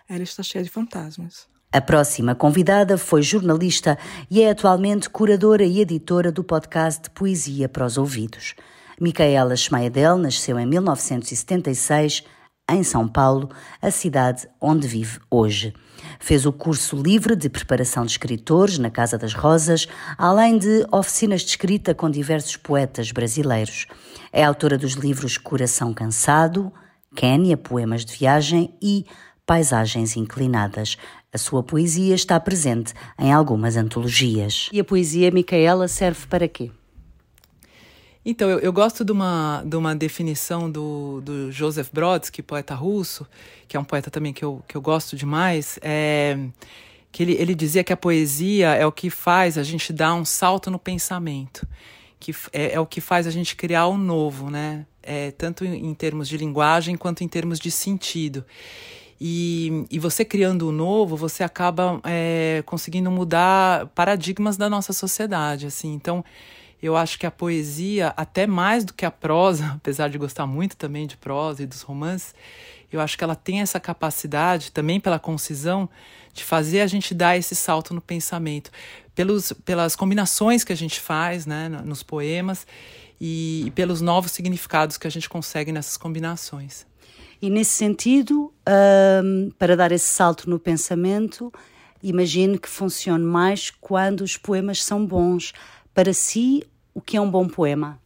ela 0.08 0.24
está 0.24 0.44
cheia 0.44 0.64
de 0.64 0.70
fantasmas. 0.70 1.48
A 1.72 1.82
próxima 1.82 2.34
convidada 2.34 2.98
foi 2.98 3.22
jornalista 3.22 3.98
e 4.32 4.42
é 4.42 4.50
atualmente 4.50 5.10
curadora 5.10 5.66
e 5.66 5.82
editora 5.82 6.32
do 6.32 6.44
podcast 6.44 7.10
Poesia 7.10 7.68
para 7.68 7.86
os 7.86 7.98
Ouvidos. 7.98 8.56
Micaela 9.00 9.58
Schmaedel 9.58 10.18
nasceu 10.18 10.58
em 10.58 10.66
1976 10.66 12.24
em 12.70 12.84
São 12.84 13.08
Paulo, 13.08 13.50
a 13.82 13.92
cidade 13.92 14.48
onde 14.60 14.88
vive 14.88 15.20
hoje. 15.30 15.74
Fez 16.20 16.46
o 16.46 16.52
curso 16.52 16.96
livre 16.96 17.36
de 17.36 17.50
preparação 17.50 18.06
de 18.06 18.12
escritores 18.12 18.78
na 18.78 18.90
Casa 18.90 19.18
das 19.18 19.34
Rosas, 19.34 19.88
além 20.18 20.58
de 20.58 20.86
oficinas 20.92 21.42
de 21.42 21.50
escrita 21.50 21.94
com 21.94 22.10
diversos 22.10 22.58
poetas 22.58 23.12
brasileiros. 23.12 23.88
É 24.32 24.44
autora 24.44 24.78
dos 24.78 24.94
livros 24.94 25.38
Coração 25.38 25.94
Cansado, 25.94 26.72
Quênia, 27.16 27.56
Poemas 27.56 28.04
de 28.04 28.14
Viagem 28.14 28.76
e 28.82 29.06
Paisagens 29.46 30.18
Inclinadas. 30.18 30.98
A 31.32 31.38
sua 31.38 31.62
poesia 31.62 32.16
está 32.16 32.40
presente 32.40 32.94
em 33.20 33.32
algumas 33.32 33.78
antologias. 33.78 34.70
E 34.72 34.80
a 34.80 34.84
poesia, 34.84 35.30
Micaela, 35.32 35.88
serve 35.88 36.26
para 36.28 36.48
quê? 36.48 36.72
Então, 38.26 38.50
eu, 38.50 38.60
eu, 38.60 38.74
gosto 38.74 39.06
de 39.06 39.12
uma, 39.12 39.64
de 39.64 39.76
uma 39.76 39.96
definição 39.96 40.70
do, 40.70 41.22
do 41.22 41.52
Joseph 41.52 41.90
Brodsky, 41.94 42.42
poeta 42.42 42.74
russo, 42.74 43.28
que 43.68 43.78
é 43.78 43.80
um 43.80 43.84
poeta 43.84 44.10
também 44.10 44.34
que 44.34 44.44
eu, 44.44 44.64
que 44.68 44.76
eu 44.76 44.82
gosto 44.82 45.16
demais, 45.16 45.78
é, 45.80 46.36
que 47.12 47.22
ele, 47.22 47.34
ele 47.34 47.54
dizia 47.54 47.84
que 47.84 47.94
a 47.94 47.98
poesia 47.98 48.70
é 48.74 48.84
o 48.84 48.92
que 48.92 49.12
faz 49.12 49.60
a 49.60 49.64
gente 49.64 49.94
dar 49.94 50.16
um 50.16 50.26
salto 50.26 50.72
no 50.72 50.80
pensamento, 50.80 51.68
que 52.20 52.34
é, 52.52 52.74
é 52.74 52.80
o 52.80 52.86
que 52.88 53.00
faz 53.00 53.28
a 53.28 53.32
gente 53.32 53.56
criar 53.56 53.86
o 53.86 53.98
novo, 53.98 54.50
né? 54.50 54.88
É, 55.04 55.30
tanto 55.30 55.64
em, 55.64 55.86
em 55.86 55.94
termos 55.94 56.28
de 56.28 56.36
linguagem 56.36 56.98
quanto 56.98 57.24
em 57.24 57.28
termos 57.28 57.60
de 57.60 57.70
sentido. 57.70 58.44
E, 59.22 59.86
e 59.92 60.00
você 60.00 60.26
criando 60.26 60.68
o 60.68 60.72
novo, 60.72 61.16
você 61.16 61.44
acaba 61.44 62.02
é, 62.04 62.64
conseguindo 62.66 63.12
mudar 63.12 63.86
paradigmas 63.94 64.58
da 64.58 64.68
nossa 64.68 64.92
sociedade, 64.92 65.68
assim. 65.68 65.94
Então, 65.94 66.26
eu 66.82 66.96
acho 66.96 67.18
que 67.18 67.26
a 67.26 67.32
poesia, 67.32 68.14
até 68.16 68.46
mais 68.46 68.84
do 68.84 68.94
que 68.94 69.06
a 69.06 69.12
prosa, 69.12 69.74
apesar 69.78 70.10
de 70.10 70.18
gostar 70.18 70.46
muito 70.46 70.76
também 70.76 71.08
de 71.08 71.18
prosa 71.18 71.64
e 71.64 71.66
dos 71.66 71.82
romances, 71.82 72.34
eu 72.92 73.02
acho 73.02 73.18
que 73.18 73.24
ela 73.24 73.36
tem 73.36 73.62
essa 73.62 73.80
capacidade, 73.80 74.72
também 74.72 75.00
pela 75.00 75.20
concisão, 75.20 75.90
de 76.34 76.44
fazer 76.44 76.82
a 76.82 76.88
gente 76.88 77.14
dar 77.14 77.38
esse 77.38 77.56
salto 77.56 77.94
no 77.94 78.02
pensamento, 78.02 78.70
pelos, 79.14 79.54
pelas 79.64 79.96
combinações 79.96 80.64
que 80.64 80.74
a 80.74 80.78
gente 80.78 81.00
faz 81.00 81.46
né, 81.46 81.70
nos 81.70 82.04
poemas 82.04 82.68
e, 83.20 83.64
e 83.68 83.72
pelos 83.72 84.02
novos 84.02 84.32
significados 84.32 84.98
que 84.98 85.08
a 85.08 85.10
gente 85.10 85.30
consegue 85.30 85.72
nessas 85.72 85.98
combinações. 85.98 86.86
E 87.42 87.50
nesse 87.50 87.72
sentido, 87.72 88.54
um, 89.24 89.52
para 89.58 89.76
dar 89.76 89.92
esse 89.92 90.08
salto 90.08 90.50
no 90.50 90.60
pensamento, 90.60 91.52
imagino 92.02 92.60
que 92.60 92.70
funcione 92.70 93.24
mais 93.24 93.70
quando 93.70 94.22
os 94.22 94.38
poemas 94.38 94.84
são 94.84 95.06
bons. 95.06 95.54
Para 95.96 96.14
si, 96.14 96.62
o 96.94 97.00
que 97.00 97.16
é 97.16 97.22
um 97.22 97.32
bom 97.32 97.48
poema? 97.48 97.98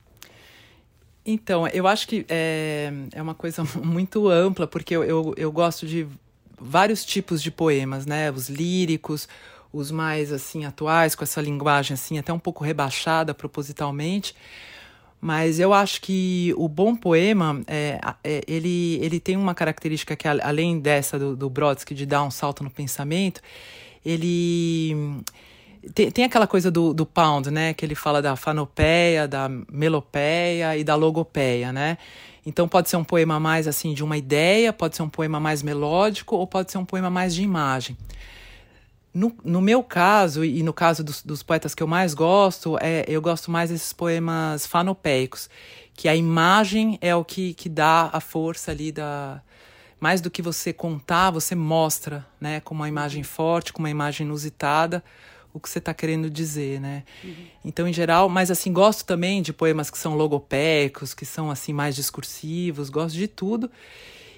Então, 1.25 1.67
eu 1.69 1.87
acho 1.87 2.07
que 2.07 2.23
é, 2.29 2.93
é 3.11 3.21
uma 3.21 3.33
coisa 3.33 3.63
muito 3.83 4.29
ampla, 4.29 4.67
porque 4.67 4.95
eu, 4.95 5.03
eu, 5.03 5.33
eu 5.35 5.51
gosto 5.51 5.87
de 5.87 6.07
vários 6.55 7.03
tipos 7.03 7.41
de 7.41 7.49
poemas, 7.49 8.05
né? 8.05 8.29
Os 8.29 8.47
líricos, 8.47 9.27
os 9.73 9.89
mais 9.89 10.31
assim 10.31 10.65
atuais, 10.65 11.15
com 11.15 11.23
essa 11.23 11.41
linguagem 11.41 11.95
assim 11.95 12.19
até 12.19 12.31
um 12.31 12.37
pouco 12.37 12.63
rebaixada 12.63 13.33
propositalmente. 13.33 14.35
Mas 15.19 15.59
eu 15.59 15.73
acho 15.73 15.99
que 15.99 16.53
o 16.57 16.67
bom 16.67 16.95
poema, 16.95 17.59
é, 17.65 17.99
é, 18.23 18.43
ele, 18.47 18.99
ele 19.01 19.19
tem 19.19 19.35
uma 19.35 19.55
característica 19.55 20.15
que, 20.15 20.27
além 20.27 20.79
dessa 20.79 21.17
do, 21.17 21.35
do 21.35 21.49
Brodsky, 21.49 21.95
de 21.95 22.05
dar 22.05 22.23
um 22.23 22.29
salto 22.29 22.63
no 22.63 22.69
pensamento, 22.69 23.41
ele 24.05 25.23
tem, 25.93 26.11
tem 26.11 26.25
aquela 26.25 26.47
coisa 26.47 26.69
do, 26.69 26.93
do 26.93 27.05
Pound, 27.05 27.49
né? 27.49 27.73
Que 27.73 27.85
ele 27.85 27.95
fala 27.95 28.21
da 28.21 28.35
fanopeia, 28.35 29.27
da 29.27 29.49
melopeia 29.71 30.77
e 30.77 30.83
da 30.83 30.95
logopeia, 30.95 31.71
né? 31.71 31.97
Então 32.45 32.67
pode 32.67 32.89
ser 32.89 32.97
um 32.97 33.03
poema 33.03 33.39
mais 33.39 33.67
assim 33.67 33.93
de 33.93 34.03
uma 34.03 34.17
ideia, 34.17 34.73
pode 34.73 34.95
ser 34.95 35.03
um 35.03 35.09
poema 35.09 35.39
mais 35.39 35.61
melódico 35.61 36.35
ou 36.35 36.47
pode 36.47 36.71
ser 36.71 36.77
um 36.77 36.85
poema 36.85 37.09
mais 37.09 37.33
de 37.35 37.43
imagem. 37.43 37.97
No, 39.13 39.35
no 39.43 39.59
meu 39.59 39.83
caso, 39.83 40.45
e 40.45 40.61
no 40.61 40.71
caso 40.71 41.03
dos, 41.03 41.23
dos 41.23 41.41
poetas 41.41 41.73
que 41.73 41.81
eu 41.81 41.87
mais 41.87 42.13
gosto, 42.13 42.77
é, 42.79 43.03
eu 43.07 43.21
gosto 43.21 43.49
mais 43.49 43.69
desses 43.69 43.91
poemas 43.91 44.65
fanopeicos, 44.65 45.49
que 45.95 46.07
a 46.07 46.15
imagem 46.15 46.97
é 47.01 47.15
o 47.15 47.25
que, 47.25 47.53
que 47.53 47.67
dá 47.67 48.09
a 48.13 48.19
força 48.19 48.71
ali 48.71 48.91
da. 48.91 49.41
Mais 49.99 50.21
do 50.21 50.31
que 50.31 50.41
você 50.41 50.71
contar, 50.71 51.29
você 51.29 51.55
mostra, 51.55 52.25
né? 52.39 52.61
Com 52.61 52.73
uma 52.73 52.87
imagem 52.87 53.21
forte, 53.21 53.73
com 53.73 53.79
uma 53.79 53.89
imagem 53.89 54.25
inusitada, 54.25 55.03
o 55.53 55.59
que 55.59 55.69
você 55.69 55.79
está 55.79 55.93
querendo 55.93 56.29
dizer, 56.29 56.79
né? 56.79 57.03
Uhum. 57.23 57.33
Então, 57.65 57.87
em 57.87 57.93
geral, 57.93 58.29
mas 58.29 58.51
assim, 58.51 58.71
gosto 58.71 59.05
também 59.05 59.41
de 59.41 59.51
poemas 59.51 59.89
que 59.89 59.97
são 59.97 60.15
logopéicos, 60.15 61.13
que 61.13 61.25
são 61.25 61.49
assim 61.49 61.73
mais 61.73 61.95
discursivos, 61.95 62.89
gosto 62.89 63.15
de 63.15 63.27
tudo. 63.27 63.69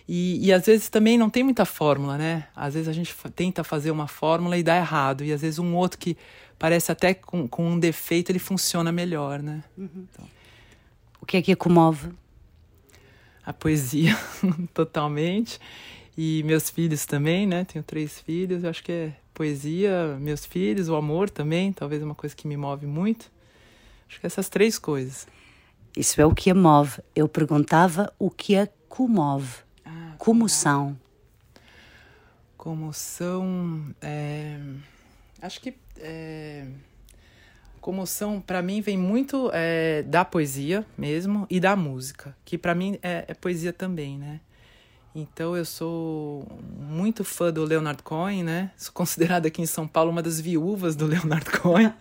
E, 0.07 0.45
e 0.45 0.51
às 0.51 0.65
vezes 0.65 0.89
também 0.89 1.17
não 1.17 1.29
tem 1.29 1.43
muita 1.43 1.65
fórmula, 1.65 2.17
né? 2.17 2.47
Às 2.55 2.73
vezes 2.73 2.89
a 2.89 2.93
gente 2.93 3.15
tenta 3.35 3.63
fazer 3.63 3.91
uma 3.91 4.07
fórmula 4.07 4.57
e 4.57 4.63
dá 4.63 4.77
errado. 4.77 5.23
E 5.23 5.31
às 5.31 5.41
vezes 5.41 5.59
um 5.59 5.75
outro 5.75 5.97
que 5.99 6.17
parece 6.57 6.91
até 6.91 7.13
com, 7.13 7.47
com 7.47 7.67
um 7.67 7.79
defeito, 7.79 8.31
ele 8.31 8.39
funciona 8.39 8.91
melhor, 8.91 9.41
né? 9.41 9.63
Uhum. 9.77 10.07
Então. 10.11 10.25
O 11.21 11.25
que 11.25 11.37
é 11.37 11.41
que 11.41 11.51
a 11.51 11.55
comove? 11.55 12.09
a 13.45 13.53
poesia 13.53 14.17
totalmente. 14.73 15.59
E 16.23 16.43
meus 16.43 16.69
filhos 16.69 17.03
também, 17.03 17.47
né? 17.47 17.65
Tenho 17.65 17.83
três 17.83 18.19
filhos, 18.19 18.63
eu 18.63 18.69
acho 18.69 18.83
que 18.83 18.91
é 18.91 19.13
poesia, 19.33 20.19
meus 20.19 20.45
filhos, 20.45 20.87
o 20.87 20.95
amor 20.95 21.31
também, 21.31 21.73
talvez 21.73 21.99
é 21.99 22.05
uma 22.05 22.13
coisa 22.13 22.35
que 22.35 22.47
me 22.47 22.55
move 22.55 22.85
muito. 22.85 23.31
Acho 24.07 24.19
que 24.19 24.27
essas 24.27 24.47
três 24.47 24.77
coisas. 24.77 25.27
Isso 25.97 26.21
é 26.21 26.25
o 26.27 26.35
que 26.35 26.51
a 26.51 26.53
move. 26.53 27.01
Eu 27.15 27.27
perguntava 27.27 28.13
o 28.19 28.29
que 28.29 28.55
a 28.55 28.69
comove. 28.87 29.63
Ah, 29.83 30.13
Comoção. 30.19 30.95
Comoção. 32.55 33.83
É... 33.99 34.59
Acho 35.41 35.59
que. 35.59 35.73
É... 35.97 36.67
Comoção, 37.79 38.39
para 38.39 38.61
mim, 38.61 38.79
vem 38.79 38.95
muito 38.95 39.49
é, 39.51 40.03
da 40.03 40.23
poesia 40.23 40.85
mesmo 40.95 41.47
e 41.49 41.59
da 41.59 41.75
música, 41.75 42.37
que 42.45 42.59
para 42.59 42.75
mim 42.75 42.99
é, 43.01 43.25
é, 43.27 43.33
poesia 43.33 43.73
também, 43.73 44.19
né? 44.19 44.39
Então 45.13 45.57
eu 45.57 45.65
sou 45.65 46.47
muito 46.79 47.23
fã 47.25 47.51
do 47.51 47.65
Leonard 47.65 48.01
Cohen, 48.01 48.43
né? 48.43 48.71
Sou 48.77 48.93
considerada 48.93 49.49
aqui 49.49 49.61
em 49.61 49.65
São 49.65 49.85
Paulo 49.85 50.09
uma 50.09 50.21
das 50.21 50.39
viúvas 50.39 50.95
do 50.95 51.05
Leonard 51.07 51.45
Cohen, 51.59 51.93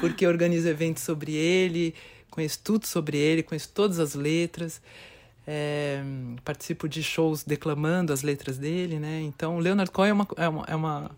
porque 0.00 0.26
organizo 0.26 0.66
eventos 0.66 1.02
sobre 1.02 1.34
ele, 1.34 1.94
conheço 2.30 2.60
tudo 2.64 2.86
sobre 2.86 3.18
ele, 3.18 3.42
conheço 3.42 3.70
todas 3.74 3.98
as 3.98 4.14
letras, 4.14 4.80
é, 5.46 6.02
participo 6.42 6.88
de 6.88 7.02
shows 7.02 7.44
declamando 7.44 8.10
as 8.10 8.22
letras 8.22 8.56
dele, 8.56 8.98
né? 8.98 9.20
Então 9.20 9.58
Leonard 9.58 9.90
Cohen 9.90 10.10
é 10.10 10.12
uma, 10.14 10.28
é 10.36 10.48
uma, 10.48 10.64
é 10.68 10.74
uma 10.76 11.10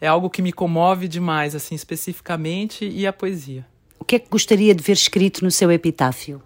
é 0.00 0.06
algo 0.06 0.30
que 0.30 0.40
me 0.40 0.50
comove 0.50 1.06
demais, 1.06 1.54
assim, 1.54 1.74
especificamente, 1.74 2.88
e 2.88 3.06
a 3.06 3.12
poesia. 3.12 3.66
O 3.98 4.04
que 4.04 4.16
é 4.16 4.18
que 4.18 4.30
gostaria 4.30 4.74
de 4.74 4.82
ver 4.82 4.94
escrito 4.94 5.44
no 5.44 5.50
seu 5.50 5.70
epitáfio? 5.70 6.42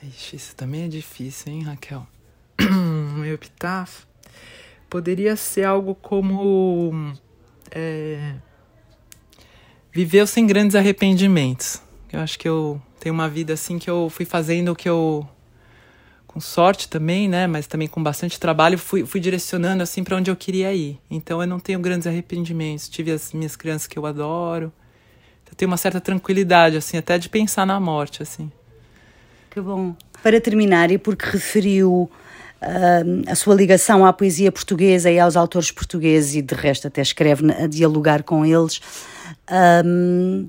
Ixi, 0.00 0.36
isso 0.36 0.54
também 0.54 0.84
é 0.84 0.88
difícil, 0.88 1.52
hein, 1.52 1.62
Raquel? 1.62 2.06
Meu 3.16 3.34
epitáfio 3.34 4.06
poderia 4.88 5.36
ser 5.36 5.64
algo 5.64 5.94
como 5.94 7.14
é, 7.70 8.34
viveu 9.92 10.26
sem 10.26 10.46
grandes 10.46 10.74
arrependimentos. 10.74 11.80
Eu 12.12 12.20
acho 12.20 12.38
que 12.38 12.48
eu 12.48 12.80
tenho 12.98 13.14
uma 13.14 13.28
vida 13.28 13.52
assim 13.52 13.78
que 13.78 13.88
eu 13.88 14.10
fui 14.10 14.26
fazendo 14.26 14.72
o 14.72 14.76
que 14.76 14.88
eu 14.88 15.26
com 16.26 16.40
sorte 16.40 16.88
também, 16.88 17.28
né? 17.28 17.46
Mas 17.46 17.66
também 17.66 17.88
com 17.88 18.02
bastante 18.02 18.38
trabalho, 18.38 18.78
fui, 18.78 19.04
fui 19.04 19.20
direcionando 19.20 19.82
assim 19.82 20.04
para 20.04 20.16
onde 20.16 20.30
eu 20.30 20.36
queria 20.36 20.72
ir. 20.72 20.98
Então 21.10 21.40
eu 21.40 21.46
não 21.46 21.58
tenho 21.58 21.80
grandes 21.80 22.06
arrependimentos. 22.06 22.88
Tive 22.88 23.10
as 23.10 23.32
minhas 23.32 23.56
crianças 23.56 23.86
que 23.86 23.98
eu 23.98 24.06
adoro. 24.06 24.72
Eu 25.48 25.56
tenho 25.56 25.68
uma 25.68 25.76
certa 25.76 26.00
tranquilidade, 26.00 26.76
assim, 26.76 26.96
até 26.96 27.18
de 27.18 27.28
pensar 27.28 27.66
na 27.66 27.80
morte, 27.80 28.22
assim. 28.22 28.50
Que 29.50 29.60
bom. 29.60 29.96
Para 30.22 30.40
terminar, 30.40 30.92
e 30.92 30.98
porque 30.98 31.26
referiu 31.26 32.08
a 33.26 33.34
sua 33.34 33.54
ligação 33.54 34.04
à 34.04 34.12
poesia 34.12 34.52
portuguesa 34.52 35.10
e 35.10 35.18
aos 35.18 35.36
autores 35.36 35.70
portugueses, 35.70 36.34
e 36.34 36.42
de 36.42 36.54
resto 36.54 36.86
até 36.86 37.00
escreve 37.00 37.50
a 37.52 37.66
dialogar 37.66 38.22
com 38.22 38.44
eles, 38.44 38.80
um, 39.84 40.48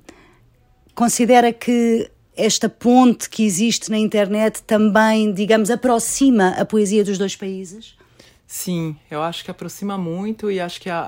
considera 0.93 1.53
que 1.53 2.09
esta 2.35 2.67
ponte 2.67 3.29
que 3.29 3.43
existe 3.43 3.89
na 3.89 3.97
internet 3.97 4.61
também, 4.63 5.33
digamos, 5.33 5.69
aproxima 5.69 6.49
a 6.49 6.65
poesia 6.65 7.03
dos 7.03 7.17
dois 7.17 7.35
países? 7.35 7.95
Sim, 8.47 8.95
eu 9.09 9.21
acho 9.21 9.45
que 9.45 9.51
aproxima 9.51 9.97
muito 9.97 10.51
e 10.51 10.59
acho 10.59 10.81
que 10.81 10.89
a, 10.89 10.99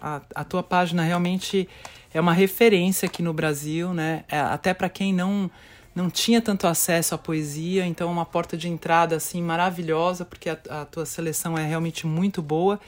a, 0.00 0.22
a 0.34 0.44
tua 0.44 0.62
página 0.62 1.02
realmente 1.02 1.68
é 2.14 2.20
uma 2.20 2.32
referência 2.32 3.04
aqui 3.04 3.22
no 3.22 3.34
Brasil, 3.34 3.92
né? 3.92 4.24
É, 4.30 4.38
até 4.38 4.72
para 4.72 4.88
quem 4.88 5.12
não 5.12 5.50
não 5.96 6.10
tinha 6.10 6.42
tanto 6.42 6.66
acesso 6.66 7.14
à 7.14 7.18
poesia, 7.18 7.86
então 7.86 8.10
é 8.10 8.12
uma 8.12 8.26
porta 8.26 8.54
de 8.54 8.68
entrada 8.68 9.16
assim 9.16 9.42
maravilhosa, 9.42 10.26
porque 10.26 10.50
a, 10.50 10.58
a 10.68 10.84
tua 10.84 11.06
seleção 11.06 11.56
é 11.56 11.66
realmente 11.66 12.06
muito 12.06 12.42
boa. 12.42 12.78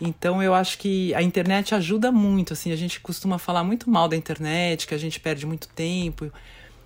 Então 0.00 0.42
eu 0.42 0.54
acho 0.54 0.78
que 0.78 1.14
a 1.14 1.22
internet 1.22 1.74
ajuda 1.74 2.10
muito, 2.10 2.54
assim, 2.54 2.72
a 2.72 2.76
gente 2.76 2.98
costuma 3.00 3.38
falar 3.38 3.62
muito 3.62 3.90
mal 3.90 4.08
da 4.08 4.16
internet, 4.16 4.86
que 4.86 4.94
a 4.94 4.98
gente 4.98 5.20
perde 5.20 5.44
muito 5.44 5.68
tempo, 5.68 6.32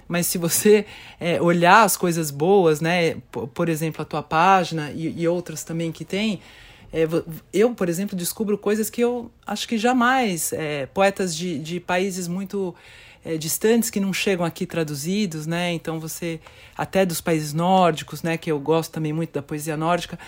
mas 0.09 0.27
se 0.27 0.39
você 0.39 0.85
é, 1.21 1.41
olhar 1.41 1.85
as 1.85 1.97
coisas 1.97 2.33
boas, 2.33 2.81
né, 2.81 3.15
por, 3.31 3.47
por 3.47 3.69
exemplo, 3.69 4.03
a 4.03 4.05
tua 4.05 4.25
página 4.25 4.91
e, 4.91 5.23
e 5.23 5.29
outras 5.29 5.63
também 5.63 5.93
que 5.93 6.05
tem, 6.05 6.41
é, 6.93 7.07
eu, 7.53 7.73
por 7.75 7.89
exemplo, 7.89 8.17
descubro 8.17 8.59
coisas 8.59 8.91
que 8.91 9.01
eu 9.01 9.31
acho 9.47 9.69
que 9.69 9.79
jamais 9.79 10.53
é, 10.53 10.87
poetas 10.87 11.37
de, 11.37 11.61
de 11.61 11.79
países 11.79 12.27
muito 12.27 12.75
é, 13.25 13.37
distantes 13.37 13.91
que 13.91 13.99
não 13.99 14.12
chegam 14.12 14.45
aqui 14.45 14.66
traduzidos, 14.66 15.47
né? 15.47 15.72
Então 15.72 15.99
você 15.99 16.41
até 16.77 17.07
dos 17.07 17.20
países 17.20 17.53
nórdicos, 17.53 18.22
né? 18.22 18.37
Que 18.37 18.51
eu 18.51 18.61
gosto 18.61 18.93
também 18.93 19.12
muito 19.12 19.33
da 19.33 19.43
poesia 19.43 19.77
nórdica. 19.77 20.18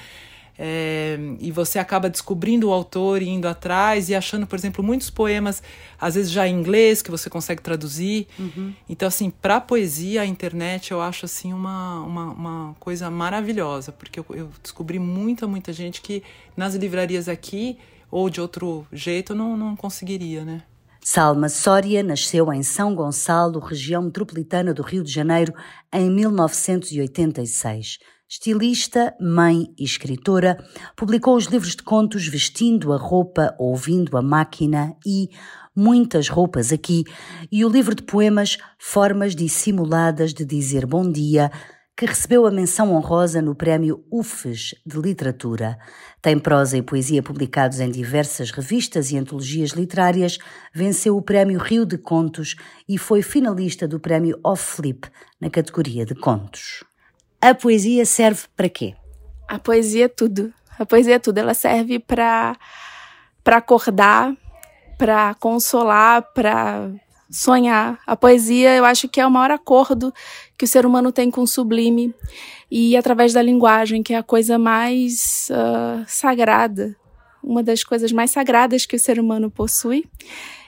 É, 0.58 1.18
e 1.38 1.52
você 1.52 1.78
acaba 1.78 2.08
descobrindo 2.08 2.68
o 2.68 2.72
autor 2.72 3.20
e 3.20 3.28
indo 3.28 3.46
atrás 3.46 4.08
e 4.08 4.14
achando, 4.14 4.46
por 4.46 4.56
exemplo, 4.58 4.82
muitos 4.82 5.10
poemas, 5.10 5.62
às 6.00 6.14
vezes 6.14 6.30
já 6.30 6.48
em 6.48 6.54
inglês, 6.54 7.02
que 7.02 7.10
você 7.10 7.28
consegue 7.28 7.60
traduzir. 7.60 8.26
Uhum. 8.38 8.72
Então, 8.88 9.06
assim, 9.06 9.28
para 9.28 9.60
poesia, 9.60 10.22
a 10.22 10.26
internet 10.26 10.92
eu 10.92 11.02
acho 11.02 11.26
assim 11.26 11.52
uma, 11.52 12.00
uma, 12.00 12.24
uma 12.32 12.76
coisa 12.80 13.10
maravilhosa, 13.10 13.92
porque 13.92 14.20
eu, 14.20 14.26
eu, 14.30 14.50
descobri 14.62 14.98
muita, 14.98 15.46
muita 15.46 15.72
gente 15.72 16.00
que 16.00 16.22
nas 16.56 16.74
livrarias 16.74 17.28
aqui 17.28 17.78
ou 18.10 18.30
de 18.30 18.40
outro 18.40 18.86
jeito 18.90 19.34
não, 19.34 19.56
não 19.56 19.76
conseguiria, 19.76 20.44
né? 20.44 20.62
Salma 21.08 21.48
Soria 21.48 22.02
nasceu 22.02 22.52
em 22.52 22.64
São 22.64 22.92
Gonçalo, 22.92 23.60
região 23.60 24.02
metropolitana 24.02 24.74
do 24.74 24.82
Rio 24.82 25.04
de 25.04 25.12
Janeiro, 25.12 25.54
em 25.94 26.10
1986. 26.10 27.98
Estilista, 28.28 29.14
mãe 29.20 29.72
e 29.78 29.84
escritora, 29.84 30.58
publicou 30.96 31.36
os 31.36 31.44
livros 31.44 31.76
de 31.76 31.84
contos 31.84 32.26
Vestindo 32.26 32.92
a 32.92 32.96
Roupa, 32.96 33.54
Ouvindo 33.56 34.16
a 34.16 34.20
Máquina 34.20 34.96
e 35.06 35.30
Muitas 35.76 36.28
Roupas 36.28 36.72
Aqui 36.72 37.04
e 37.52 37.64
o 37.64 37.68
livro 37.68 37.94
de 37.94 38.02
poemas 38.02 38.58
Formas 38.76 39.36
Dissimuladas 39.36 40.34
de 40.34 40.44
Dizer 40.44 40.86
Bom 40.86 41.08
Dia, 41.08 41.52
que 41.96 42.04
recebeu 42.04 42.46
a 42.46 42.50
menção 42.50 42.94
honrosa 42.94 43.40
no 43.40 43.54
Prémio 43.54 44.04
UFES 44.12 44.74
de 44.84 44.98
Literatura. 44.98 45.78
Tem 46.20 46.38
prosa 46.38 46.76
e 46.76 46.82
poesia 46.82 47.22
publicados 47.22 47.80
em 47.80 47.90
diversas 47.90 48.50
revistas 48.50 49.10
e 49.10 49.16
antologias 49.16 49.70
literárias, 49.70 50.36
venceu 50.74 51.16
o 51.16 51.22
Prémio 51.22 51.58
Rio 51.58 51.86
de 51.86 51.96
Contos 51.96 52.54
e 52.86 52.98
foi 52.98 53.22
finalista 53.22 53.88
do 53.88 53.98
Prémio 53.98 54.38
Off 54.44 54.76
Flip 54.76 55.08
na 55.40 55.48
categoria 55.48 56.04
de 56.04 56.14
contos. 56.14 56.84
A 57.40 57.54
poesia 57.54 58.04
serve 58.04 58.42
para 58.54 58.68
quê? 58.68 58.94
A 59.48 59.58
poesia 59.58 60.04
é 60.04 60.08
tudo. 60.08 60.52
A 60.78 60.84
poesia 60.84 61.14
é 61.14 61.18
tudo. 61.18 61.38
Ela 61.38 61.54
serve 61.54 61.98
para 61.98 62.56
para 63.42 63.58
acordar, 63.58 64.36
para 64.98 65.32
consolar, 65.34 66.20
para 66.34 66.90
sonhar. 67.30 67.98
A 68.06 68.16
poesia, 68.16 68.74
eu 68.74 68.84
acho 68.84 69.08
que 69.08 69.20
é 69.20 69.26
o 69.26 69.30
maior 69.30 69.50
acordo 69.50 70.12
que 70.56 70.64
o 70.64 70.68
ser 70.68 70.86
humano 70.86 71.12
tem 71.12 71.30
com 71.30 71.42
o 71.42 71.46
sublime 71.46 72.14
e 72.70 72.96
através 72.96 73.32
da 73.32 73.42
linguagem, 73.42 74.02
que 74.02 74.14
é 74.14 74.16
a 74.16 74.22
coisa 74.22 74.58
mais 74.58 75.48
uh, 75.50 76.04
sagrada, 76.06 76.96
uma 77.42 77.62
das 77.62 77.84
coisas 77.84 78.12
mais 78.12 78.30
sagradas 78.30 78.86
que 78.86 78.96
o 78.96 79.00
ser 79.00 79.18
humano 79.18 79.50
possui. 79.50 80.04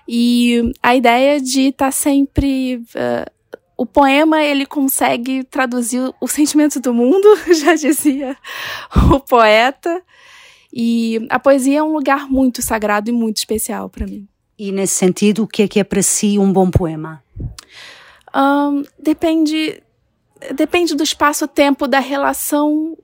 E 0.07 0.73
a 0.83 0.97
ideia 0.97 1.41
de 1.41 1.69
estar 1.69 1.87
tá 1.87 1.91
sempre 1.91 2.77
uh, 2.77 3.31
o 3.79 3.87
poema 3.87 4.43
ele 4.43 4.67
consegue 4.67 5.45
traduzir 5.45 6.13
o 6.21 6.27
sentimento 6.27 6.81
do 6.81 6.93
mundo, 6.93 7.29
já 7.55 7.77
dizia 7.77 8.37
o 9.15 9.21
poeta. 9.21 10.03
E 10.73 11.25
a 11.31 11.39
poesia 11.39 11.79
é 11.79 11.83
um 11.83 11.93
lugar 11.93 12.29
muito 12.29 12.61
sagrado 12.61 13.09
e 13.09 13.13
muito 13.13 13.37
especial 13.37 13.89
para 13.89 14.07
mim. 14.07 14.29
E 14.59 14.73
nesse 14.73 14.95
sentido, 14.95 15.45
o 15.45 15.47
que 15.47 15.63
é 15.63 15.69
que 15.69 15.79
é 15.79 15.85
para 15.85 16.03
si 16.03 16.39
um 16.39 16.53
bom 16.53 16.71
poema? 16.71 17.23
Um, 18.35 18.83
depende, 18.99 19.83
depende 20.55 20.95
do 20.95 21.03
espaço-tempo, 21.03 21.87
da 21.87 22.01
relação 22.01 22.97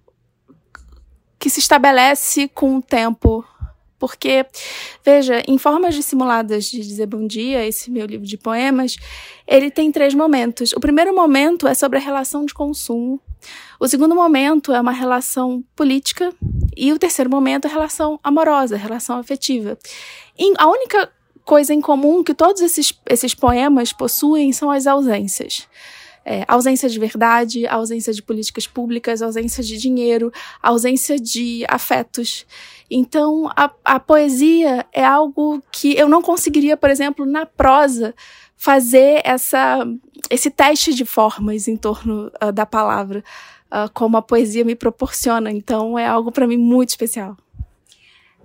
que 1.39 1.49
se 1.49 1.61
estabelece 1.61 2.49
com 2.49 2.77
o 2.77 2.83
tempo 2.83 3.45
porque, 4.05 4.45
veja, 5.03 5.43
em 5.49 5.57
Formas 5.57 5.95
Dissimuladas 5.95 6.67
de 6.67 6.79
Dizer 6.81 7.07
Bom 7.07 7.27
Dia, 7.27 7.65
esse 7.65 7.91
meu 7.91 8.05
livro 8.05 8.27
de 8.27 8.37
poemas, 8.37 8.97
ele 9.47 9.71
tem 9.71 9.91
três 9.91 10.13
momentos. 10.13 10.75
O 10.75 10.81
primeiro 10.81 11.15
momento 11.15 11.67
é 11.67 11.73
sobre 11.73 11.99
a 11.99 12.03
relação 12.03 12.45
de 12.45 12.53
consumo. 12.53 13.19
O 13.81 13.89
segundo 13.89 14.15
momento 14.15 14.75
é 14.75 14.81
uma 14.81 14.93
relação 14.93 15.65
política. 15.75 16.31
E 16.77 16.93
o 16.93 16.99
terceiro 16.99 17.31
momento 17.31 17.67
é 17.67 17.71
a 17.71 17.73
relação 17.73 18.21
amorosa, 18.23 18.75
a 18.75 18.79
relação 18.79 19.19
afetiva. 19.19 19.79
E 20.39 20.53
a 20.59 20.67
única 20.67 21.11
coisa 21.45 21.75
em 21.75 21.81
comum 21.81 22.25
que 22.25 22.35
todos 22.35 22.63
esses, 22.63 22.93
esses 23.09 23.35
poemas 23.35 23.93
possuem 23.93 24.53
são 24.53 24.71
as 24.71 24.87
ausências. 24.87 25.69
É, 26.27 26.43
ausência 26.49 26.89
de 26.89 26.99
verdade, 26.99 27.67
ausência 27.67 28.11
de 28.11 28.23
políticas 28.23 28.67
públicas, 28.67 29.21
ausência 29.21 29.63
de 29.63 29.77
dinheiro, 29.77 30.33
ausência 30.63 31.19
de 31.19 31.67
afetos. 31.69 32.47
Então, 32.91 33.51
a, 33.55 33.71
a 33.85 34.01
poesia 34.01 34.87
é 34.91 35.05
algo 35.05 35.63
que 35.71 35.95
eu 35.95 36.09
não 36.09 36.23
conseguiria, 36.23 36.79
por 36.79 36.89
exemplo, 36.89 37.27
na 37.27 37.45
prosa, 37.45 38.15
fazer 38.57 39.21
essa, 39.23 39.87
esse 40.31 40.51
teste 40.51 40.95
de 40.95 41.05
formas 41.05 41.69
em 41.69 41.77
torno 41.77 42.33
uh, 42.43 42.51
da 42.51 42.65
palavra. 42.65 43.23
uh, 43.75 43.91
como 43.93 44.17
a 44.17 44.23
poesia 44.23 44.65
me 44.65 44.77
proporciona. 44.77 45.51
Então 45.51 45.99
é 45.99 46.07
algo 46.07 46.31
para 46.31 46.47
mim 46.47 46.57
muito 46.57 46.91
especial. 46.91 47.37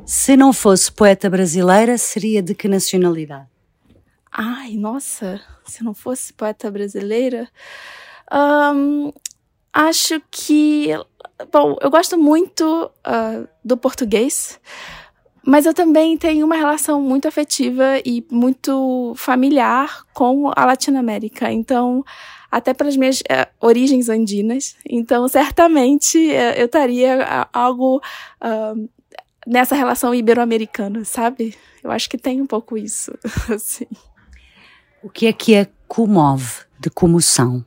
Se 0.05 0.35
não 0.35 0.51
fosse 0.51 0.91
poeta 0.91 1.29
brasileira, 1.29 1.97
seria 1.97 2.41
de 2.41 2.55
que 2.55 2.67
nacionalidade? 2.67 3.47
Ai, 4.31 4.75
nossa, 4.75 5.41
se 5.65 5.83
não 5.83 5.93
fosse 5.93 6.33
poeta 6.33 6.69
brasileira, 6.69 7.49
acho 9.73 10.21
que. 10.29 10.89
Bom, 11.51 11.77
eu 11.81 11.89
gosto 11.89 12.17
muito 12.17 12.91
uh, 13.07 13.47
do 13.63 13.77
português, 13.77 14.59
mas 15.41 15.65
eu 15.65 15.73
também 15.73 16.17
tenho 16.17 16.45
uma 16.45 16.55
relação 16.55 17.01
muito 17.01 17.27
afetiva 17.27 17.97
e 18.05 18.25
muito 18.29 19.13
familiar 19.15 20.03
com 20.13 20.51
a 20.53 20.65
Latinoamérica. 20.65 21.51
Então, 21.51 22.03
até 22.51 22.73
pelas 22.73 22.97
minhas 22.97 23.21
uh, 23.21 23.47
origens 23.61 24.09
andinas. 24.09 24.75
Então, 24.87 25.27
certamente 25.27 26.17
uh, 26.17 26.53
eu 26.57 26.65
estaria 26.65 27.47
algo 27.53 28.01
nessa 29.45 29.75
relação 29.75 30.13
ibero-americana, 30.13 31.03
sabe? 31.05 31.55
Eu 31.83 31.91
acho 31.91 32.09
que 32.09 32.17
tem 32.17 32.41
um 32.41 32.47
pouco 32.47 32.77
isso, 32.77 33.11
assim. 33.53 33.87
O 35.01 35.09
que 35.09 35.27
é 35.27 35.33
que 35.33 35.53
é 35.55 35.67
comove 35.87 36.65
de 36.79 36.89
comoção? 36.89 37.65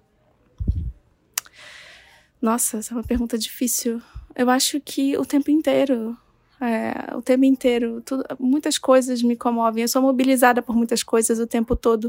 Nossa, 2.41 2.79
essa 2.79 2.93
é 2.93 2.97
uma 2.97 3.05
pergunta 3.05 3.39
difícil. 3.39 4.03
Eu 4.35 4.51
acho 4.51 4.81
que 4.81 5.17
o 5.17 5.25
tempo 5.25 5.51
inteiro. 5.51 6.17
É, 6.61 7.17
o 7.17 7.23
tempo 7.23 7.45
inteiro. 7.45 8.03
Tudo, 8.03 8.25
muitas 8.39 8.79
coisas 8.79 9.23
me 9.23 9.37
comovem. 9.37 9.83
Eu 9.83 9.89
sou 9.89 10.03
mobilizada 10.03 10.61
por 10.61 10.77
muitas 10.77 11.03
coisas 11.03 11.39
o 11.39 11.47
tempo 11.47 11.75
todo. 11.77 12.07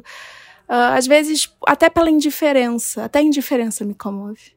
Uh, 0.68 0.96
às 0.96 1.06
vezes, 1.06 1.54
até 1.68 1.90
pela 1.90 2.10
indiferença. 2.10 3.06
Até 3.06 3.20
a 3.20 3.24
indiferença 3.24 3.86
me 3.86 3.94
comove. 3.94 4.54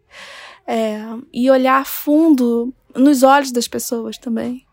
É, 0.66 0.98
e 1.32 1.48
olhar 1.50 1.86
fundo 1.86 2.74
nos 2.94 3.22
olhos 3.22 3.52
das 3.52 3.68
pessoas 3.68 4.18
também. 4.18 4.65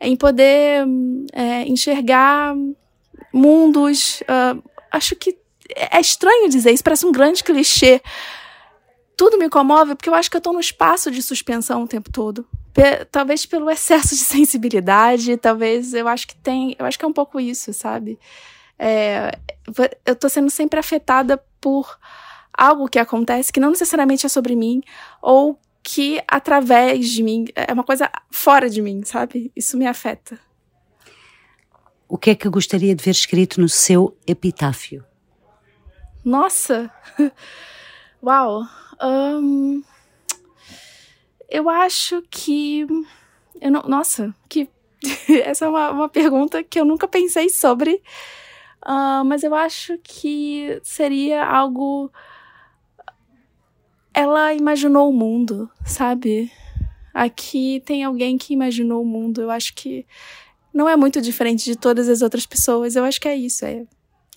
Em 0.00 0.16
poder 0.16 0.86
é, 1.32 1.62
enxergar 1.68 2.54
mundos, 3.32 4.22
uh, 4.22 4.62
acho 4.90 5.14
que 5.14 5.38
é 5.74 6.00
estranho 6.00 6.48
dizer 6.48 6.72
isso, 6.72 6.82
parece 6.82 7.06
um 7.06 7.12
grande 7.12 7.44
clichê. 7.44 8.00
Tudo 9.16 9.38
me 9.38 9.48
comove 9.48 9.94
porque 9.94 10.08
eu 10.08 10.14
acho 10.14 10.30
que 10.30 10.36
eu 10.36 10.40
estou 10.40 10.52
no 10.52 10.60
espaço 10.60 11.10
de 11.10 11.22
suspensão 11.22 11.82
o 11.82 11.88
tempo 11.88 12.10
todo. 12.10 12.46
Talvez 13.10 13.44
pelo 13.44 13.70
excesso 13.70 14.16
de 14.16 14.22
sensibilidade, 14.24 15.36
talvez 15.36 15.92
eu 15.92 16.08
acho 16.08 16.26
que 16.26 16.36
tem, 16.36 16.74
eu 16.78 16.86
acho 16.86 16.98
que 16.98 17.04
é 17.04 17.08
um 17.08 17.12
pouco 17.12 17.38
isso, 17.38 17.72
sabe? 17.72 18.18
É, 18.78 19.38
eu 20.06 20.14
estou 20.14 20.30
sendo 20.30 20.50
sempre 20.50 20.80
afetada 20.80 21.36
por 21.60 21.98
algo 22.52 22.88
que 22.88 22.98
acontece 22.98 23.52
que 23.52 23.60
não 23.60 23.70
necessariamente 23.70 24.24
é 24.24 24.28
sobre 24.28 24.56
mim 24.56 24.82
ou 25.20 25.58
que 25.82 26.22
através 26.28 27.08
de 27.08 27.22
mim 27.22 27.46
é 27.54 27.72
uma 27.72 27.84
coisa 27.84 28.10
fora 28.30 28.68
de 28.68 28.82
mim, 28.82 29.02
sabe? 29.04 29.50
Isso 29.56 29.76
me 29.76 29.86
afeta. 29.86 30.38
O 32.08 32.18
que 32.18 32.30
é 32.30 32.34
que 32.34 32.48
gostaria 32.48 32.94
de 32.94 33.04
ver 33.04 33.12
escrito 33.12 33.60
no 33.60 33.68
seu 33.68 34.16
epitáfio? 34.26 35.04
Nossa! 36.24 36.90
Uau! 38.22 38.64
Um, 39.02 39.82
eu 41.48 41.68
acho 41.68 42.22
que. 42.30 42.86
Eu 43.60 43.70
não, 43.70 43.82
nossa, 43.82 44.34
que. 44.48 44.68
Essa 45.44 45.64
é 45.64 45.68
uma, 45.68 45.90
uma 45.90 46.08
pergunta 46.08 46.62
que 46.62 46.78
eu 46.78 46.84
nunca 46.84 47.08
pensei 47.08 47.48
sobre. 47.48 48.02
Uh, 48.84 49.24
mas 49.24 49.42
eu 49.42 49.54
acho 49.54 49.98
que 50.02 50.80
seria 50.82 51.44
algo. 51.44 52.12
Ela 54.20 54.52
imaginou 54.52 55.08
o 55.08 55.14
mundo, 55.14 55.70
sabe? 55.82 56.52
Aqui 57.14 57.82
tem 57.86 58.04
alguém 58.04 58.36
que 58.36 58.52
imaginou 58.52 59.00
o 59.00 59.06
mundo. 59.06 59.40
Eu 59.40 59.50
acho 59.50 59.74
que 59.74 60.06
não 60.74 60.86
é 60.86 60.94
muito 60.94 61.22
diferente 61.22 61.64
de 61.64 61.74
todas 61.74 62.06
as 62.06 62.20
outras 62.20 62.44
pessoas. 62.44 62.96
Eu 62.96 63.04
acho 63.04 63.18
que 63.18 63.26
é 63.26 63.34
isso, 63.34 63.64
é, 63.64 63.82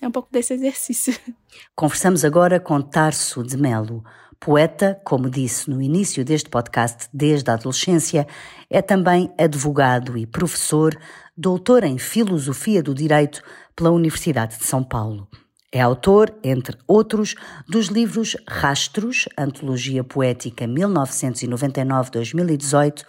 é 0.02 0.08
um 0.08 0.12
pouco 0.12 0.30
desse 0.32 0.54
exercício. 0.54 1.14
Conversamos 1.76 2.24
agora 2.24 2.62
com 2.62 2.82
Tarso 2.82 3.44
de 3.44 3.58
Melo. 3.58 4.02
Poeta, 4.40 5.02
como 5.04 5.30
disse 5.30 5.70
no 5.70 5.82
início 5.82 6.24
deste 6.24 6.50
podcast, 6.50 7.10
desde 7.14 7.52
a 7.52 7.56
adolescência, 7.56 8.26
é 8.70 8.82
também 8.82 9.34
advogado 9.38 10.18
e 10.18 10.26
professor, 10.26 10.98
doutor 11.36 11.84
em 11.84 11.98
Filosofia 11.98 12.82
do 12.82 12.94
Direito 12.94 13.44
pela 13.76 13.92
Universidade 13.92 14.58
de 14.58 14.64
São 14.64 14.82
Paulo. 14.82 15.28
É 15.76 15.82
autor, 15.82 16.32
entre 16.44 16.78
outros, 16.88 17.34
dos 17.68 17.88
livros 17.88 18.38
Rastros, 18.48 19.28
Antologia 19.36 20.04
Poética 20.04 20.68
1999-2018, 20.68 23.04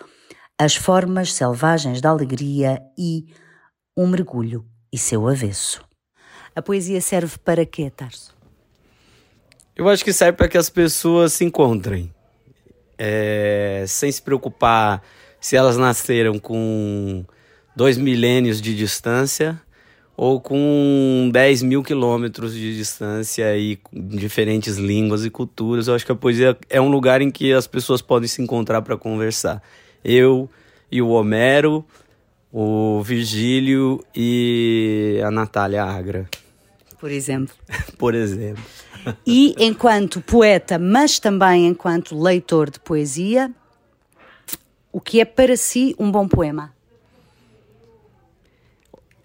as 0.58 0.74
Formas 0.74 1.34
Selvagens 1.34 2.00
da 2.00 2.08
Alegria 2.08 2.80
e 2.96 3.26
Um 3.94 4.06
Mergulho 4.06 4.64
e 4.90 4.96
seu 4.96 5.28
avesso. 5.28 5.84
A 6.56 6.62
poesia 6.62 7.02
serve 7.02 7.36
para 7.36 7.66
quê, 7.66 7.90
Tarso? 7.90 8.34
Eu 9.76 9.86
acho 9.86 10.02
que 10.02 10.14
serve 10.14 10.38
para 10.38 10.48
que 10.48 10.56
as 10.56 10.70
pessoas 10.70 11.34
se 11.34 11.44
encontrem, 11.44 12.10
é, 12.96 13.84
sem 13.86 14.10
se 14.10 14.22
preocupar 14.22 15.02
se 15.38 15.54
elas 15.54 15.76
nasceram 15.76 16.38
com 16.38 17.26
dois 17.76 17.98
milênios 17.98 18.62
de 18.62 18.74
distância 18.74 19.62
ou 20.16 20.40
com 20.40 21.28
10 21.32 21.62
mil 21.62 21.82
quilômetros 21.82 22.54
de 22.54 22.76
distância 22.76 23.56
e 23.56 23.78
diferentes 23.92 24.76
línguas 24.76 25.24
e 25.24 25.30
culturas. 25.30 25.88
Eu 25.88 25.94
acho 25.94 26.06
que 26.06 26.12
a 26.12 26.16
poesia 26.16 26.56
é 26.70 26.80
um 26.80 26.88
lugar 26.88 27.20
em 27.20 27.30
que 27.30 27.52
as 27.52 27.66
pessoas 27.66 28.00
podem 28.00 28.28
se 28.28 28.40
encontrar 28.40 28.82
para 28.82 28.96
conversar 28.96 29.62
eu 30.04 30.48
e 30.90 31.02
o 31.02 31.08
Homero, 31.08 31.84
o 32.52 33.02
Virgílio 33.02 34.04
e 34.14 35.20
a 35.24 35.30
Natália 35.30 35.82
Agra. 35.82 36.28
Por 37.00 37.10
exemplo. 37.10 37.54
Por 37.98 38.14
exemplo. 38.14 38.62
E 39.26 39.54
enquanto 39.58 40.20
poeta, 40.20 40.78
mas 40.78 41.18
também 41.18 41.66
enquanto 41.66 42.18
leitor 42.18 42.70
de 42.70 42.80
poesia, 42.80 43.50
o 44.92 45.00
que 45.00 45.20
é 45.20 45.24
para 45.24 45.56
si 45.56 45.94
um 45.98 46.10
bom 46.10 46.26
poema? 46.28 46.72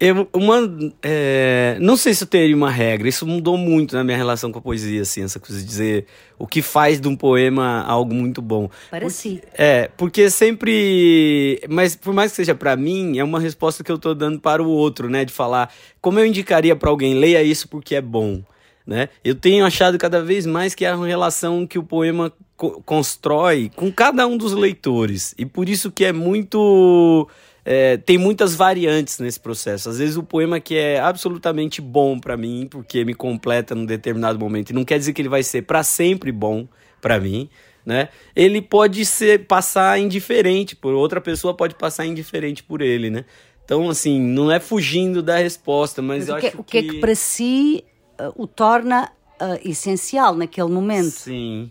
Eu, 0.00 0.26
uma, 0.32 0.56
é, 1.02 1.76
não 1.78 1.94
sei 1.94 2.14
se 2.14 2.24
eu 2.24 2.26
teria 2.26 2.56
uma 2.56 2.70
regra, 2.70 3.06
isso 3.06 3.26
mudou 3.26 3.58
muito 3.58 3.94
na 3.94 4.02
minha 4.02 4.16
relação 4.16 4.50
com 4.50 4.58
a 4.58 4.62
poesia, 4.62 5.02
assim, 5.02 5.22
essa 5.22 5.38
coisa 5.38 5.60
de 5.60 5.66
dizer 5.66 6.06
o 6.38 6.46
que 6.46 6.62
faz 6.62 6.98
de 6.98 7.06
um 7.06 7.14
poema 7.14 7.82
algo 7.82 8.14
muito 8.14 8.40
bom. 8.40 8.70
Si. 9.10 9.42
É, 9.52 9.90
porque 9.98 10.30
sempre. 10.30 11.60
Mas 11.68 11.94
por 11.94 12.14
mais 12.14 12.32
que 12.32 12.36
seja 12.36 12.54
para 12.54 12.74
mim, 12.76 13.18
é 13.18 13.24
uma 13.24 13.38
resposta 13.38 13.84
que 13.84 13.92
eu 13.92 13.98
tô 13.98 14.14
dando 14.14 14.40
para 14.40 14.62
o 14.62 14.68
outro, 14.68 15.10
né? 15.10 15.22
De 15.22 15.34
falar 15.34 15.70
como 16.00 16.18
eu 16.18 16.24
indicaria 16.24 16.74
para 16.74 16.88
alguém, 16.88 17.12
leia 17.12 17.42
isso 17.42 17.68
porque 17.68 17.94
é 17.94 18.00
bom. 18.00 18.42
Né? 18.86 19.10
Eu 19.22 19.34
tenho 19.34 19.64
achado 19.66 19.98
cada 19.98 20.22
vez 20.22 20.46
mais 20.46 20.74
que 20.74 20.84
é 20.84 20.94
uma 20.94 21.06
relação 21.06 21.66
que 21.66 21.78
o 21.78 21.82
poema 21.82 22.32
co 22.56 22.82
constrói 22.82 23.70
com 23.76 23.92
cada 23.92 24.26
um 24.26 24.36
dos 24.36 24.52
leitores. 24.52 25.34
E 25.38 25.44
por 25.44 25.68
isso 25.68 25.90
que 25.90 26.06
é 26.06 26.12
muito 26.12 27.28
é, 27.64 27.96
tem 27.96 28.18
muitas 28.18 28.54
variantes 28.54 29.18
nesse 29.18 29.38
processo. 29.38 29.88
Às 29.88 29.98
vezes 29.98 30.16
o 30.16 30.22
poema 30.22 30.60
que 30.60 30.76
é 30.76 30.98
absolutamente 30.98 31.80
bom 31.80 32.18
para 32.18 32.36
mim, 32.36 32.66
porque 32.70 33.04
me 33.04 33.14
completa 33.14 33.74
num 33.74 33.84
determinado 33.84 34.38
momento, 34.38 34.70
e 34.70 34.72
não 34.72 34.84
quer 34.84 34.98
dizer 34.98 35.12
que 35.12 35.22
ele 35.22 35.28
vai 35.28 35.42
ser 35.42 35.62
para 35.62 35.82
sempre 35.82 36.32
bom 36.32 36.66
para 37.00 37.18
mim, 37.18 37.48
né? 37.84 38.08
Ele 38.34 38.60
pode 38.60 39.04
ser 39.04 39.46
passar 39.46 39.98
indiferente 39.98 40.76
por 40.76 40.92
outra 40.92 41.20
pessoa 41.20 41.54
pode 41.54 41.74
passar 41.74 42.06
indiferente 42.06 42.62
por 42.62 42.80
ele, 42.82 43.10
né? 43.10 43.24
Então 43.64 43.88
assim, 43.88 44.20
não 44.20 44.50
é 44.50 44.60
fugindo 44.60 45.22
da 45.22 45.36
resposta, 45.36 46.02
mas, 46.02 46.28
mas 46.28 46.28
eu 46.28 46.34
o 46.34 46.40
que, 46.40 46.46
acho 46.46 46.60
o 46.60 46.64
que, 46.64 46.82
que 46.82 46.88
é 46.88 46.92
que 46.92 47.00
para 47.00 47.14
si 47.14 47.84
uh, 48.20 48.42
o 48.42 48.46
torna 48.46 49.10
uh, 49.40 49.68
essencial 49.68 50.34
naquele 50.34 50.68
momento? 50.68 51.10
Sim 51.10 51.70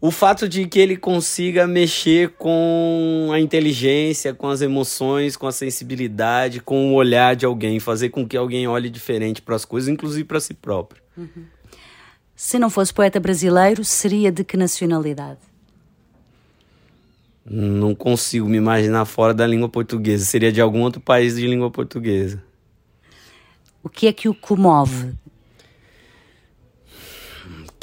o 0.00 0.10
fato 0.10 0.48
de 0.48 0.66
que 0.66 0.78
ele 0.78 0.96
consiga 0.96 1.66
mexer 1.66 2.30
com 2.38 3.30
a 3.32 3.40
inteligência, 3.40 4.32
com 4.32 4.48
as 4.48 4.60
emoções, 4.60 5.36
com 5.36 5.46
a 5.46 5.52
sensibilidade, 5.52 6.60
com 6.60 6.92
o 6.92 6.94
olhar 6.94 7.34
de 7.34 7.44
alguém, 7.44 7.80
fazer 7.80 8.10
com 8.10 8.26
que 8.26 8.36
alguém 8.36 8.68
olhe 8.68 8.88
diferente 8.88 9.42
para 9.42 9.56
as 9.56 9.64
coisas, 9.64 9.88
inclusive 9.88 10.24
para 10.24 10.38
si 10.38 10.54
próprio. 10.54 11.02
Uhum. 11.16 11.44
Se 12.36 12.58
não 12.58 12.70
fosse 12.70 12.94
poeta 12.94 13.18
brasileiro, 13.18 13.84
seria 13.84 14.30
de 14.30 14.44
que 14.44 14.56
nacionalidade? 14.56 15.40
Não 17.44 17.94
consigo 17.94 18.48
me 18.48 18.58
imaginar 18.58 19.04
fora 19.06 19.34
da 19.34 19.46
língua 19.46 19.68
portuguesa. 19.68 20.24
Seria 20.24 20.52
de 20.52 20.60
algum 20.60 20.82
outro 20.82 21.00
país 21.00 21.34
de 21.34 21.46
língua 21.46 21.70
portuguesa. 21.70 22.40
O 23.82 23.88
que 23.88 24.06
é 24.06 24.12
que 24.12 24.28
o 24.28 24.34
comove 24.34 25.14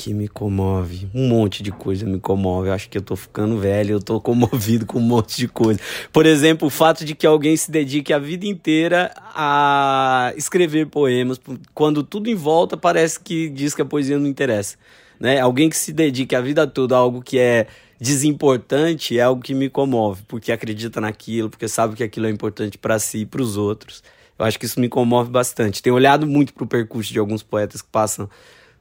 que 0.05 0.13
me 0.13 0.27
comove. 0.27 1.09
Um 1.15 1.27
monte 1.27 1.63
de 1.63 1.71
coisa 1.71 2.05
me 2.05 2.19
comove. 2.19 2.67
Eu 2.67 2.73
acho 2.73 2.87
que 2.87 2.95
eu 2.95 3.01
tô 3.01 3.15
ficando 3.15 3.57
velho, 3.57 3.93
eu 3.93 3.99
tô 3.99 4.21
comovido 4.21 4.85
com 4.85 4.99
um 4.99 5.01
monte 5.01 5.35
de 5.35 5.47
coisa. 5.47 5.79
Por 6.13 6.27
exemplo, 6.27 6.67
o 6.67 6.69
fato 6.69 7.03
de 7.03 7.15
que 7.15 7.25
alguém 7.25 7.57
se 7.57 7.71
dedique 7.71 8.13
a 8.13 8.19
vida 8.19 8.45
inteira 8.45 9.11
a 9.33 10.31
escrever 10.37 10.85
poemas, 10.85 11.41
quando 11.73 12.03
tudo 12.03 12.29
em 12.29 12.35
volta 12.35 12.77
parece 12.77 13.19
que 13.19 13.49
diz 13.49 13.73
que 13.73 13.81
a 13.81 13.85
poesia 13.85 14.19
não 14.19 14.27
interessa. 14.27 14.77
Né? 15.19 15.39
Alguém 15.39 15.71
que 15.71 15.77
se 15.77 15.91
dedique 15.91 16.35
a 16.35 16.41
vida 16.41 16.67
toda 16.67 16.95
a 16.95 16.99
algo 16.99 17.19
que 17.19 17.39
é 17.39 17.65
desimportante 17.99 19.17
é 19.17 19.23
algo 19.23 19.41
que 19.41 19.55
me 19.55 19.71
comove, 19.71 20.21
porque 20.27 20.51
acredita 20.51 21.01
naquilo, 21.01 21.49
porque 21.49 21.67
sabe 21.67 21.95
que 21.95 22.03
aquilo 22.03 22.27
é 22.27 22.29
importante 22.29 22.77
para 22.77 22.99
si 22.99 23.21
e 23.21 23.25
para 23.25 23.41
os 23.41 23.57
outros. 23.57 24.03
Eu 24.37 24.45
acho 24.45 24.59
que 24.59 24.67
isso 24.67 24.79
me 24.79 24.87
comove 24.87 25.31
bastante. 25.31 25.81
Tenho 25.81 25.95
olhado 25.95 26.27
muito 26.27 26.53
para 26.53 26.63
o 26.63 26.67
percurso 26.67 27.11
de 27.11 27.17
alguns 27.17 27.41
poetas 27.41 27.81
que 27.81 27.87
passam 27.87 28.29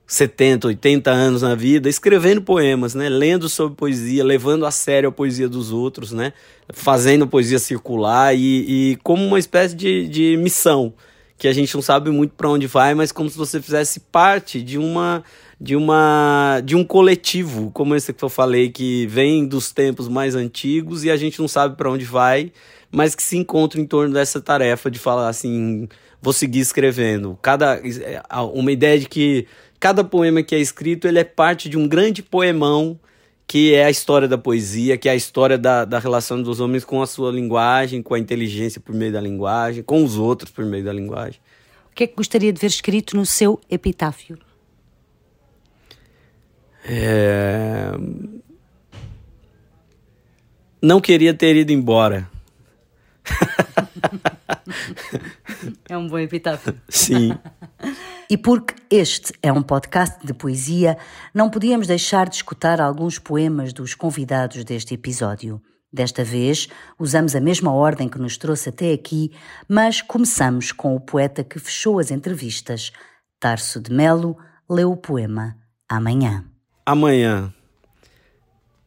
70, 0.06 0.68
80 0.68 1.10
anos 1.10 1.42
na 1.42 1.54
vida, 1.54 1.88
escrevendo 1.88 2.42
poemas, 2.42 2.94
né? 2.94 3.08
Lendo 3.08 3.48
sobre 3.48 3.76
poesia, 3.76 4.22
levando 4.22 4.66
a 4.66 4.70
sério 4.70 5.08
a 5.08 5.12
poesia 5.12 5.48
dos 5.48 5.72
outros, 5.72 6.12
né? 6.12 6.32
Fazendo 6.72 7.26
poesia 7.26 7.58
circular 7.58 8.34
e, 8.34 8.92
e 8.92 8.96
como 9.02 9.24
uma 9.24 9.38
espécie 9.38 9.74
de, 9.74 10.06
de 10.08 10.36
missão 10.36 10.92
que 11.36 11.48
a 11.48 11.52
gente 11.52 11.74
não 11.74 11.82
sabe 11.82 12.10
muito 12.10 12.34
para 12.34 12.48
onde 12.48 12.66
vai, 12.66 12.94
mas 12.94 13.10
como 13.10 13.28
se 13.28 13.36
você 13.36 13.60
fizesse 13.60 14.00
parte 14.00 14.62
de 14.62 14.78
uma 14.78 15.22
de 15.60 15.76
uma 15.76 16.60
de 16.64 16.76
um 16.76 16.84
coletivo, 16.84 17.70
como 17.72 17.94
esse 17.94 18.12
que 18.12 18.24
eu 18.24 18.28
falei 18.28 18.70
que 18.70 19.06
vem 19.06 19.46
dos 19.46 19.72
tempos 19.72 20.08
mais 20.08 20.34
antigos 20.34 21.04
e 21.04 21.10
a 21.10 21.16
gente 21.16 21.40
não 21.40 21.48
sabe 21.48 21.76
para 21.76 21.90
onde 21.90 22.04
vai, 22.04 22.52
mas 22.90 23.14
que 23.14 23.22
se 23.22 23.36
encontra 23.36 23.80
em 23.80 23.86
torno 23.86 24.14
dessa 24.14 24.40
tarefa 24.40 24.90
de 24.90 24.98
falar 24.98 25.28
assim, 25.28 25.88
vou 26.22 26.32
seguir 26.32 26.60
escrevendo. 26.60 27.38
Cada 27.42 27.76
é, 27.76 28.22
uma 28.52 28.72
ideia 28.72 28.98
de 28.98 29.06
que 29.06 29.46
cada 29.84 30.02
poema 30.02 30.42
que 30.42 30.54
é 30.54 30.58
escrito 30.58 31.06
ele 31.06 31.18
é 31.18 31.24
parte 31.24 31.68
de 31.68 31.76
um 31.76 31.86
grande 31.86 32.22
poemão 32.22 32.98
que 33.46 33.74
é 33.74 33.84
a 33.84 33.90
história 33.90 34.26
da 34.26 34.38
poesia, 34.38 34.96
que 34.96 35.10
é 35.10 35.12
a 35.12 35.14
história 35.14 35.58
da, 35.58 35.84
da 35.84 35.98
relação 35.98 36.42
dos 36.42 36.58
homens 36.58 36.86
com 36.86 37.02
a 37.02 37.06
sua 37.06 37.30
linguagem, 37.30 38.02
com 38.02 38.14
a 38.14 38.18
inteligência 38.18 38.80
por 38.80 38.94
meio 38.94 39.12
da 39.12 39.20
linguagem, 39.20 39.82
com 39.82 40.02
os 40.02 40.16
outros 40.16 40.50
por 40.50 40.64
meio 40.64 40.82
da 40.82 40.90
linguagem. 40.90 41.38
O 41.92 41.94
que 41.94 42.04
é 42.04 42.06
que 42.06 42.16
gostaria 42.16 42.50
de 42.50 42.58
ver 42.58 42.68
escrito 42.68 43.14
no 43.14 43.26
seu 43.26 43.60
epitáfio? 43.70 44.38
É... 46.86 47.90
Não 50.80 50.98
queria 50.98 51.34
ter 51.34 51.56
ido 51.56 51.72
embora. 51.72 52.26
é 55.88 55.96
um 55.96 56.06
bom 56.06 56.18
epitáfio. 56.18 56.74
Sim. 56.88 57.36
E 58.30 58.38
porque 58.38 58.74
este 58.90 59.34
é 59.42 59.52
um 59.52 59.62
podcast 59.62 60.26
de 60.26 60.32
poesia, 60.32 60.96
não 61.34 61.50
podíamos 61.50 61.86
deixar 61.86 62.26
de 62.26 62.36
escutar 62.36 62.80
alguns 62.80 63.18
poemas 63.18 63.70
dos 63.70 63.94
convidados 63.94 64.64
deste 64.64 64.94
episódio. 64.94 65.60
Desta 65.92 66.24
vez, 66.24 66.66
usamos 66.98 67.36
a 67.36 67.40
mesma 67.40 67.72
ordem 67.72 68.08
que 68.08 68.18
nos 68.18 68.36
trouxe 68.36 68.70
até 68.70 68.92
aqui, 68.92 69.30
mas 69.68 70.02
começamos 70.02 70.72
com 70.72 70.96
o 70.96 71.00
poeta 71.00 71.44
que 71.44 71.58
fechou 71.60 72.00
as 72.00 72.10
entrevistas. 72.10 72.90
Tarso 73.38 73.80
de 73.80 73.92
Melo 73.92 74.36
leu 74.68 74.90
o 74.90 74.96
poema 74.96 75.56
Amanhã. 75.88 76.44
Amanhã. 76.84 77.54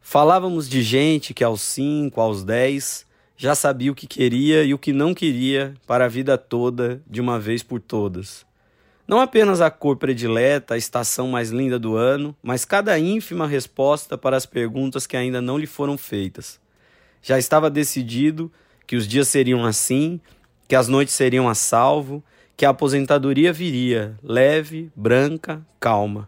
Falávamos 0.01 0.67
de 0.67 0.81
gente 0.81 1.33
que 1.33 1.43
aos 1.43 1.61
cinco, 1.61 2.19
aos 2.19 2.43
dez, 2.43 3.06
já 3.37 3.53
sabia 3.53 3.91
o 3.91 3.95
que 3.95 4.07
queria 4.07 4.63
e 4.63 4.73
o 4.73 4.79
que 4.79 4.91
não 4.91 5.13
queria 5.13 5.75
para 5.85 6.05
a 6.05 6.07
vida 6.07 6.37
toda, 6.39 6.99
de 7.07 7.21
uma 7.21 7.39
vez 7.39 7.61
por 7.61 7.79
todas. 7.79 8.43
Não 9.07 9.21
apenas 9.21 9.61
a 9.61 9.69
cor 9.69 9.95
predileta, 9.95 10.73
a 10.73 10.77
estação 10.77 11.29
mais 11.29 11.51
linda 11.51 11.77
do 11.77 11.95
ano, 11.95 12.35
mas 12.41 12.65
cada 12.65 12.97
ínfima 12.97 13.47
resposta 13.47 14.17
para 14.17 14.35
as 14.35 14.47
perguntas 14.47 15.05
que 15.05 15.15
ainda 15.15 15.39
não 15.39 15.57
lhe 15.57 15.67
foram 15.67 15.97
feitas. 15.97 16.59
Já 17.21 17.37
estava 17.37 17.69
decidido 17.69 18.51
que 18.87 18.95
os 18.95 19.07
dias 19.07 19.27
seriam 19.27 19.63
assim, 19.63 20.19
que 20.67 20.75
as 20.75 20.87
noites 20.87 21.13
seriam 21.13 21.47
a 21.47 21.53
salvo, 21.53 22.23
que 22.57 22.65
a 22.65 22.69
aposentadoria 22.69 23.53
viria, 23.53 24.17
leve, 24.23 24.91
branca, 24.95 25.65
calma. 25.79 26.27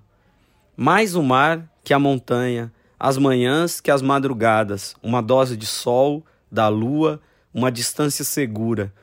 Mais 0.77 1.15
o 1.15 1.23
mar 1.23 1.67
que 1.83 1.93
a 1.93 1.97
montanha, 1.99 2.71
as 2.99 3.17
manhãs 3.17 3.81
que 3.81 3.89
as 3.89 4.01
madrugadas, 4.01 4.95
uma 5.01 5.21
dose 5.21 5.57
de 5.57 5.65
sol, 5.65 6.23
da 6.51 6.67
lua, 6.67 7.21
uma 7.53 7.71
distância 7.71 8.23
segura, 8.23 8.93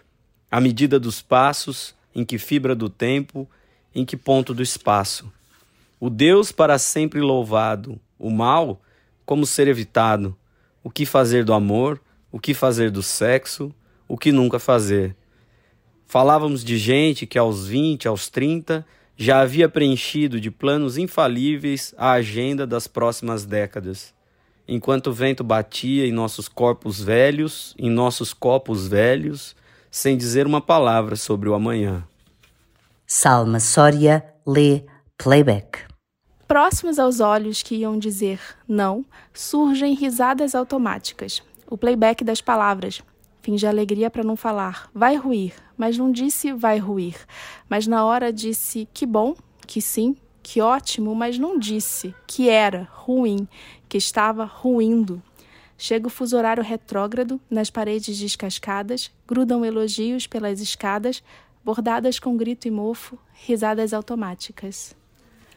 a 0.50 0.60
medida 0.60 0.98
dos 0.98 1.20
passos, 1.20 1.94
em 2.14 2.24
que 2.24 2.38
fibra 2.38 2.74
do 2.74 2.88
tempo, 2.88 3.48
em 3.94 4.04
que 4.04 4.16
ponto 4.16 4.54
do 4.54 4.62
espaço. 4.62 5.30
O 5.98 6.08
Deus 6.08 6.52
para 6.52 6.78
sempre 6.78 7.20
louvado, 7.20 8.00
o 8.18 8.30
mal 8.30 8.80
como 9.24 9.44
ser 9.44 9.68
evitado, 9.68 10.36
o 10.82 10.90
que 10.90 11.04
fazer 11.04 11.44
do 11.44 11.52
amor, 11.52 12.00
o 12.30 12.38
que 12.38 12.54
fazer 12.54 12.90
do 12.90 13.02
sexo, 13.02 13.74
o 14.06 14.16
que 14.16 14.30
nunca 14.30 14.58
fazer. 14.58 15.16
Falávamos 16.06 16.62
de 16.62 16.78
gente 16.78 17.26
que 17.26 17.38
aos 17.38 17.66
20, 17.66 18.06
aos 18.06 18.28
30, 18.28 18.86
já 19.16 19.40
havia 19.40 19.68
preenchido 19.68 20.40
de 20.40 20.50
planos 20.50 20.96
infalíveis 20.96 21.94
a 21.98 22.12
agenda 22.12 22.66
das 22.66 22.86
próximas 22.86 23.44
décadas. 23.44 24.14
Enquanto 24.68 25.08
o 25.08 25.12
vento 25.12 25.44
batia 25.44 26.06
em 26.06 26.12
nossos 26.12 26.48
corpos 26.48 27.00
velhos, 27.00 27.74
em 27.78 27.88
nossos 27.88 28.32
copos 28.32 28.88
velhos, 28.88 29.54
sem 29.90 30.16
dizer 30.16 30.46
uma 30.46 30.60
palavra 30.60 31.14
sobre 31.16 31.48
o 31.48 31.54
amanhã. 31.54 32.04
Salma 33.06 33.60
Soria 33.60 34.24
lê 34.44 34.84
playback. 35.16 35.86
Próximos 36.48 36.98
aos 36.98 37.20
olhos 37.20 37.62
que 37.62 37.76
iam 37.76 37.98
dizer 37.98 38.40
não, 38.68 39.04
surgem 39.32 39.94
risadas 39.94 40.54
automáticas. 40.54 41.42
O 41.68 41.76
playback 41.78 42.24
das 42.24 42.40
palavras. 42.40 43.02
Finge 43.42 43.66
alegria 43.66 44.10
para 44.10 44.24
não 44.24 44.36
falar. 44.36 44.90
Vai 44.92 45.16
ruir, 45.16 45.54
mas 45.76 45.96
não 45.96 46.10
disse 46.10 46.52
vai 46.52 46.78
ruir. 46.78 47.16
Mas 47.68 47.86
na 47.86 48.04
hora 48.04 48.32
disse 48.32 48.88
que 48.92 49.06
bom, 49.06 49.36
que 49.66 49.80
sim, 49.80 50.16
que 50.48 50.60
ótimo, 50.60 51.12
mas 51.12 51.40
não 51.40 51.58
disse 51.58 52.14
que 52.24 52.48
era 52.48 52.88
ruim, 52.92 53.48
que 53.88 53.98
estava 53.98 54.44
ruindo. 54.44 55.20
Chega 55.76 56.06
o 56.06 56.10
fuso 56.10 56.36
horário 56.36 56.62
retrógrado, 56.62 57.40
nas 57.50 57.68
paredes 57.68 58.16
descascadas, 58.16 59.10
grudam 59.26 59.64
elogios 59.64 60.28
pelas 60.28 60.60
escadas, 60.60 61.20
bordadas 61.64 62.20
com 62.20 62.36
grito 62.36 62.68
e 62.68 62.70
mofo, 62.70 63.18
risadas 63.44 63.92
automáticas. 63.92 64.94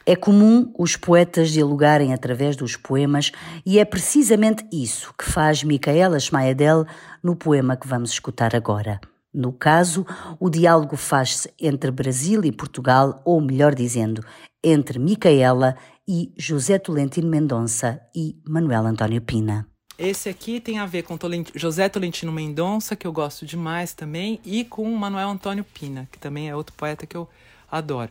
É 0.08 0.16
comum 0.16 0.74
os 0.76 0.98
poetas 0.98 1.52
dialogarem 1.52 2.12
através 2.12 2.56
dos 2.56 2.76
poemas 2.76 3.32
e 3.64 3.78
é 3.78 3.86
precisamente 3.86 4.66
isso 4.74 5.14
que 5.16 5.24
faz 5.24 5.64
Micaela 5.64 6.20
Schmaedel 6.20 6.84
no 7.22 7.36
poema 7.36 7.78
que 7.78 7.88
vamos 7.88 8.10
escutar 8.10 8.56
agora. 8.56 9.00
No 9.32 9.54
caso, 9.54 10.08
o 10.40 10.50
diálogo 10.50 10.98
faz-se 10.98 11.54
entre 11.62 11.92
Brasil 11.92 12.44
e 12.44 12.52
Portugal, 12.52 13.22
ou 13.24 13.40
melhor 13.40 13.76
dizendo, 13.76 14.26
entre 14.64 15.00
Micaela 15.00 15.76
e 16.08 16.34
José 16.38 16.78
Tolentino 16.80 17.30
Mendonça 17.30 18.02
e 18.16 18.36
Manuel 18.48 18.86
António 18.86 19.22
Pina. 19.22 19.68
Esse 19.98 20.30
aqui 20.30 20.62
tem 20.62 20.80
a 20.80 20.86
ver 20.86 21.04
com 21.04 21.18
José 21.56 21.90
Tolentino 21.90 22.32
Mendonça, 22.32 22.96
que 22.96 23.06
eu 23.06 23.12
gosto 23.12 23.46
demais 23.46 23.94
também, 23.94 24.40
e 24.46 24.64
com 24.64 24.90
Manuel 24.96 25.30
Antônio 25.30 25.64
Pina, 25.64 26.08
que 26.12 26.18
também 26.18 26.50
é 26.50 26.56
outro 26.56 26.74
poeta 26.76 27.06
que 27.06 27.18
eu 27.18 27.28
adoro. 27.70 28.10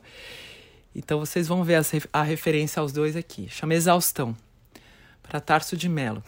Então 0.94 1.18
vocês 1.18 1.48
vão 1.48 1.64
ver 1.64 1.82
a 2.12 2.22
referência 2.22 2.80
aos 2.80 2.92
dois 2.92 3.16
aqui. 3.16 3.48
Chama 3.48 3.74
Exaustão, 3.74 4.36
para 5.22 5.40
Tarso 5.40 5.76
de 5.76 5.88
Melo. 5.88 6.22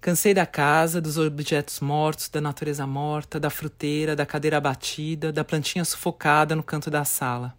Cansei 0.00 0.34
da 0.34 0.44
casa, 0.44 1.00
dos 1.00 1.16
objetos 1.16 1.78
mortos, 1.78 2.28
da 2.28 2.40
natureza 2.40 2.84
morta, 2.84 3.38
da 3.38 3.48
fruteira, 3.48 4.16
da 4.16 4.26
cadeira 4.26 4.56
abatida, 4.56 5.32
da 5.32 5.44
plantinha 5.44 5.84
sufocada 5.84 6.56
no 6.56 6.62
canto 6.64 6.90
da 6.90 7.04
sala. 7.04 7.56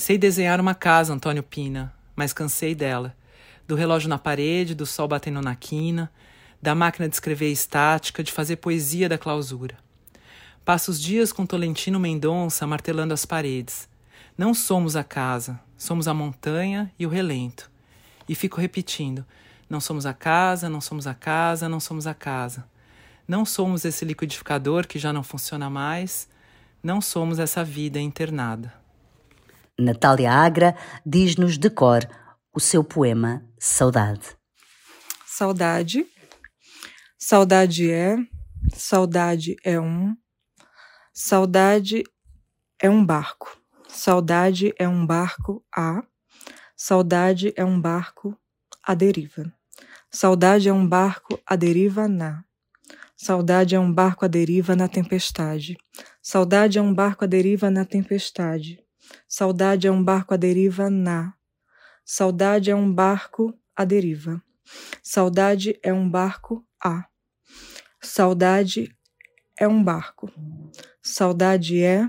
Sei 0.00 0.16
desenhar 0.16 0.58
uma 0.58 0.74
casa, 0.74 1.12
Antônio 1.12 1.42
Pina, 1.42 1.92
mas 2.16 2.32
cansei 2.32 2.74
dela 2.74 3.14
do 3.68 3.74
relógio 3.74 4.08
na 4.08 4.16
parede, 4.16 4.74
do 4.74 4.86
sol 4.86 5.06
batendo 5.06 5.42
na 5.42 5.54
quina, 5.54 6.10
da 6.60 6.74
máquina 6.74 7.06
de 7.06 7.14
escrever 7.14 7.52
estática, 7.52 8.24
de 8.24 8.32
fazer 8.32 8.56
poesia 8.56 9.10
da 9.10 9.18
clausura. 9.18 9.76
Passo 10.64 10.90
os 10.90 10.98
dias 10.98 11.34
com 11.34 11.44
Tolentino 11.44 12.00
Mendonça 12.00 12.66
martelando 12.66 13.12
as 13.12 13.26
paredes. 13.26 13.90
Não 14.38 14.54
somos 14.54 14.96
a 14.96 15.04
casa, 15.04 15.60
somos 15.76 16.08
a 16.08 16.14
montanha 16.14 16.90
e 16.98 17.04
o 17.04 17.10
relento. 17.10 17.70
E 18.26 18.34
fico 18.34 18.58
repetindo: 18.58 19.22
não 19.68 19.82
somos 19.82 20.06
a 20.06 20.14
casa, 20.14 20.70
não 20.70 20.80
somos 20.80 21.06
a 21.06 21.12
casa, 21.12 21.68
não 21.68 21.78
somos 21.78 22.06
a 22.06 22.14
casa. 22.14 22.66
Não 23.28 23.44
somos 23.44 23.84
esse 23.84 24.06
liquidificador 24.06 24.86
que 24.86 24.98
já 24.98 25.12
não 25.12 25.22
funciona 25.22 25.68
mais. 25.68 26.26
Não 26.82 27.02
somos 27.02 27.38
essa 27.38 27.62
vida 27.62 28.00
internada. 28.00 28.79
Natália 29.80 30.32
Agra 30.32 30.76
diz-nos 31.04 31.58
de 31.58 31.70
cor 31.70 32.08
o 32.52 32.60
seu 32.60 32.84
poema 32.84 33.44
Saudade. 33.58 34.36
Saudade. 35.26 36.06
Saudade 37.18 37.90
é, 37.90 38.16
saudade 38.74 39.56
é 39.64 39.78
um, 39.78 40.16
saudade 41.12 42.02
é 42.80 42.90
um 42.90 43.04
barco. 43.04 43.58
Saudade 43.88 44.72
é 44.78 44.88
um 44.88 45.06
barco 45.06 45.64
a, 45.74 46.02
saudade 46.76 47.52
é 47.56 47.64
um 47.64 47.80
barco 47.80 48.36
à 48.82 48.94
deriva. 48.94 49.52
Saudade 50.10 50.68
é 50.68 50.72
um 50.72 50.86
barco 50.86 51.38
à 51.46 51.56
deriva 51.56 52.08
na. 52.08 52.44
Saudade 53.16 53.74
é 53.74 53.78
um 53.78 53.92
barco 53.92 54.24
à 54.24 54.28
deriva 54.28 54.74
na 54.74 54.88
tempestade. 54.88 55.76
Saudade 56.22 56.78
é 56.78 56.82
um 56.82 56.92
barco 56.92 57.24
à 57.24 57.26
deriva 57.26 57.70
na 57.70 57.84
tempestade. 57.84 58.82
Saudade 59.28 59.86
é 59.86 59.90
um 59.90 60.02
barco 60.02 60.34
à 60.34 60.36
deriva 60.36 60.90
na 60.90 61.34
Saudade 62.12 62.72
é 62.72 62.74
um 62.74 62.92
barco 62.92 63.54
à 63.76 63.84
deriva. 63.84 64.42
Saudade 65.00 65.78
é 65.80 65.92
um 65.92 66.10
barco 66.10 66.66
A. 66.82 67.04
Saudade 68.00 68.92
é 69.56 69.68
um 69.68 69.80
barco. 69.80 70.28
Saudade 71.00 71.80
é 71.80 72.08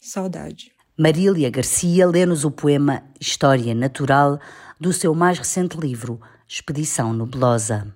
saudade. 0.00 0.70
Marília 0.96 1.50
Garcia 1.50 2.06
lê-nos 2.06 2.44
o 2.44 2.52
poema 2.52 3.02
História 3.20 3.74
Natural 3.74 4.38
do 4.78 4.92
seu 4.92 5.12
mais 5.12 5.38
recente 5.38 5.76
livro, 5.76 6.20
Expedição 6.46 7.12
Nublosa. 7.12 7.92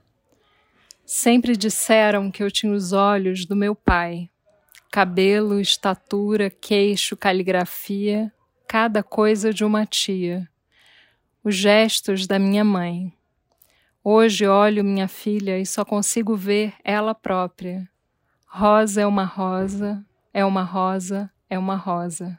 Sempre 1.06 1.56
disseram 1.56 2.28
que 2.28 2.42
eu 2.42 2.50
tinha 2.50 2.72
os 2.72 2.92
olhos 2.92 3.46
do 3.46 3.54
meu 3.54 3.76
pai. 3.76 4.30
Cabelo, 4.94 5.60
estatura, 5.60 6.48
queixo, 6.48 7.16
caligrafia, 7.16 8.32
cada 8.64 9.02
coisa 9.02 9.52
de 9.52 9.64
uma 9.64 9.84
tia. 9.84 10.48
Os 11.42 11.56
gestos 11.56 12.28
da 12.28 12.38
minha 12.38 12.62
mãe. 12.62 13.12
Hoje 14.04 14.46
olho 14.46 14.84
minha 14.84 15.08
filha 15.08 15.58
e 15.58 15.66
só 15.66 15.84
consigo 15.84 16.36
ver 16.36 16.74
ela 16.84 17.12
própria. 17.12 17.90
Rosa 18.46 19.00
é 19.00 19.06
uma 19.08 19.24
rosa, 19.24 20.06
é 20.32 20.44
uma 20.44 20.62
rosa, 20.62 21.28
é 21.50 21.58
uma 21.58 21.74
rosa. 21.74 22.38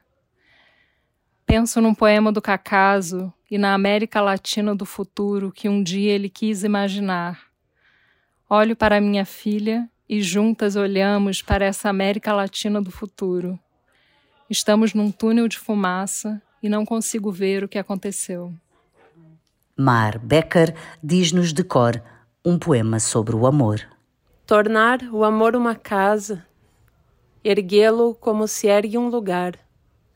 Penso 1.45 1.81
num 1.81 1.93
poema 1.93 2.31
do 2.31 2.41
Cacaso 2.41 3.33
e 3.51 3.57
na 3.57 3.73
América 3.73 4.21
Latina 4.21 4.73
do 4.73 4.85
futuro 4.85 5.51
que 5.51 5.67
um 5.67 5.83
dia 5.83 6.13
ele 6.13 6.29
quis 6.29 6.63
imaginar. 6.63 7.47
Olho 8.49 8.77
para 8.77 9.01
minha 9.01 9.25
filha 9.25 9.89
e 10.07 10.21
juntas 10.21 10.75
olhamos 10.75 11.41
para 11.41 11.65
essa 11.65 11.89
América 11.89 12.33
Latina 12.33 12.81
do 12.81 12.91
futuro. 12.91 13.59
Estamos 14.49 14.93
num 14.93 15.11
túnel 15.11 15.47
de 15.47 15.57
fumaça 15.57 16.41
e 16.61 16.69
não 16.69 16.85
consigo 16.85 17.31
ver 17.31 17.63
o 17.63 17.67
que 17.67 17.77
aconteceu. 17.77 18.53
Mar 19.75 20.19
Becker 20.19 20.75
diz-nos 21.03 21.51
de 21.51 21.63
cor 21.63 22.01
um 22.43 22.57
poema 22.57 22.99
sobre 22.99 23.35
o 23.35 23.47
amor. 23.47 23.81
Tornar 24.45 25.01
o 25.11 25.23
amor 25.23 25.55
uma 25.55 25.73
casa, 25.73 26.45
erguê-lo 27.43 28.13
como 28.15 28.47
se 28.47 28.67
ergue 28.67 28.97
um 28.97 29.09
lugar, 29.09 29.57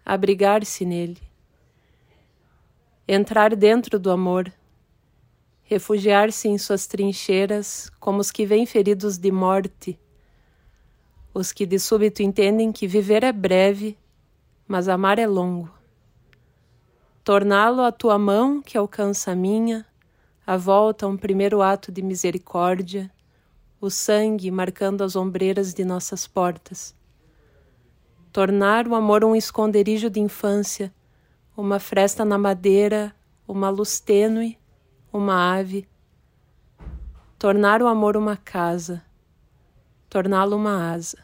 abrigar-se 0.05 0.85
nele. 0.85 1.17
Entrar 3.07 3.55
dentro 3.55 3.97
do 3.97 4.11
amor, 4.11 4.53
refugiar-se 5.69 6.47
em 6.47 6.57
suas 6.57 6.87
trincheiras 6.87 7.91
como 7.99 8.19
os 8.19 8.31
que 8.31 8.43
vêm 8.43 8.65
feridos 8.65 9.19
de 9.19 9.31
morte, 9.31 9.99
os 11.31 11.51
que 11.51 11.63
de 11.63 11.77
súbito 11.77 12.23
entendem 12.23 12.71
que 12.71 12.87
viver 12.87 13.23
é 13.23 13.31
breve, 13.31 13.95
mas 14.67 14.87
amar 14.87 15.19
é 15.19 15.27
longo. 15.27 15.69
Torná-lo 17.23 17.83
a 17.83 17.91
tua 17.91 18.17
mão 18.17 18.63
que 18.63 18.79
alcança 18.79 19.29
a 19.29 19.35
minha, 19.35 19.85
a 20.43 20.57
volta 20.57 21.05
a 21.05 21.09
um 21.09 21.15
primeiro 21.15 21.61
ato 21.61 21.91
de 21.91 22.01
misericórdia, 22.01 23.11
o 23.79 23.91
sangue 23.91 24.49
marcando 24.49 25.03
as 25.03 25.15
ombreiras 25.15 25.71
de 25.71 25.85
nossas 25.85 26.25
portas. 26.25 26.95
Tornar 28.33 28.87
o 28.87 28.95
amor 28.95 29.23
um 29.23 29.35
esconderijo 29.35 30.09
de 30.09 30.19
infância, 30.19 30.91
uma 31.55 31.79
fresta 31.79 32.25
na 32.25 32.39
madeira, 32.39 33.15
uma 33.47 33.69
luz 33.69 33.99
tênue, 33.99 34.58
uma 35.11 35.57
ave. 35.57 35.87
Tornar 37.37 37.81
o 37.81 37.87
amor 37.87 38.17
uma 38.17 38.35
casa, 38.35 39.01
torná-lo 40.09 40.55
uma 40.55 40.91
asa. 40.91 41.17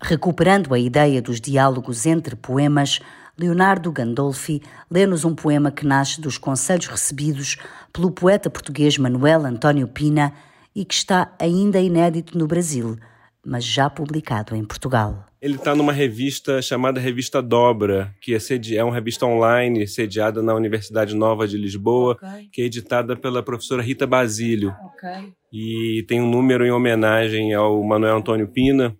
Recuperando 0.00 0.74
a 0.74 0.78
ideia 0.78 1.22
dos 1.22 1.40
diálogos 1.40 2.06
entre 2.06 2.36
poemas, 2.36 3.00
Leonardo 3.38 3.90
Gandolfi 3.90 4.62
lê-nos 4.90 5.24
um 5.24 5.34
poema 5.34 5.70
que 5.70 5.86
nasce 5.86 6.20
dos 6.20 6.36
conselhos 6.36 6.86
recebidos 6.86 7.56
pelo 7.92 8.10
poeta 8.10 8.50
português 8.50 8.98
Manuel 8.98 9.46
António 9.46 9.88
Pina 9.88 10.34
e 10.74 10.84
que 10.84 10.94
está 10.94 11.32
ainda 11.38 11.80
inédito 11.80 12.36
no 12.36 12.46
Brasil, 12.46 12.98
mas 13.44 13.64
já 13.64 13.88
publicado 13.88 14.54
em 14.54 14.64
Portugal. 14.64 15.31
Ele 15.42 15.56
está 15.56 15.74
numa 15.74 15.92
revista 15.92 16.62
chamada 16.62 17.00
Revista 17.00 17.42
Dobra, 17.42 18.14
que 18.20 18.32
é, 18.32 18.38
sedi 18.38 18.76
é 18.76 18.84
uma 18.84 18.94
revista 18.94 19.26
online 19.26 19.88
sediada 19.88 20.40
na 20.40 20.54
Universidade 20.54 21.16
Nova 21.16 21.48
de 21.48 21.58
Lisboa, 21.58 22.12
okay. 22.12 22.48
que 22.52 22.62
é 22.62 22.66
editada 22.66 23.16
pela 23.16 23.42
professora 23.42 23.82
Rita 23.82 24.06
Basílio. 24.06 24.72
Okay. 24.94 25.32
E 25.52 26.04
tem 26.06 26.20
um 26.20 26.30
número 26.30 26.64
em 26.64 26.70
homenagem 26.70 27.52
ao 27.54 27.82
Manuel 27.82 28.18
Antônio 28.18 28.46
Pina, 28.46 28.96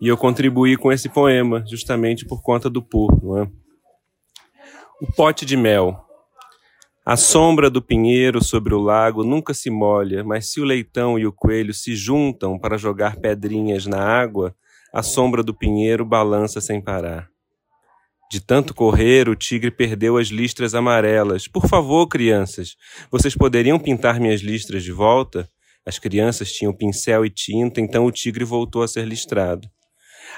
e 0.00 0.08
eu 0.08 0.16
contribuí 0.16 0.74
com 0.74 0.90
esse 0.90 1.06
poema, 1.06 1.62
justamente 1.68 2.24
por 2.24 2.42
conta 2.42 2.70
do 2.70 2.80
Pur. 2.80 3.12
É? 3.42 3.46
O 5.02 5.12
pote 5.14 5.44
de 5.44 5.54
mel. 5.54 6.02
A 7.04 7.14
sombra 7.14 7.68
do 7.68 7.82
pinheiro 7.82 8.42
sobre 8.42 8.72
o 8.72 8.80
lago 8.80 9.22
nunca 9.22 9.52
se 9.52 9.68
molha, 9.68 10.24
mas 10.24 10.50
se 10.50 10.62
o 10.62 10.64
leitão 10.64 11.18
e 11.18 11.26
o 11.26 11.32
coelho 11.32 11.74
se 11.74 11.94
juntam 11.94 12.58
para 12.58 12.78
jogar 12.78 13.16
pedrinhas 13.16 13.84
na 13.84 14.02
água, 14.02 14.56
a 14.94 15.02
sombra 15.02 15.42
do 15.42 15.52
pinheiro 15.52 16.04
balança 16.04 16.60
sem 16.60 16.80
parar. 16.80 17.28
De 18.30 18.40
tanto 18.40 18.72
correr, 18.72 19.28
o 19.28 19.34
tigre 19.34 19.72
perdeu 19.72 20.16
as 20.16 20.28
listras 20.28 20.72
amarelas. 20.72 21.48
Por 21.48 21.66
favor, 21.66 22.06
crianças, 22.06 22.76
vocês 23.10 23.34
poderiam 23.34 23.76
pintar 23.76 24.20
minhas 24.20 24.40
listras 24.40 24.84
de 24.84 24.92
volta? 24.92 25.50
As 25.84 25.98
crianças 25.98 26.52
tinham 26.52 26.72
pincel 26.72 27.26
e 27.26 27.30
tinta, 27.30 27.80
então 27.80 28.06
o 28.06 28.12
tigre 28.12 28.44
voltou 28.44 28.84
a 28.84 28.88
ser 28.88 29.04
listrado. 29.04 29.68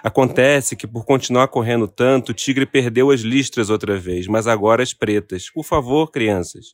Acontece 0.02 0.74
que, 0.74 0.86
por 0.86 1.04
continuar 1.04 1.48
correndo 1.48 1.86
tanto, 1.86 2.30
o 2.30 2.34
tigre 2.34 2.64
perdeu 2.64 3.11
as 3.11 3.20
listras 3.20 3.68
outra 3.68 3.98
vez, 3.98 4.26
mas 4.26 4.46
agora 4.46 4.82
as 4.82 4.94
pretas. 4.94 5.50
Por 5.50 5.64
favor, 5.64 6.11
crianças, 6.11 6.68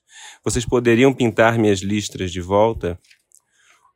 vocês 0.44 0.64
poderiam 0.64 1.12
pintar 1.12 1.58
minhas 1.58 1.80
listras 1.80 2.30
de 2.30 2.40
volta? 2.40 2.96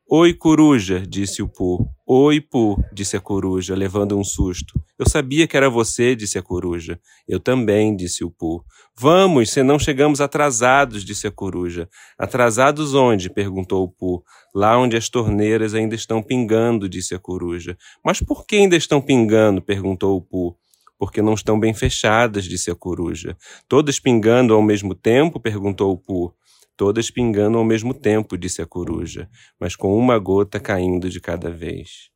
Oi, 0.09 0.33
coruja, 0.33 1.01
disse 1.01 1.43
o 1.43 1.49
Pô. 1.49 1.85
Oi, 2.07 2.41
Pô, 2.41 2.81
disse 2.93 3.17
a 3.17 3.21
coruja, 3.21 3.75
levando 3.75 4.17
um 4.17 4.23
susto. 4.23 4.81
Eu 4.97 5.09
sabia 5.09 5.49
que 5.49 5.57
era 5.57 5.69
você, 5.69 6.15
disse 6.15 6.39
a 6.39 6.43
coruja. 6.43 7.01
Eu 7.27 7.41
também, 7.41 7.97
disse 7.97 8.23
o 8.23 8.31
Pô. 8.31 8.65
Vamos, 8.97 9.51
senão 9.51 9.81
chegamos 9.81 10.21
atrasados, 10.21 11.05
disse 11.05 11.27
a 11.27 11.31
coruja. 11.33 11.89
Atrasados 12.17 12.95
onde? 12.95 13.29
perguntou 13.29 13.83
o 13.83 13.89
Pô. 13.89 14.23
Lá 14.55 14.79
onde 14.79 14.97
as 14.97 15.09
torneiras 15.09 15.75
ainda 15.75 15.97
estão 15.97 16.23
pingando, 16.23 16.89
disse 16.89 17.13
a 17.13 17.19
coruja. 17.19 17.77
Mas 18.05 18.21
por 18.21 18.47
que 18.47 18.55
ainda 18.55 18.77
estão 18.77 19.01
pingando? 19.01 19.61
perguntou 19.61 20.17
o 20.17 20.23
Pô. 20.23 20.57
Porque 20.97 21.21
não 21.21 21.35
estão 21.35 21.59
bem 21.59 21.75
fechadas, 21.75 22.45
disse 22.45 22.71
a 22.71 22.77
coruja. 22.77 23.37
Todas 23.69 23.99
pingando 23.99 24.55
ao 24.55 24.63
mesmo 24.63 24.95
tempo? 24.95 25.41
perguntou 25.41 25.91
o 25.93 25.99
Pô. 25.99 26.33
Todas 26.77 27.11
pingando 27.11 27.57
ao 27.57 27.65
mesmo 27.65 27.95
tempo, 27.95 28.37
disse 28.37 28.61
a 28.61 28.67
coruja, 28.67 29.29
mas 29.59 29.75
com 29.75 29.97
uma 29.97 30.19
gota 30.19 30.61
caindo 30.61 31.09
de 31.09 31.21
cada 31.21 31.51
vez. 31.51 32.11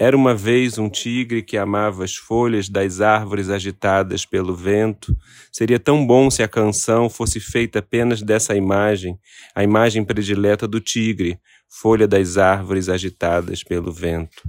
Era 0.00 0.16
uma 0.16 0.32
vez 0.32 0.78
um 0.78 0.88
tigre 0.88 1.42
que 1.42 1.56
amava 1.56 2.04
as 2.04 2.14
folhas 2.14 2.68
das 2.68 3.00
árvores 3.00 3.50
agitadas 3.50 4.24
pelo 4.24 4.54
vento. 4.54 5.16
Seria 5.50 5.80
tão 5.80 6.06
bom 6.06 6.30
se 6.30 6.40
a 6.40 6.46
canção 6.46 7.10
fosse 7.10 7.40
feita 7.40 7.80
apenas 7.80 8.22
dessa 8.22 8.54
imagem, 8.54 9.18
a 9.52 9.64
imagem 9.64 10.04
predileta 10.04 10.68
do 10.68 10.78
tigre, 10.78 11.40
folha 11.68 12.06
das 12.06 12.38
árvores 12.38 12.88
agitadas 12.88 13.64
pelo 13.64 13.90
vento. 13.90 14.48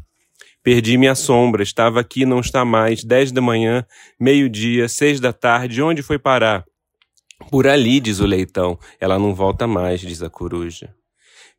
Perdi 0.62 0.98
minha 1.00 1.16
sombra, 1.16 1.64
estava 1.64 2.00
aqui, 2.00 2.28
não 2.28 2.42
está 2.42 2.64
mais. 2.64 3.04
Dez 3.04 3.32
da 3.32 3.42
manhã, 3.42 3.84
meio-dia, 4.20 4.88
seis 4.88 5.20
da 5.20 5.34
tarde, 5.34 5.82
onde 5.82 6.04
foi 6.04 6.20
parar? 6.20 6.64
Por 7.48 7.68
ali, 7.68 8.00
diz 8.00 8.20
o 8.20 8.26
leitão, 8.26 8.78
ela 9.00 9.18
não 9.18 9.34
volta 9.34 9.66
mais, 9.66 10.02
diz 10.02 10.22
a 10.22 10.30
coruja. 10.30 10.94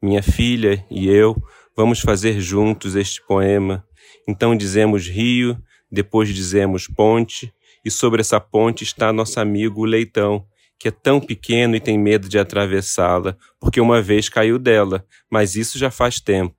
Minha 0.02 0.22
filha 0.22 0.84
e 0.90 1.08
eu 1.08 1.36
vamos 1.76 2.00
fazer 2.00 2.40
juntos 2.40 2.94
este 2.94 3.24
poema. 3.26 3.84
Então 4.28 4.56
dizemos 4.56 5.08
rio, 5.08 5.58
depois 5.90 6.28
dizemos 6.28 6.86
ponte, 6.86 7.52
e 7.84 7.90
sobre 7.90 8.20
essa 8.20 8.38
ponte 8.38 8.84
está 8.84 9.12
nosso 9.12 9.40
amigo 9.40 9.80
o 9.80 9.84
leitão, 9.84 10.46
que 10.78 10.88
é 10.88 10.90
tão 10.90 11.20
pequeno 11.20 11.74
e 11.76 11.80
tem 11.80 11.98
medo 11.98 12.28
de 12.28 12.38
atravessá-la, 12.38 13.36
porque 13.58 13.80
uma 13.80 14.00
vez 14.00 14.28
caiu 14.28 14.58
dela, 14.58 15.04
mas 15.30 15.54
isso 15.54 15.78
já 15.78 15.90
faz 15.90 16.20
tempo. 16.20 16.54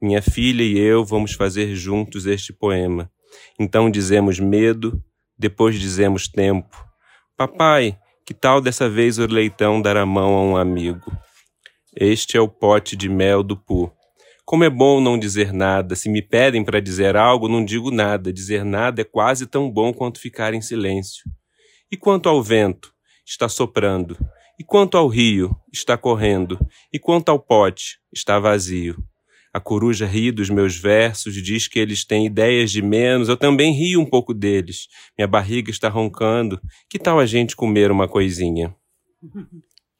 Minha 0.00 0.22
filha 0.22 0.62
e 0.62 0.78
eu 0.78 1.04
vamos 1.04 1.32
fazer 1.32 1.74
juntos 1.74 2.26
este 2.26 2.52
poema. 2.52 3.10
Então 3.58 3.90
dizemos 3.90 4.40
medo, 4.40 5.02
depois 5.38 5.78
dizemos 5.78 6.28
tempo. 6.28 6.76
Papai, 7.36 7.98
que 8.24 8.34
tal 8.34 8.60
dessa 8.60 8.88
vez 8.88 9.18
o 9.18 9.26
leitão 9.26 9.80
dar 9.80 9.96
a 9.96 10.06
mão 10.06 10.34
a 10.34 10.42
um 10.42 10.56
amigo? 10.56 11.10
Este 11.94 12.36
é 12.36 12.40
o 12.40 12.48
pote 12.48 12.96
de 12.96 13.08
mel 13.08 13.42
do 13.42 13.56
Pu. 13.56 13.92
Como 14.44 14.64
é 14.64 14.70
bom 14.70 15.00
não 15.00 15.18
dizer 15.18 15.52
nada. 15.52 15.94
Se 15.94 16.08
me 16.08 16.22
pedem 16.22 16.64
para 16.64 16.80
dizer 16.80 17.16
algo, 17.16 17.48
não 17.48 17.64
digo 17.64 17.90
nada. 17.90 18.32
Dizer 18.32 18.64
nada 18.64 19.02
é 19.02 19.04
quase 19.04 19.46
tão 19.46 19.70
bom 19.70 19.92
quanto 19.92 20.20
ficar 20.20 20.54
em 20.54 20.60
silêncio. 20.60 21.22
E 21.90 21.96
quanto 21.96 22.28
ao 22.28 22.42
vento? 22.42 22.92
Está 23.26 23.48
soprando. 23.48 24.16
E 24.58 24.64
quanto 24.64 24.96
ao 24.96 25.08
rio? 25.08 25.56
Está 25.72 25.96
correndo. 25.96 26.58
E 26.92 26.98
quanto 26.98 27.28
ao 27.28 27.38
pote? 27.38 27.98
Está 28.12 28.38
vazio. 28.38 28.96
A 29.52 29.60
coruja 29.60 30.06
ri 30.06 30.32
dos 30.32 30.48
meus 30.48 30.76
versos, 30.76 31.34
diz 31.34 31.68
que 31.68 31.78
eles 31.78 32.04
têm 32.04 32.26
ideias 32.26 32.70
de 32.70 32.80
menos. 32.80 33.28
Eu 33.28 33.36
também 33.36 33.72
rio 33.72 34.00
um 34.00 34.06
pouco 34.06 34.32
deles. 34.32 34.88
Minha 35.16 35.28
barriga 35.28 35.70
está 35.70 35.88
roncando. 35.90 36.58
Que 36.88 36.98
tal 36.98 37.20
a 37.20 37.26
gente 37.26 37.54
comer 37.54 37.90
uma 37.90 38.08
coisinha? 38.08 38.74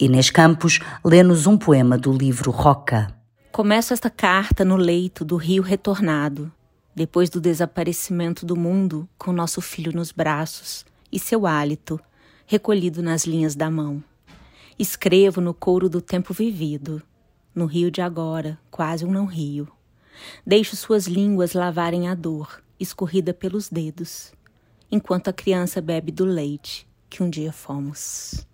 Inês 0.01 0.31
Campos 0.31 0.81
lê-nos 1.05 1.47
um 1.47 1.59
poema 1.59 1.99
do 1.99 2.12
livro 2.12 2.51
Roca. 2.51 3.15
Começo 3.53 3.93
esta 3.93 4.09
carta 4.09 4.65
no 4.65 4.77
leito 4.77 5.24
do 5.24 5.37
rio 5.37 5.62
retornado, 5.62 6.51
depois 6.97 7.29
do 7.29 7.39
desaparecimento 7.39 8.47
do 8.47 8.57
mundo, 8.57 9.07
com 9.19 9.31
nosso 9.31 9.61
filho 9.61 9.93
nos 9.93 10.11
braços 10.11 10.87
e 11.12 11.19
seu 11.19 11.47
hálito 11.47 12.01
recolhido 12.47 13.03
nas 13.03 13.24
linhas 13.24 13.55
da 13.55 13.70
mão. 13.70 14.03
Escrevo 14.79 15.41
no 15.41 15.55
couro 15.55 15.89
do 15.89 16.01
tempo 16.01 16.33
vivido, 16.35 17.03
no 17.55 17.66
rio 17.66 17.91
de 17.91 18.01
agora, 18.01 18.59
quase 18.70 19.05
um 19.05 19.11
não 19.11 19.27
rio. 19.27 19.69
Deixo 20.47 20.77
suas 20.77 21.07
línguas 21.07 21.53
lavarem 21.53 22.09
a 22.09 22.15
dor, 22.15 22.62
escorrida 22.79 23.33
pelos 23.33 23.69
dedos, 23.69 24.33
enquanto 24.91 25.29
a 25.29 25.33
criança 25.33 25.81
bebe 25.81 26.12
do 26.12 26.24
leite 26.24 26.87
que 27.09 27.23
um 27.23 27.31
dia 27.31 27.53
fomos. 27.53 28.47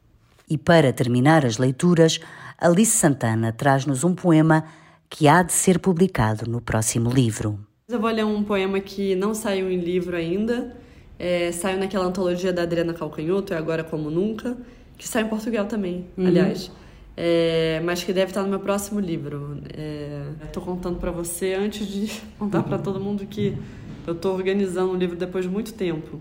E 0.50 0.56
para 0.56 0.92
terminar 0.92 1.44
as 1.44 1.58
leituras, 1.58 2.20
Alice 2.58 2.96
Santana 2.96 3.52
traz-nos 3.52 4.02
um 4.02 4.14
poema 4.14 4.64
que 5.08 5.28
há 5.28 5.42
de 5.42 5.52
ser 5.52 5.78
publicado 5.78 6.50
no 6.50 6.60
próximo 6.60 7.10
livro. 7.10 7.58
Eu 7.88 8.00
vou 8.00 8.10
ler 8.10 8.24
um 8.24 8.42
poema 8.42 8.80
que 8.80 9.14
não 9.14 9.34
saiu 9.34 9.70
em 9.70 9.78
livro 9.78 10.16
ainda, 10.16 10.76
é, 11.18 11.50
saiu 11.52 11.78
naquela 11.78 12.04
antologia 12.04 12.52
da 12.52 12.62
Adriana 12.62 12.92
Calcanhoto, 12.92 13.54
É 13.54 13.56
Agora 13.56 13.82
Como 13.82 14.10
Nunca, 14.10 14.56
que 14.96 15.06
sai 15.06 15.22
em 15.22 15.28
Portugal 15.28 15.66
também, 15.66 16.06
uhum. 16.16 16.26
aliás. 16.26 16.70
É, 17.20 17.82
mas 17.84 18.04
que 18.04 18.12
deve 18.12 18.30
estar 18.30 18.44
no 18.44 18.48
meu 18.48 18.60
próximo 18.60 19.00
livro. 19.00 19.60
Estou 20.44 20.62
é, 20.62 20.66
contando 20.66 21.00
para 21.00 21.10
você 21.10 21.52
antes 21.54 21.84
de 21.84 22.22
contar 22.38 22.62
para 22.62 22.78
todo 22.78 23.00
mundo 23.00 23.26
que 23.26 23.58
eu 24.06 24.12
estou 24.12 24.36
organizando 24.36 24.92
um 24.92 24.96
livro 24.96 25.16
depois 25.16 25.44
de 25.44 25.50
muito 25.50 25.74
tempo. 25.74 26.20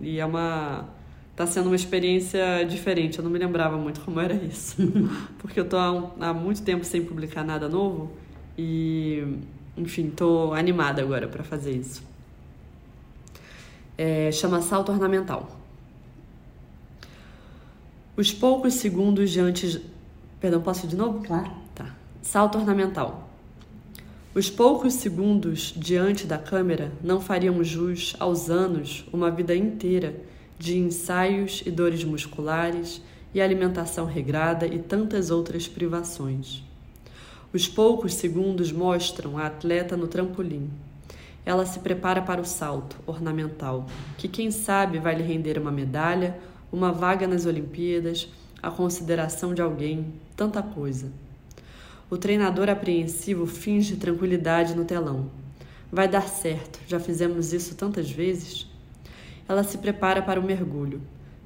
E 0.00 0.18
é 0.18 0.24
uma 0.24 0.88
tá 1.36 1.46
sendo 1.46 1.66
uma 1.66 1.76
experiência 1.76 2.64
diferente. 2.64 3.18
Eu 3.18 3.24
não 3.24 3.30
me 3.30 3.38
lembrava 3.38 3.76
muito 3.76 4.00
como 4.00 4.18
era 4.20 4.32
isso. 4.32 4.76
Porque 5.36 5.60
eu 5.60 5.68
tô 5.68 5.76
há, 5.76 6.12
há 6.20 6.32
muito 6.32 6.62
tempo 6.62 6.82
sem 6.82 7.04
publicar 7.04 7.44
nada 7.44 7.68
novo 7.68 8.10
e, 8.56 9.36
enfim, 9.76 10.08
tô 10.08 10.54
animada 10.54 11.02
agora 11.02 11.28
para 11.28 11.44
fazer 11.44 11.72
isso. 11.72 12.02
É, 13.98 14.32
chama 14.32 14.62
Salto 14.62 14.90
Ornamental. 14.90 15.60
Os 18.16 18.32
poucos 18.32 18.72
segundos 18.74 19.30
diante. 19.30 19.92
Perdão, 20.42 20.60
posso 20.60 20.86
ir 20.86 20.88
de 20.88 20.96
novo? 20.96 21.24
Claro. 21.24 21.52
Tá. 21.72 21.94
Salto 22.20 22.58
ornamental. 22.58 23.30
Os 24.34 24.50
poucos 24.50 24.94
segundos 24.94 25.72
diante 25.76 26.26
da 26.26 26.36
câmera 26.36 26.90
não 27.00 27.20
fariam 27.20 27.62
jus 27.62 28.16
aos 28.18 28.50
anos, 28.50 29.04
uma 29.12 29.30
vida 29.30 29.54
inteira 29.54 30.16
de 30.58 30.76
ensaios 30.76 31.62
e 31.64 31.70
dores 31.70 32.02
musculares 32.02 33.00
e 33.32 33.40
alimentação 33.40 34.04
regrada 34.04 34.66
e 34.66 34.80
tantas 34.80 35.30
outras 35.30 35.68
privações. 35.68 36.64
Os 37.52 37.68
poucos 37.68 38.14
segundos 38.14 38.72
mostram 38.72 39.38
a 39.38 39.46
atleta 39.46 39.96
no 39.96 40.08
trampolim. 40.08 40.68
Ela 41.46 41.64
se 41.66 41.78
prepara 41.78 42.20
para 42.20 42.40
o 42.40 42.44
salto 42.44 42.96
ornamental, 43.06 43.86
que 44.18 44.26
quem 44.26 44.50
sabe 44.50 44.98
vai 44.98 45.14
lhe 45.14 45.22
render 45.22 45.56
uma 45.56 45.70
medalha, 45.70 46.36
uma 46.72 46.90
vaga 46.90 47.28
nas 47.28 47.46
Olimpíadas, 47.46 48.28
a 48.62 48.70
consideração 48.70 49.52
de 49.52 49.60
alguém, 49.60 50.14
tanta 50.36 50.62
coisa. 50.62 51.10
O 52.08 52.16
treinador 52.16 52.70
apreensivo 52.70 53.46
finge 53.46 53.96
tranquilidade 53.96 54.76
no 54.76 54.84
telão. 54.84 55.30
Vai 55.90 56.06
dar 56.06 56.28
certo, 56.28 56.78
já 56.86 57.00
fizemos 57.00 57.52
isso 57.52 57.74
tantas 57.74 58.10
vezes. 58.10 58.70
Ela 59.48 59.64
se 59.64 59.78
prepara 59.78 60.22
para 60.22 60.38
o 60.38 60.44
mergulho. 60.44 61.02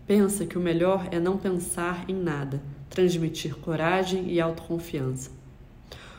Pensa 0.07 0.45
que 0.45 0.59
o 0.59 0.61
melhor 0.61 1.09
é 1.11 1.19
não 1.19 1.39
pensar 1.39 2.05
em 2.07 2.15
nada, 2.15 2.63
transmitir 2.91 3.57
coragem 3.57 4.31
e 4.31 4.41
autoconfiança. 4.41 5.31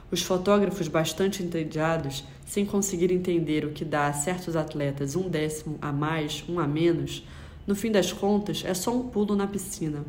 Os 0.09 0.23
fotógrafos 0.23 0.87
bastante 0.87 1.43
entediados, 1.43 2.23
sem 2.45 2.65
conseguir 2.65 3.11
entender 3.11 3.65
o 3.65 3.71
que 3.71 3.85
dá 3.85 4.07
a 4.07 4.13
certos 4.13 4.55
atletas 4.55 5.15
um 5.15 5.29
décimo 5.29 5.77
a 5.81 5.91
mais, 5.91 6.43
um 6.49 6.59
a 6.59 6.67
menos, 6.67 7.25
no 7.67 7.75
fim 7.75 7.91
das 7.91 8.13
contas 8.13 8.63
é 8.65 8.73
só 8.73 8.95
um 8.95 9.09
pulo 9.09 9.35
na 9.35 9.45
piscina, 9.45 10.05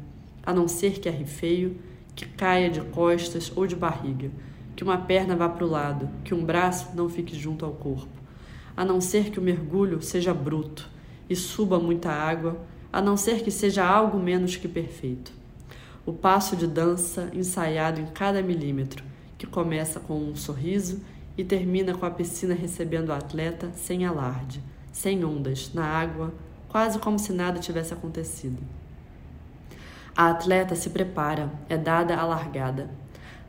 a 0.49 0.55
não 0.55 0.67
ser 0.67 0.99
que 0.99 1.11
arre 1.11 1.27
feio, 1.27 1.77
que 2.17 2.25
caia 2.25 2.71
de 2.71 2.81
costas 2.81 3.53
ou 3.55 3.67
de 3.67 3.77
barriga, 3.77 4.31
que 4.75 4.83
uma 4.83 4.97
perna 4.97 5.37
vá 5.37 5.47
para 5.47 5.63
o 5.63 5.69
lado, 5.69 6.09
que 6.25 6.33
um 6.33 6.43
braço 6.43 6.89
não 6.95 7.07
fique 7.07 7.39
junto 7.39 7.67
ao 7.67 7.73
corpo, 7.73 8.09
a 8.75 8.83
não 8.83 8.99
ser 8.99 9.31
que 9.31 9.39
o 9.39 9.43
mergulho 9.43 10.01
seja 10.01 10.33
bruto, 10.33 10.89
e 11.29 11.37
suba 11.37 11.79
muita 11.79 12.11
água, 12.11 12.59
a 12.91 13.03
não 13.03 13.15
ser 13.15 13.43
que 13.43 13.51
seja 13.51 13.85
algo 13.85 14.19
menos 14.19 14.57
que 14.57 14.67
perfeito. 14.67 15.35
O 16.07 16.15
passo 16.15 16.57
de 16.57 16.67
dança 16.67 17.31
ensaiado 17.35 18.01
em 18.01 18.07
cada 18.07 18.41
milímetro, 18.41 19.05
que 19.37 19.47
começa 19.47 20.01
com 20.01 20.19
um 20.19 20.35
sorriso 20.35 21.03
e 21.37 21.45
termina 21.45 21.93
com 21.95 22.07
a 22.07 22.11
piscina 22.11 22.55
recebendo 22.55 23.11
o 23.11 23.13
atleta 23.13 23.71
sem 23.75 24.07
alarde, 24.07 24.63
sem 24.91 25.23
ondas, 25.23 25.75
na 25.75 25.85
água, 25.85 26.33
quase 26.71 26.99
como 26.99 27.19
se 27.19 27.35
nada 27.35 27.61
tivesse 27.61 27.93
acontecido. 27.93 28.78
A 30.19 30.31
atleta 30.31 30.75
se 30.75 30.91
prepara, 30.91 31.49
é 31.69 31.77
dada 31.77 32.17
a 32.17 32.27
largada. 32.27 32.91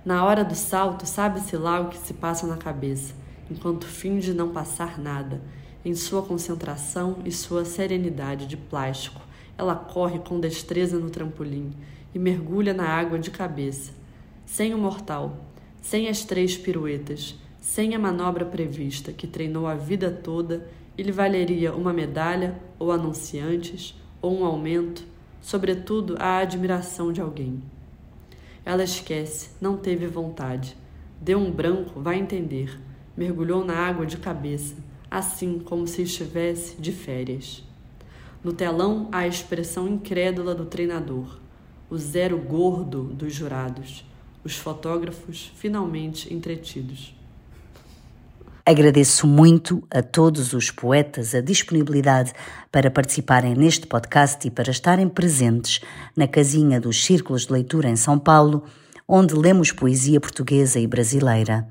Na 0.06 0.24
hora 0.24 0.46
do 0.46 0.54
salto, 0.54 1.04
sabe-se 1.04 1.58
lá 1.58 1.80
o 1.80 1.90
que 1.90 1.98
se 1.98 2.14
passa 2.14 2.46
na 2.46 2.58
cabeça, 2.58 3.16
enquanto 3.50 3.88
finge 3.88 4.36
não 4.36 4.52
passar 4.52 5.00
nada 5.00 5.42
em 5.84 5.96
sua 5.96 6.22
concentração 6.22 7.18
e 7.26 7.32
sua 7.32 7.66
serenidade 7.66 8.46
de 8.46 8.56
plástico, 8.56 9.20
ela 9.58 9.74
corre 9.74 10.20
com 10.20 10.40
destreza 10.40 11.00
no 11.00 11.10
trampolim 11.10 11.72
e 12.14 12.20
mergulha 12.20 12.72
na 12.72 12.88
água 12.88 13.18
de 13.18 13.32
cabeça, 13.32 13.92
sem 14.46 14.72
o 14.72 14.78
mortal, 14.78 15.38
sem 15.82 16.08
as 16.08 16.24
três 16.24 16.56
piruetas, 16.56 17.36
sem 17.60 17.96
a 17.96 18.00
manobra 18.00 18.46
prevista 18.46 19.12
que 19.12 19.26
treinou 19.26 19.66
a 19.66 19.74
vida 19.74 20.12
toda 20.12 20.70
e 20.96 21.02
lhe 21.02 21.12
valeria 21.12 21.74
uma 21.74 21.92
medalha 21.92 22.62
ou 22.78 22.92
anunciantes 22.92 24.00
ou 24.22 24.40
um 24.40 24.46
aumento, 24.46 25.09
sobretudo 25.42 26.16
a 26.20 26.38
admiração 26.38 27.12
de 27.12 27.22
alguém. 27.22 27.62
Ela 28.66 28.84
esquece, 28.84 29.50
não 29.60 29.78
teve 29.78 30.08
vontade. 30.08 30.76
Deu 31.22 31.40
um 31.40 31.52
branco, 31.52 32.00
vai 32.00 32.20
entender. 32.20 32.80
Mergulhou 33.16 33.66
na 33.66 33.76
água 33.76 34.06
de 34.06 34.18
cabeça 34.18 34.76
assim 35.10 35.60
como 35.60 35.88
se 35.88 36.04
estivesse 36.04 36.80
de 36.80 36.92
férias. 36.92 37.64
No 38.44 38.54
telão, 38.54 39.10
a 39.12 39.28
expressão 39.28 39.88
incrédula 39.88 40.54
do 40.54 40.66
treinador, 40.66 41.40
o 41.90 41.98
zero 41.98 42.38
gordo 42.38 43.04
dos 43.06 43.34
jurados, 43.34 44.06
os 44.44 44.56
fotógrafos 44.56 45.52
finalmente 45.56 46.34
entretidos. 46.34 47.16
Agradeço 48.70 49.26
muito 49.26 49.82
a 49.90 50.04
todos 50.04 50.54
os 50.54 50.70
poetas 50.70 51.34
a 51.34 51.42
disponibilidade 51.42 52.34
para 52.72 52.92
participarem 52.92 53.56
neste 53.56 53.88
podcast 53.88 54.48
e 54.48 54.52
para 54.52 54.70
estarem 54.70 55.10
presentes 55.10 55.82
na 56.16 56.28
casinha 56.28 56.80
dos 56.80 57.04
Círculos 57.04 57.48
de 57.48 57.54
Leitura 57.54 57.90
em 57.90 57.96
São 57.96 58.20
Paulo, 58.20 58.64
onde 59.08 59.34
lemos 59.34 59.72
poesia 59.72 60.22
portuguesa 60.22 60.80
e 60.80 60.86
brasileira. 60.86 61.68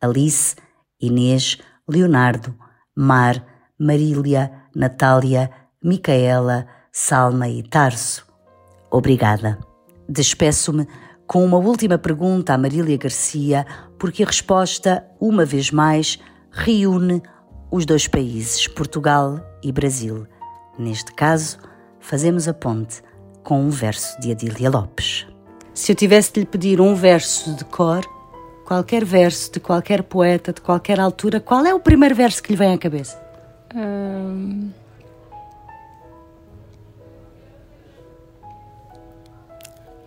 Alice, 0.00 0.56
Inês, 1.00 1.56
Leonardo, 1.88 2.52
Mar, 2.96 3.46
Marília, 3.78 4.50
Natália, 4.74 5.52
Micaela, 5.80 6.66
Salma 6.90 7.48
e 7.48 7.62
Tarso. 7.62 8.26
Obrigada. 8.90 9.56
Despeço-me 10.08 10.84
com 11.28 11.44
uma 11.44 11.58
última 11.58 11.96
pergunta 11.96 12.54
a 12.54 12.58
Marília 12.58 12.96
Garcia, 12.96 13.64
porque 13.96 14.24
a 14.24 14.26
resposta, 14.26 15.06
uma 15.20 15.44
vez 15.44 15.70
mais, 15.70 16.18
reúne 16.50 17.22
os 17.70 17.86
dois 17.86 18.08
países, 18.08 18.66
Portugal 18.66 19.40
e 19.62 19.70
Brasil. 19.70 20.26
Neste 20.78 21.12
caso, 21.12 21.58
fazemos 22.00 22.48
a 22.48 22.54
ponte 22.54 23.02
com 23.42 23.60
um 23.62 23.70
verso 23.70 24.20
de 24.20 24.32
Adília 24.32 24.70
Lopes. 24.70 25.26
Se 25.72 25.92
eu 25.92 25.96
tivesse 25.96 26.32
de 26.32 26.40
lhe 26.40 26.46
pedir 26.46 26.80
um 26.80 26.94
verso 26.94 27.54
de 27.54 27.64
cor, 27.64 28.04
qualquer 28.66 29.04
verso 29.04 29.52
de 29.52 29.60
qualquer 29.60 30.02
poeta, 30.02 30.52
de 30.52 30.60
qualquer 30.60 30.98
altura, 30.98 31.40
qual 31.40 31.64
é 31.64 31.74
o 31.74 31.80
primeiro 31.80 32.14
verso 32.14 32.42
que 32.42 32.52
lhe 32.52 32.58
vem 32.58 32.74
à 32.74 32.78
cabeça? 32.78 33.20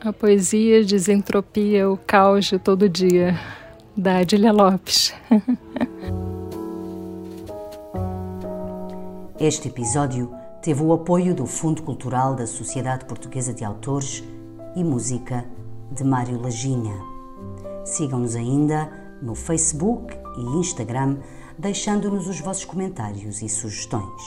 A 0.02 0.12
poesia 0.12 0.84
desentropia 0.84 1.90
o 1.90 1.98
caos 1.98 2.46
de 2.46 2.60
todo 2.60 2.90
dia, 2.90 3.40
da 3.96 4.18
Adília 4.18 4.52
Lopes. 4.52 5.14
este 9.40 9.68
episódio 9.68 10.32
teve 10.62 10.84
o 10.84 10.94
apoio 10.94 11.34
do 11.34 11.46
Fundo 11.46 11.82
Cultural 11.82 12.36
da 12.36 12.46
Sociedade 12.46 13.06
Portuguesa 13.06 13.54
de 13.54 13.66
Autores 13.66 14.24
e 14.76 14.84
Música 14.84 15.44
de 15.92 16.04
Mário 16.04 16.40
Laginha. 16.40 16.96
Sigam-nos 17.84 18.36
ainda 18.36 18.90
no 19.22 19.34
Facebook 19.36 20.16
e 20.38 20.42
Instagram, 20.58 21.18
deixando-nos 21.58 22.28
os 22.28 22.40
vossos 22.40 22.66
comentários 22.66 23.42
e 23.42 23.50
sugestões. 23.50 24.22